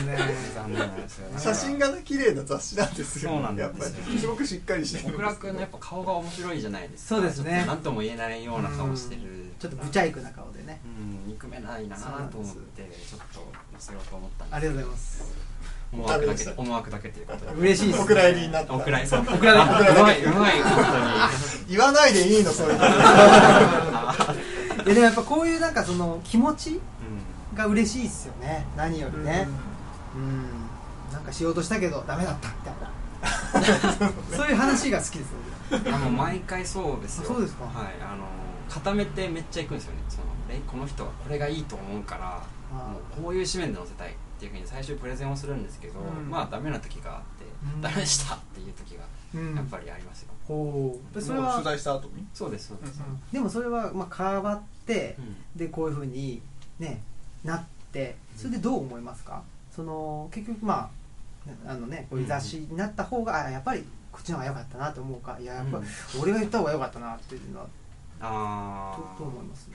[0.06, 0.18] 念。
[0.56, 0.80] 残念。
[0.80, 3.32] なんですよね写真がね綺麗な雑誌なんですよ。
[3.32, 3.72] そうなんですよ。
[3.78, 4.20] やっぱり。
[4.20, 7.16] すごくしっかりして小倉君のやっぱ顔が面白いじゃないですか。
[7.16, 7.66] そうですね。
[7.68, 10.82] 何とも言えないような顔してるちょっとブチャイクな顔でね。
[10.84, 13.40] うん憎めないなと思ってちょっと
[13.74, 15.52] 載せようと思ったんありがとうございます。
[15.94, 17.52] 思惑だけ思惑だけということで。
[17.62, 18.74] 嬉しいですお蔵入りになった。
[18.74, 19.22] お蔵入りそう。
[19.22, 19.92] お蔵入り。
[19.92, 21.30] うまいうまい本
[21.70, 22.86] 言わないでいいのそういうの。
[22.86, 22.96] いや
[24.86, 26.82] でもやっぱこういうなんかその気持ち当に
[27.56, 28.66] が嬉しいですよね。
[28.76, 29.48] 何よりね。
[30.16, 31.14] うん。
[31.14, 32.92] なんかしようとしたけどダメだったみたいな。
[34.36, 35.38] そういう話が好きですよ
[35.72, 37.24] うんあの毎回そうですよ。
[37.26, 37.66] あそうですか。
[37.66, 38.41] はいあの
[38.72, 40.00] 固めてめっちゃいくんですよね。
[40.08, 42.42] そのえこの人はこれがいいと思うから
[42.72, 46.30] あもうこういう紙面で載せたいっていうふうに最初プレゼンをするんですけど、うん。
[46.30, 47.46] まあダメな時があって、
[47.76, 47.82] うん。
[47.82, 49.04] ダメでしたっていう時が
[49.36, 49.56] うん。
[49.56, 51.16] やっぱりありますよ、ほう。
[51.16, 52.26] でそれは取材した後に？
[52.34, 53.02] そうですそうです、
[53.32, 55.36] でもそれはまあ変わってうん。
[55.60, 56.42] でこういうふうに
[56.80, 57.02] ね
[57.44, 59.44] なってそれでどう思いますか？
[59.76, 60.90] その結局ま
[61.68, 65.86] ああのねこういう雑誌になった方があやっぱりこっちの方が良かったなと思うかいややっぱうん。
[66.22, 67.68] 俺が言った方が良かったなっていうのは
[68.22, 69.70] ああ思います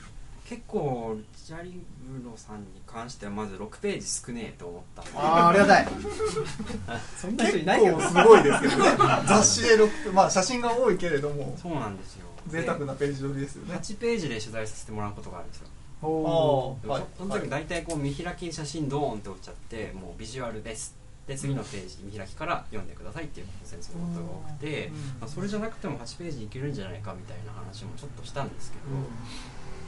[0.49, 5.11] 結構ジャリブロさんに関してはまず6ページ少ねえと思ったんで。
[5.16, 5.88] ああありがたい。
[7.20, 8.90] そんな人い結ないけど構すごいですけどね。
[9.26, 11.57] 雑誌で6まあ写真が多いけれども。
[11.61, 12.26] そうなんですよ。
[12.47, 13.74] 贅沢なページ取りですよね。
[13.74, 15.68] 8ページで取材させてもらうことがあるんですよ。
[16.03, 17.05] おあーはい。
[17.18, 20.94] その時大体こう見開き写真ドーンって落ちちゃってもうビジュアルです
[21.27, 28.85] で次のページ見開きから読んでくださいっていう先生のことが多くて、うんまあ、それじゃなくても8ページいけるんじゃないかみたいな話もちょっとしたんですけど、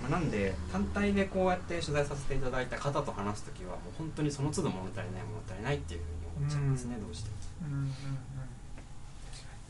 [0.02, 7.36] まあ、なんで単体でこうやって取材させていただいた方と話す時はもう本当にその都度物足りない物足りないっていうふうに思っちゃいますね、どうしても、
[7.70, 7.88] うんうん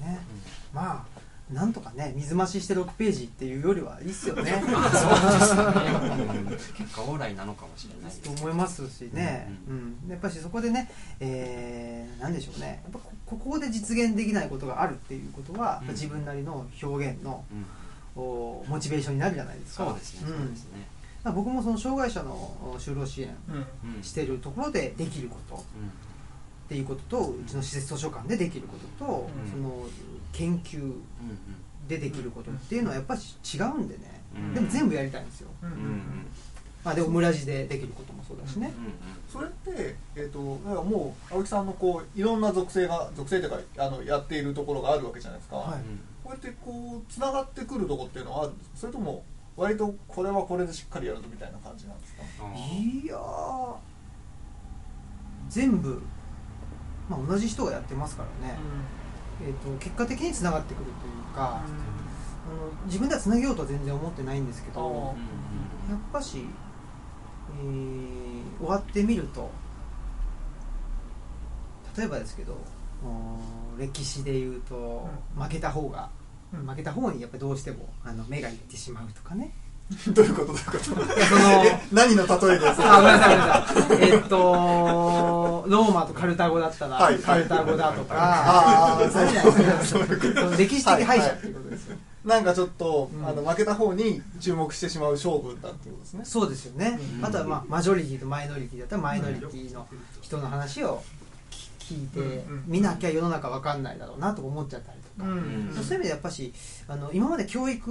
[0.07, 0.21] ね。
[0.73, 4.61] まあなんとかね水増しして6ページっていうよりはいいっすよね。
[4.61, 5.65] そうですね。
[6.77, 10.11] 結果オーライなのかもしれないですと思いますしね、ううん。
[10.11, 10.91] やっぱしそこでね、
[11.21, 12.83] えー、なんでしょうね。
[12.85, 17.65] やっぱこここで実現できないことがあるっていうことは、自分なりの表現のうん。
[18.17, 19.85] おモチベーションになるじゃないですか。
[19.87, 20.33] そうですね、ん。
[20.33, 20.89] そうですね、
[21.23, 23.97] まあ僕もその障害者のお就労支援うん。
[23.97, 24.03] うん。
[24.03, 25.55] してるところでできること。
[25.55, 26.08] うん
[26.69, 29.51] っていうこととうちの施設図書館でできることと、うん。
[29.51, 29.87] その
[30.33, 30.99] 研究うん
[31.89, 34.55] でできることっていうのはやっぱり違うんでね、うん。
[34.55, 35.81] でも全部やりたいんですよ、うんうんうん。
[35.81, 36.01] うんうん
[36.85, 38.73] まあ、でも村地でできることもそうだしね、
[39.31, 45.81] それって、えー、とだからもう青木さんのこういろんな属性が属性というかあのやっているところがあるわけじゃないですか、はい。
[46.23, 48.77] こうやってこうつながってくるところっていうのはあるんですか？
[48.77, 49.25] それとも
[49.57, 52.23] 割とこれはこれでしっかりやるぞみたいな感じなんですか？
[52.55, 53.75] いやー
[55.49, 56.01] 全部、
[57.09, 58.59] まあ、同じ人がやってますからね、
[59.43, 65.15] えー、と結果的につながってくるというか、あの自分ではつなげようとは全然思ってないんですけど
[65.89, 66.45] やっぱし、
[67.61, 68.29] えー
[68.59, 69.51] 終わってみると
[71.97, 72.57] 例えばですけど
[73.05, 76.11] お歴史でいうと負けた方が、
[76.53, 76.67] うん。
[76.67, 79.53] 負けた方にやっぱりどうしてもあの目がいってしまうとかね
[80.13, 80.47] どういうこと？
[80.49, 80.79] どういうこと？
[80.85, 81.01] その
[81.65, 82.75] え何の例えで？
[82.75, 84.11] すあ、ごめんなさい、ごめんなさい。
[84.11, 87.23] えっと、ローマとカルタゴだったら、はいはい。
[87.23, 90.03] カルタゴだとか、あーそう
[90.55, 91.97] い歴史的敗者っていうことですよ。
[92.25, 93.27] なんかちょっと、うん。
[93.27, 96.25] あの負けた方に注目してしまう勝負だってことですね。
[96.25, 97.01] そうですよね。
[97.19, 97.25] うん。
[97.25, 99.87] あとは、まあ、マジョリティとマイノリティだったら、マイノリティの
[100.21, 101.03] 人の話を
[101.81, 105.25] 聞いてうんうん、見なきゃ世の中わかんないだろうなとか思っちゃったりとか。
[105.27, 105.73] ん。
[105.75, 106.53] そういう意味でやっぱし
[106.87, 107.91] あの今まで教育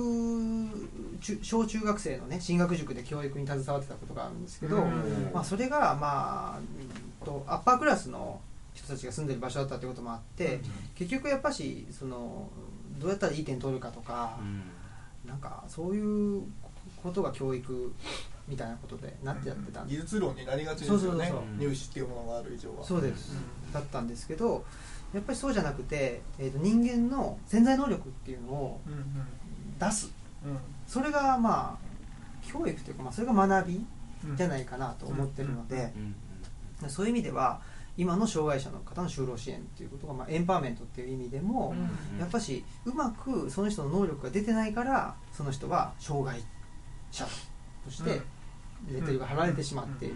[1.22, 5.32] 中小中学生のね進学塾で教育に携わってたことがあるんですけど、うん。
[5.34, 8.40] まあ、それが、まあ、うんとアッパークラスの
[8.74, 10.60] 人たちが住んでる場所だったということもあって、
[10.96, 12.50] 結局やっぱしその
[13.00, 14.38] どうやったらいい点取るかとか、
[15.26, 16.44] なんかそういう
[17.04, 17.94] ことが教育
[18.48, 21.34] みたいなことでなってやってたんで技術論になりがちですよね。
[21.60, 22.84] 入試っていうものがある以上は。
[22.84, 23.36] そうです、
[23.74, 24.64] だったんですけど
[25.14, 29.04] やっぱりそうじゃなくて、えー、と人間の潜在能力っていうのをうんうん。
[29.80, 30.12] 出す。
[30.46, 30.58] うん。
[30.86, 33.86] それがまあ教育というか、まあ、それが学び
[34.26, 35.94] うんじゃないかなと思ってるので、
[36.82, 36.90] うん。
[36.90, 37.62] そういう意味では
[37.98, 46.42] 今の障害者の方の就労支援っていうことが、まあ、エンパワーメントっていう意味でも、うんやっぱしうまくその人の能力が出てないからその人は障害
[47.12, 47.26] 者
[47.86, 48.22] として
[48.92, 50.16] レッテルが貼られてしまっている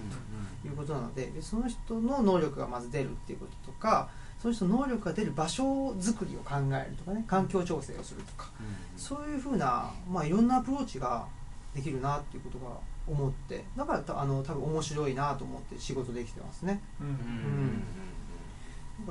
[0.62, 4.10] ということなのででその人の能力がまず出るっていうこととか
[4.42, 8.50] その人の能力が出る場所づくりを考えるとかね環境調整をするとか
[8.98, 11.28] そういうふうな、まあ、いろんなアプローチが
[11.76, 12.72] できるなっていうことが
[13.08, 16.82] 思ってだからたあの多分面白いなと思って仕事できてますね。
[17.00, 17.84] うん。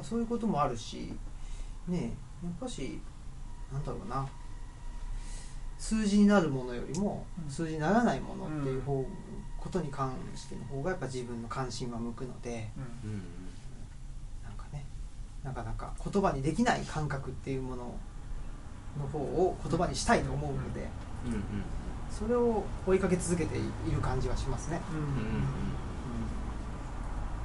[0.03, 1.13] そういうこともあるし
[1.87, 3.01] ねえやっぱし
[3.73, 4.27] なんだろうな。
[5.79, 7.51] 数字になるものよりもうん。
[7.51, 9.07] 数字にならないものっていう方、
[9.59, 12.71] ことに関しての方がやっぱ自分の関心は向くので
[13.05, 13.40] うん
[15.45, 17.95] なかなか言葉にできない感覚っていうもの
[19.01, 20.89] の方を言葉にしたいと思うので
[21.27, 21.43] うんうん
[22.11, 23.63] それを追いかけ続けてい
[23.93, 24.81] る感じはしますね。
[24.91, 25.45] うんうん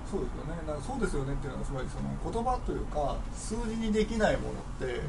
[0.09, 0.53] そうですよね。
[0.67, 1.33] だからそうですよね。
[1.33, 5.01] っていうのはつまりその言葉というか数字にできないものって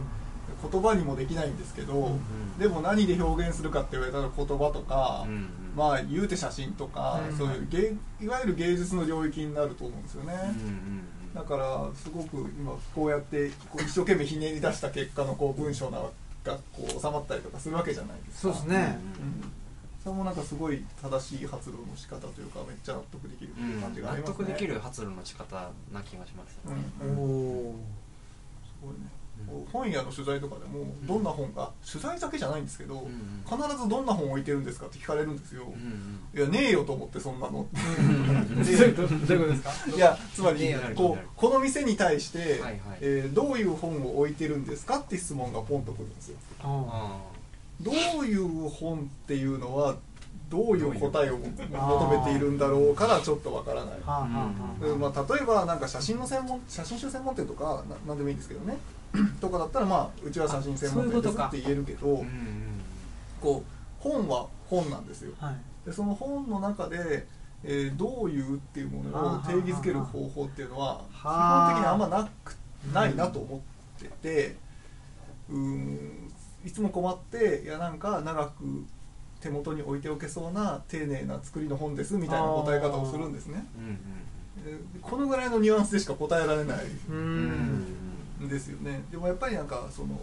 [0.70, 5.48] 言葉にもできないんですけど、うんでも何で表現するかって言われたら言葉とか、うんうん。
[5.76, 11.02] まあ言うて写真とか、うんそういう芸いわゆる芸術の領域になると思うんですよね、うんうん
[11.36, 15.98] だからすごく今こうやってこう一生懸命ひねり出した結果のこう文章が
[16.48, 18.40] こう収まったりとかするわけじゃないですか。
[18.40, 18.98] そうですね。
[19.20, 19.52] うん。
[20.02, 26.82] それもなんかすごい正しい発露の仕方というかめっちゃ納得できるっていう感じがありますね、納得できる発露の仕方な気がしますよね。
[27.02, 27.10] うん。
[27.10, 27.18] うん。
[27.18, 27.22] お
[27.70, 27.74] お
[28.64, 29.15] すごいね
[29.72, 33.06] 本屋の取材とかでもどんな本が取材だけじゃないんですけど、
[33.48, 37.68] 必ずどんな本置いてるんですかって聞かれるんですよ、うんいやねえよと思ってそんなのど
[38.60, 39.96] ういうこと どういうことですか？
[39.96, 42.60] いやつまりこうこの店に対して、
[43.00, 46.36] えーどういう本を置いてるんですかって質問がポンとくるんですよ。
[47.82, 49.96] どういう本っていうのは
[50.48, 53.94] どういう答えを求めているんだろうからちょっとわからない。
[54.98, 58.76] まあ、例えばなんか写真の専門写真集専門店とかななんでもいいんですけどね
[59.40, 62.28] とかだったらまあうちは写真専門店ですって言えるけどうんうん
[63.40, 65.32] こう本は本なんですよ。
[65.38, 65.56] はい。
[65.84, 67.26] でその本の中で、
[67.64, 72.56] えーどういうっていうものを定義づける方法っていうのは基本的にあんまなく
[72.92, 73.60] ないなと思っ
[74.02, 74.56] てて
[75.50, 76.32] うーん
[76.64, 78.54] いつも困っていやなんか長く
[79.40, 83.64] 手元に置いておけそうな丁寧な作りの本ですみたいな答え方をするんですね。
[83.78, 83.98] うん
[84.66, 86.84] えーこのぐらいのニュアンスでしか答えられない。
[87.08, 87.44] ううんん
[87.78, 87.86] ん
[88.40, 89.02] ですよね。
[89.10, 90.20] でもやっぱりなんかその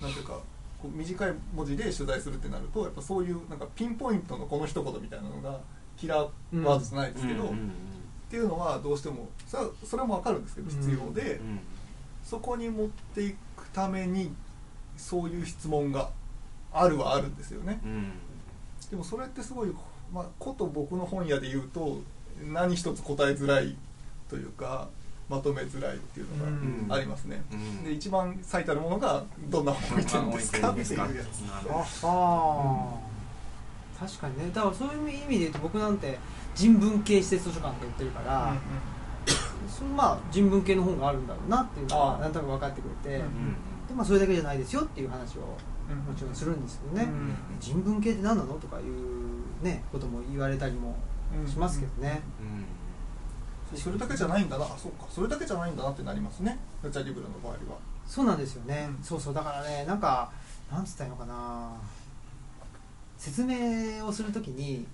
[0.00, 0.38] なんていうか
[0.80, 5.60] こう短い文字で取材するってなるとやっぱそういうなんかピンポイントのこの一言みたいなのが
[5.96, 7.46] キラーワードじゃないですけど、っ
[8.30, 11.60] ていうのはどうしてもそれはそれも分かるんですけど必要で、うん。
[12.24, 14.32] そこに持っていくために
[14.96, 16.10] そういう質問が
[16.72, 17.80] あるはあるんですよね。
[17.84, 18.12] うん。
[18.90, 19.72] でもそれってすごい、
[20.12, 22.00] まあ、こと僕の本屋で言うと
[22.52, 23.76] 何一つ答えづらい
[24.28, 24.88] というか
[25.28, 27.84] まとめづらいっていうのがありますね、うん。
[27.84, 30.70] で一番最たるものがどんな本置いてるんですか？
[30.70, 31.44] っていうやつ。
[31.50, 32.98] あほ
[33.98, 34.50] あ確かにね。
[34.52, 36.18] だからそういう意味で言うと僕なんて
[36.54, 38.54] 人文系施設図書館って言ってるから、
[39.68, 43.28] そのまあ人文系の本があるんだろうなっていうのはなんとなく分かってくれて、うんうん
[43.88, 45.56] でまあ、それだけじゃないですよっていう話を
[45.90, 48.54] うんもちろんするんですけどね、うん人文系って何なの？
[48.54, 50.96] とかいうねことも言われたりも
[51.46, 52.64] しますけどね、うん
[53.76, 54.64] それだけじゃないんだな。
[54.64, 55.06] あそうか。
[55.08, 56.58] それだけじゃないんだなってなりますね。
[56.82, 57.78] ガチャリブラの場合は。
[58.06, 59.04] そうなんですよね、うん。
[59.04, 59.34] そうそう。
[59.34, 60.30] だからねなんか
[60.70, 61.70] なんつったのかな。
[63.16, 64.86] 説明をするときに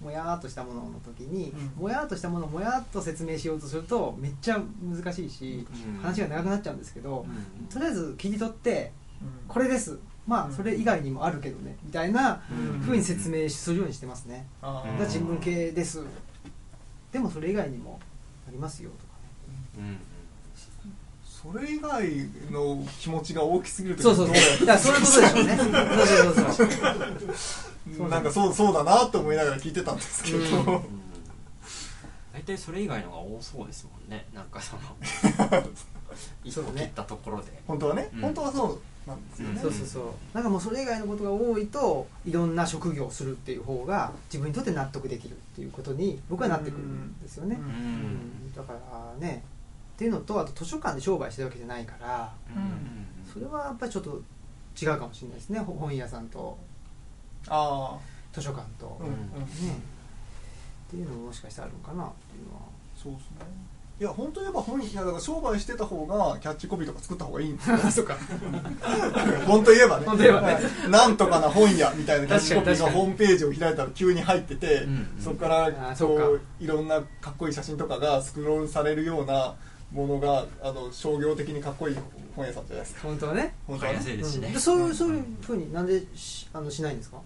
[0.00, 1.82] もやーっとしたものの時に、うん。
[1.82, 6.02] もやーっとしたものをもやーっと説明しようとするとめっちゃ難しいし、うん。
[6.02, 7.66] 話が長くなっちゃうんですけど、うん。
[7.66, 8.92] とりあえず切り取って
[9.22, 9.48] うん。
[9.48, 9.98] これです。
[10.26, 10.52] まうん。
[10.52, 12.80] あそれ以外にもあるけどねみたいなうん。
[12.80, 16.02] ふうに説明するようにしてますね、あーだから人文系です。
[17.12, 18.04] でもそれ以外にもあ
[18.50, 19.12] りますよとか
[19.78, 19.88] ね。
[19.88, 20.14] うん
[21.44, 22.08] それ以外
[22.50, 24.26] の気持ちが大きすぎるとそうそう。
[24.28, 25.56] そういやそういうことでしょうね。
[25.58, 25.64] そ
[26.30, 27.34] うそう
[27.98, 28.08] そう。
[28.08, 30.82] なんかそうそうだなと思いながら聞いてたんですけど、
[32.32, 34.26] 大体それ以外のが多そうですもんね。
[34.32, 34.82] なんかその
[36.42, 37.62] 一そうね個切ったところで。
[37.66, 38.20] 本当はね、うん。
[38.22, 40.04] 本当はそうなんですよね、そうそうそう。
[40.32, 47.68] なんかもうそれ以外のことが多いといろんな職業をするっていう方が自分にとって納得できるっていうことに僕はなってくるんですよね、ううん。
[47.68, 48.54] うん。
[48.54, 49.44] だからね
[49.94, 53.06] っていうのとあと図書館で商売してるわけじゃないからうん。
[53.30, 54.22] それはやっぱりちょっと
[54.80, 55.60] 違うかもしれないですね。
[55.60, 56.56] ほ本屋さんと
[57.48, 57.98] あ
[58.32, 59.10] 図書館と、ね。
[60.88, 62.60] っていうのももしかしたらあるのかなっていうのは。
[62.96, 67.76] そうですねいや本当に言えば本いやだから商売してた方がキャッチコピーとか作った方がいいんですよ。
[68.04, 68.16] か。
[69.46, 70.06] 本当言えばね。
[70.06, 70.54] 本当言えばね。
[70.54, 70.90] はい。
[70.90, 79.54] なんとかな本屋みたいなキャッチコピーがホームページを開いたら急に入ってて、うんそこからこういろんなかっこいい写真とかがスクロールされるような
[79.92, 81.96] ものがあの商業的にかっこいい
[82.34, 83.00] 本屋さんじゃないですか。
[83.04, 83.54] 本当はね。
[83.68, 83.98] 本当はね。
[84.00, 87.18] ね、うんでそういうそういうふうになんでしあのしないんですか？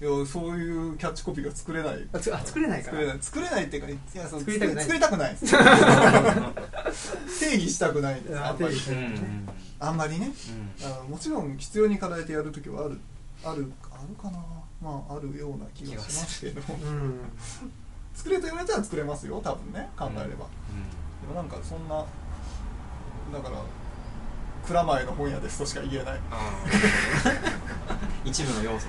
[0.00, 2.08] いやそういうキャッチコピーが作れない。
[2.12, 2.98] あつあ作れないから。
[2.98, 3.18] 作れない。
[3.20, 4.84] 作れないっていうかいやその作りたくない。
[4.84, 5.50] 作りたくないです。
[7.40, 8.38] 定義したくないです。
[8.38, 8.76] ああんまり。
[8.76, 9.48] うんうん
[9.80, 10.32] あんまりね。
[10.80, 10.86] うん。
[10.86, 13.00] あのもちろん必要に課題でやるときはある
[13.44, 14.38] あるあるかな。
[14.80, 16.62] まああるような気がしますけど。
[16.74, 17.20] うん。
[18.14, 22.04] 作れと言われたら作れますよ多分ね考えれば、でもなんかそんな
[23.32, 23.62] だから
[24.66, 26.20] 蔵前の本屋ですとしか言えない。
[26.30, 27.58] あー。
[28.28, 28.88] 一部の要素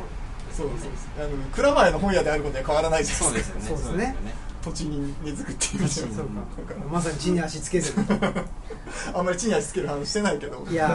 [0.60, 3.60] そうですあの蔵前の本屋であることには変わらないじゃそないですか。
[3.60, 3.84] うですよね。
[3.84, 4.16] そうですね。
[4.62, 6.86] 土地に根付くっていう意味ではそうか。
[6.92, 7.94] まさに地に足つけず
[9.16, 10.68] あんまり地に足つける話してないけど。
[10.70, 10.88] いや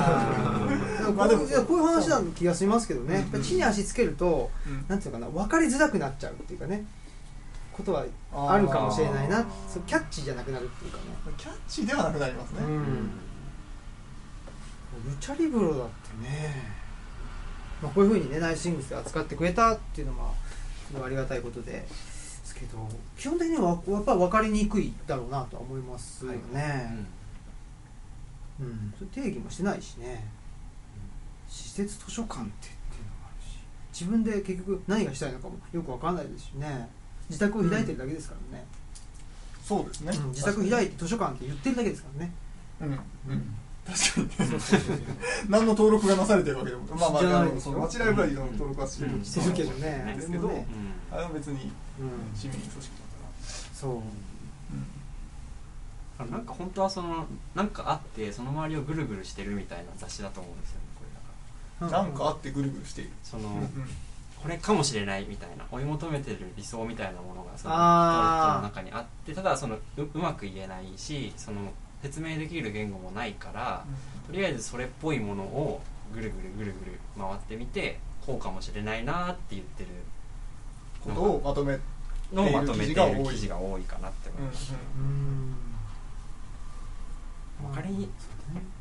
[1.01, 1.15] ー。
[1.17, 4.85] まあでもこういう話な気がしますけどね、地に足つけると、うん。
[4.89, 6.85] なんていうのかな分かりづらくなっちゃうっていうかね。
[7.73, 9.45] ことはあるかもしれないな。
[9.87, 11.05] キャッチじゃなくなるっていうかね。
[11.37, 13.11] キャッチではなくなりますね、うん。
[15.11, 16.84] ルチャリブロだってね、
[17.85, 20.33] まあ、こういうふうにねナイスシングスで扱ってくれたっていうのは
[21.05, 21.87] ありがたいことでで
[22.45, 22.79] すけど
[23.19, 27.05] 基本的にはやっぱり分かりにくいだろうなとは思いますよね、
[28.59, 28.95] うん。
[28.97, 30.27] それ定義もしてないしね、
[31.47, 33.59] 施設図書館ってっていうのがあるし
[33.93, 36.89] 自分で結局何がしたいのかもよく分かんないですしね。
[37.29, 38.65] 自宅を開いてるだけですからね、
[39.63, 40.29] そうですね、うん。
[40.29, 42.33] 自宅開いて図書館って言ってるだけですからね、
[42.81, 42.89] うん。
[42.89, 42.93] う
[43.37, 43.57] ん
[43.87, 44.29] 確かに
[45.49, 50.51] 何の登録がなされてるわけでもまあまああのその町ライブラリーの登録はしてるうんしてるけどねですけど、
[51.13, 51.71] あれは別に
[52.01, 52.89] うん市民組織だか
[53.75, 54.01] そう。
[56.19, 61.05] ら、なんか本当はそのなんかあってその周りをぐるぐるしてるみたいな雑誌だと思うんですよねこ
[61.83, 62.03] れだから。
[62.05, 63.55] なんかあってぐるぐるしている、その、うん。
[63.57, 63.71] うん
[64.45, 71.73] これかもしれないみたいな追い求めてる理想みたいなものがその人の中にあってただそのううまく言えないしその
[72.05, 73.85] 説明できる言語もないから
[74.27, 75.81] とりあえずそれっぽいものを
[76.15, 79.89] ぐるぐるぐるぐる回ってみてこうかもしれないなって言ってる。
[81.05, 81.79] ことをまとめ
[82.33, 85.55] のをまとめている記事が多い記事が多いかなって思います、うん。
[87.69, 88.09] 分かりに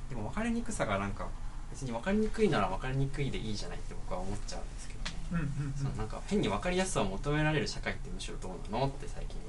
[0.10, 1.28] でも分かりにくさがなんか
[1.72, 9.44] 別に分かりにくいなら分かりにくいでいいじゃないって僕は思っちゃうんですけどね、うんうんそのなんか変に分かりやすさを求められる社会ってむしろどうなのって最近は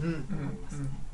[0.00, 0.06] うん。
[0.06, 0.80] うん思いますね。
[0.80, 1.07] うん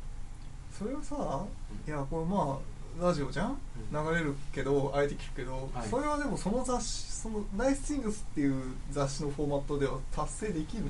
[0.77, 1.45] それはさ
[1.87, 2.59] いやこれま
[3.03, 3.57] あラジオじゃん？
[3.93, 4.07] うん。
[4.11, 5.89] 流れるけど相手聞くけど、はい。
[5.89, 10.85] それはでもその雑誌その「ナイスシングス」っていう雑誌のフォーマットでは達成できる？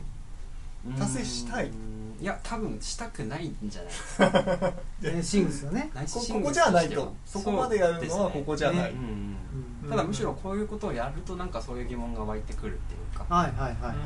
[0.99, 1.67] 達成したい？
[1.67, 3.91] うーんいや多分したくないんじゃない？
[3.91, 5.91] ですかねシングスよね。
[5.95, 7.15] ナイスこシングスここじゃないと。
[7.25, 8.99] そこまでやるのはここじゃない、うん。
[8.99, 13.27] うんうんただむしろこういうことをやるとなんかそういう疑問が湧いてくるっていうか。
[13.29, 13.97] はいはいはいはい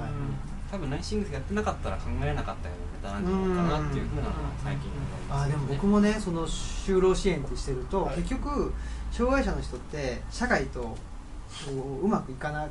[0.70, 5.47] 多分ナイスシングスやってなかったら考えなかったようなネタなんじゃないかなっていうふうなのは最近思います。
[5.47, 8.16] よねあーでも僕もねその就労支援ってしてると、はい。
[8.16, 8.73] 結局
[9.11, 10.97] 障害者の人って社会とこ
[12.03, 12.70] ううまくいかなくっ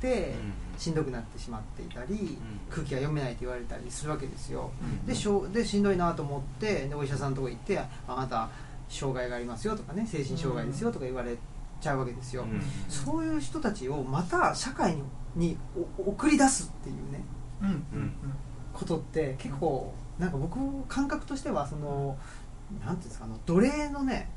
[0.00, 0.34] て、
[0.78, 2.38] しんどくなってしまっていたり、
[2.70, 5.06] 空気が読めないと言われたりするわけですよ、うん。
[5.06, 8.48] でしょうでしんどいなと思ってでお医者さんのとこ行って「あなた
[8.88, 11.36] 障害がありますよ」とかね「精神障害ですよ」とか言われ
[11.80, 12.62] ちゃうわけですよ、うん。
[12.88, 15.02] そういう人たちをまた社会に
[15.36, 15.56] に
[15.98, 17.22] お送り出すっていうね
[17.62, 17.72] うんう
[18.04, 18.12] ん
[18.72, 22.16] ことって結構なんか僕感覚としてはその
[22.84, 24.30] なんていうんですかあの奴隷のね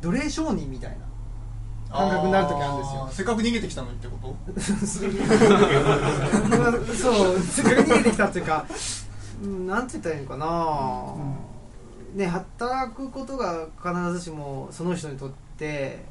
[0.00, 1.04] 奴隷商人みたいな
[1.96, 3.08] 感覚になる時あるんですよ。
[3.10, 4.60] せっかく逃げてきたのにってこと？
[6.94, 8.66] そうせっかく逃げてきたっていうか
[9.42, 11.14] うんなんて言ったらいいのかな、
[12.14, 16.04] ね働くことが必ずしもその人にとって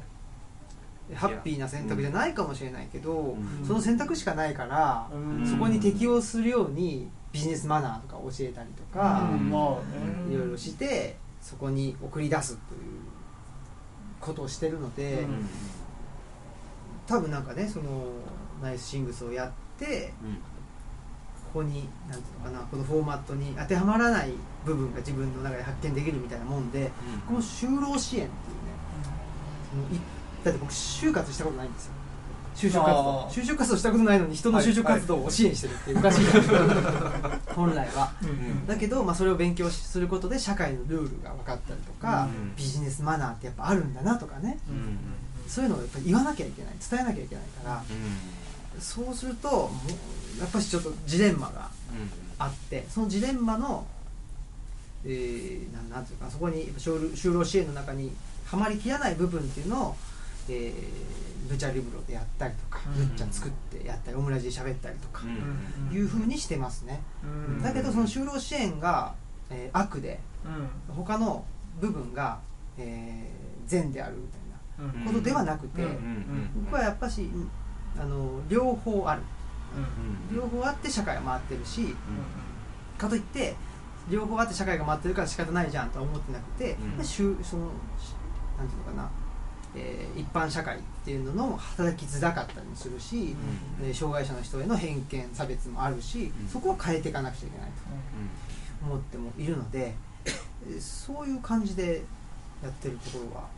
[1.12, 3.66] ハッピーな選択じゃないかもしれないけど、うん。
[3.66, 5.46] その選択しかないから、うん。
[5.46, 10.32] そこに適応するようにビジネスマナーとか教えたりとか、うん。
[10.32, 12.80] いろいろしてそこに送り出すという
[14.20, 15.48] ことをしてるので、うん。
[17.06, 18.06] 多分なんかねその
[18.62, 20.12] ナイスシングスをやって
[21.52, 24.32] ここになんていうのかなこのフォーマットに当てはまらない
[24.64, 26.90] 部分が自分の中で発見できるみたいなもんで
[27.28, 28.72] この就労支援っていうね
[29.70, 30.00] そのい
[30.44, 31.92] だって僕就活したことないんですよ。
[32.54, 33.28] 就職活動。
[33.30, 37.40] 就職活動したことないのに人の就職活動を支援してるっていうおかしいじゃないですか。
[37.54, 38.12] 本来は。
[38.22, 38.28] うん。
[38.28, 42.54] うんだけど、まあ、それを勉強することで社会のルールが分かったりとか、うん。
[42.56, 44.58] ビジネスマナーってやっぱあるんだなとかね。
[45.48, 47.82] そういうのをやっぱり言わなきゃいけない伝えなきゃいけないから。
[48.80, 49.70] そうするとも
[50.36, 51.70] うやっぱりちょっとジレンマが
[52.38, 53.86] あってそのジレンマの、
[55.04, 58.12] えー、なんなんていうかそこに就労就労支援の中に
[58.46, 59.96] はまりきらない部分っていうのを、
[60.48, 63.08] えー、ルチャリブロでやったりとか、うん。
[63.08, 65.96] ルッチャ作ってやったりオムラジで喋ったりとか、うん。
[65.96, 67.62] いうふうにしてますね、うん。
[67.62, 69.14] だけどその就労支援が、
[69.50, 70.94] えー悪でうん。
[70.94, 71.44] 他の
[71.80, 72.38] 部分が、
[72.78, 75.06] えー善であるみたいなうん。
[75.06, 76.50] ことではなくて、うん。
[76.64, 77.50] 僕はやっぱしうん
[77.98, 79.22] あの両方ある。
[80.30, 80.36] うん。
[80.36, 81.94] 両方あって社会が回ってるし
[82.98, 83.54] かといって
[84.10, 87.04] 両方あって社会が回ってるから仕方ないじゃんとは思ってなくて、うん。
[87.04, 87.46] そのし
[88.58, 89.10] なんていうのかな、
[89.76, 93.36] えー一般社会っていうのの働きづらかったりもするし、
[93.82, 96.48] えー障害者の人への偏見差別もあるし、うん。
[96.48, 99.94] そこを変えていかなくちゃいけないと思ってもいるので、
[100.24, 102.02] えーそういう感じで
[102.62, 103.48] やってるところは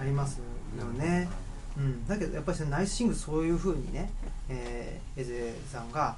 [0.00, 0.40] あります
[0.78, 1.28] よね。
[1.76, 4.10] うん、だけどやっぱりそのナイスシングそういうふうにね、
[4.48, 6.16] えー、エゼさんが、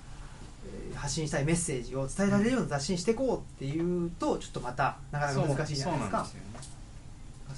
[0.65, 6.27] えー発信したいメッセージを伝えられるような雑誌にしていこうっていうとちょっとまたなかなか難しいじゃないですか。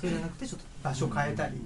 [0.00, 1.60] そうじゃなくてちょっと場所変えたり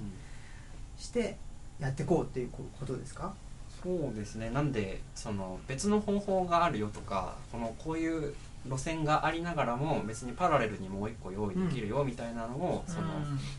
[0.97, 1.37] して
[1.79, 3.35] やっていこうっていうことですか？
[3.83, 4.49] そうですね。
[4.49, 8.33] なんでその別の方法があるよとかこのこういう
[8.65, 13.07] 路線がありながらも別にパラレルにもう一個用意できるよみたいなのを、その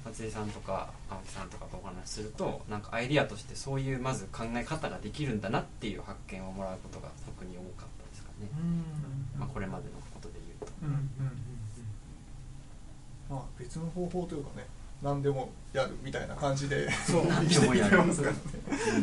[0.04, 8.48] 松井さんとか青木さんとかとお話しするとなんかアイディアとしてそういうまず考え方ができるんだなっていう発見をもらうことが特に多かったですかね、
[9.38, 10.72] まあ、これまでのことで言うと。
[10.82, 10.90] うん。
[10.90, 11.00] うん。
[13.30, 14.66] まあ別の方法というかね
[15.02, 17.26] 何でもやるみたいな感じでそう。
[17.26, 18.38] 生きていけますからね。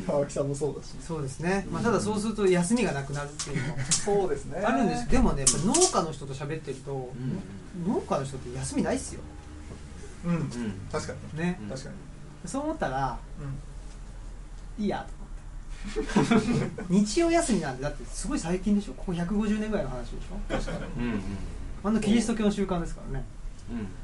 [0.08, 0.16] うん。
[0.16, 0.94] 青木さんもそうだし。
[1.02, 3.84] そうですね、まあ、ただそうすると休みがなくなるっていうのも。
[3.90, 4.60] そうですね。
[4.64, 5.10] あるんです。
[5.10, 7.94] でもねやっぱ農家の人と喋ってると、うん。
[7.94, 9.22] 農家の人って休みないっすよ。
[10.26, 10.36] うん。
[10.36, 10.44] うん。
[10.92, 11.40] 確かに。
[11.40, 11.58] ね。
[11.62, 11.70] うん。
[11.70, 11.96] 確かに。
[12.46, 13.18] そう思ったら
[14.78, 14.84] うん。
[14.84, 15.08] いいや
[15.96, 16.28] と思っ
[16.76, 16.84] て。
[16.90, 18.94] 日曜休みなんてだってすごい最近でしょ？
[18.94, 20.54] ここ150年ぐらいの話でしょ？
[20.54, 21.06] 確かに。
[21.06, 21.22] うんうん。
[21.84, 23.26] あのキリスト教の習慣ですからね。
[23.32, 23.37] うん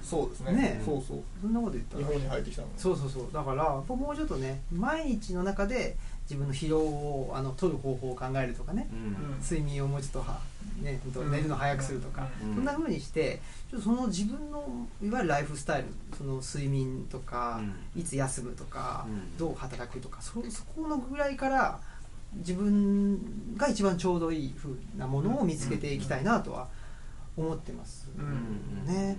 [0.02, 0.52] そうですね。
[0.54, 0.82] ね。
[0.86, 1.24] そうそう。
[1.42, 2.04] そんなこと言ったら。
[2.06, 3.34] 日本に入ってきたのそうそうそう。
[3.34, 3.64] だから
[3.96, 8.90] もうちょっとね毎日の中で自分の疲労をあの取る方法を考えるとかね。
[8.92, 9.42] うん。
[9.42, 10.40] 睡眠をもうちょっとは、
[10.82, 11.00] ね、
[11.32, 12.56] 寝るの早くするとか、うん。
[12.56, 13.40] そんな風にして
[13.72, 15.88] ちょっとその自分のいわゆるライフスタイル
[16.18, 17.62] その睡眠とか、
[17.96, 19.38] いつ休むとか、うん。
[19.38, 21.80] どう働くとかそそこのぐらいから
[22.36, 26.68] 自分が一番ちょうどいい風なものを見つけていきたいなとは
[27.36, 28.08] 思ってます、
[28.86, 29.18] ね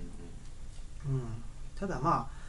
[1.07, 1.21] うん、
[1.79, 2.45] ただまあ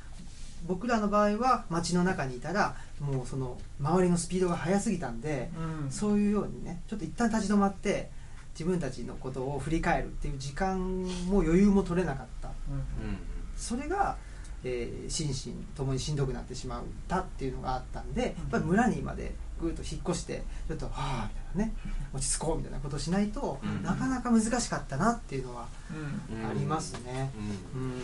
[0.66, 5.50] 僕らの場合は街の中にいたらもうその周りのスピードが速すぎたんで、
[5.84, 5.90] うん。
[5.90, 8.10] そういうようにねちょっと一旦立ち止まって
[8.52, 12.48] 自分たちのことを振り返るっていう時間も余裕も取れなかった。
[12.68, 13.18] うんうん
[13.56, 14.16] それが、
[14.64, 21.74] えー心身ともにしんどくなってしまったっていうのがあったんでやっぱり村にまでぐっと引っ越してちょっとはあみたいなね
[22.12, 23.82] 落ち着こうみたいなことをしないと、うん。
[23.82, 26.38] なかなか難しかったなっていうのはうん。
[26.40, 27.30] うんありますね。
[27.74, 27.82] うん。
[27.82, 28.00] うん。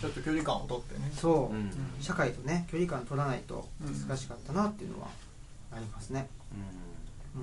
[0.00, 1.10] ちょっと距離感を取ってね。
[1.14, 1.70] そう、うん。
[2.00, 5.08] 社会とね距離感取らないと難しかったなっていうのは
[5.72, 6.28] ありますね、
[7.36, 7.42] うん、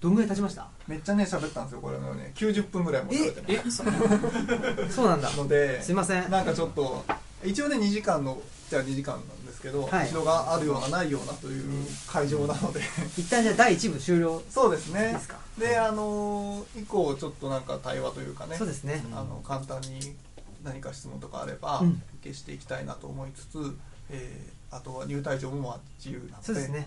[0.00, 0.66] どんぐらい経ちました？
[0.88, 2.32] めっちゃね喋ったんですよこれのね。
[2.34, 3.86] 90分ぐらいも喋ってねえそう
[4.90, 5.30] そうなんだ。
[5.32, 6.30] のですいません。
[6.30, 7.04] なんかちょっと
[7.44, 8.40] 一応ね2時間の
[8.70, 10.06] じゃあ2時間なんですけど、はい。
[10.08, 11.64] 人があるようなないようなという
[12.06, 12.80] 会場なので。
[13.16, 15.08] 一旦じゃあ第1部終了そうですね。
[15.08, 15.36] いいですか？
[15.58, 19.02] であの以降ちょっとなんか対話というかねそうですね。
[19.12, 20.14] あの簡単に
[20.62, 22.02] 何か質問とかあればうん。
[22.20, 23.76] 受けしていきたいなと思いつつ、
[24.10, 26.86] えーあとは入退場もまあ自由なのでそうですね。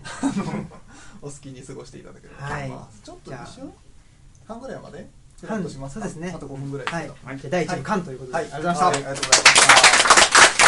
[1.20, 3.72] お好きに過ごしていただければと思います、ちょっと一瞬
[4.46, 6.06] 半ぐらいまでちょ半っとしますか？
[6.06, 6.32] そうですね。
[6.32, 7.36] あと5分ぐらいですはい。
[7.40, 8.84] けど、じゃあ第1部完ということで、はい、ありがとうございました。
[8.86, 10.61] はありがとうございました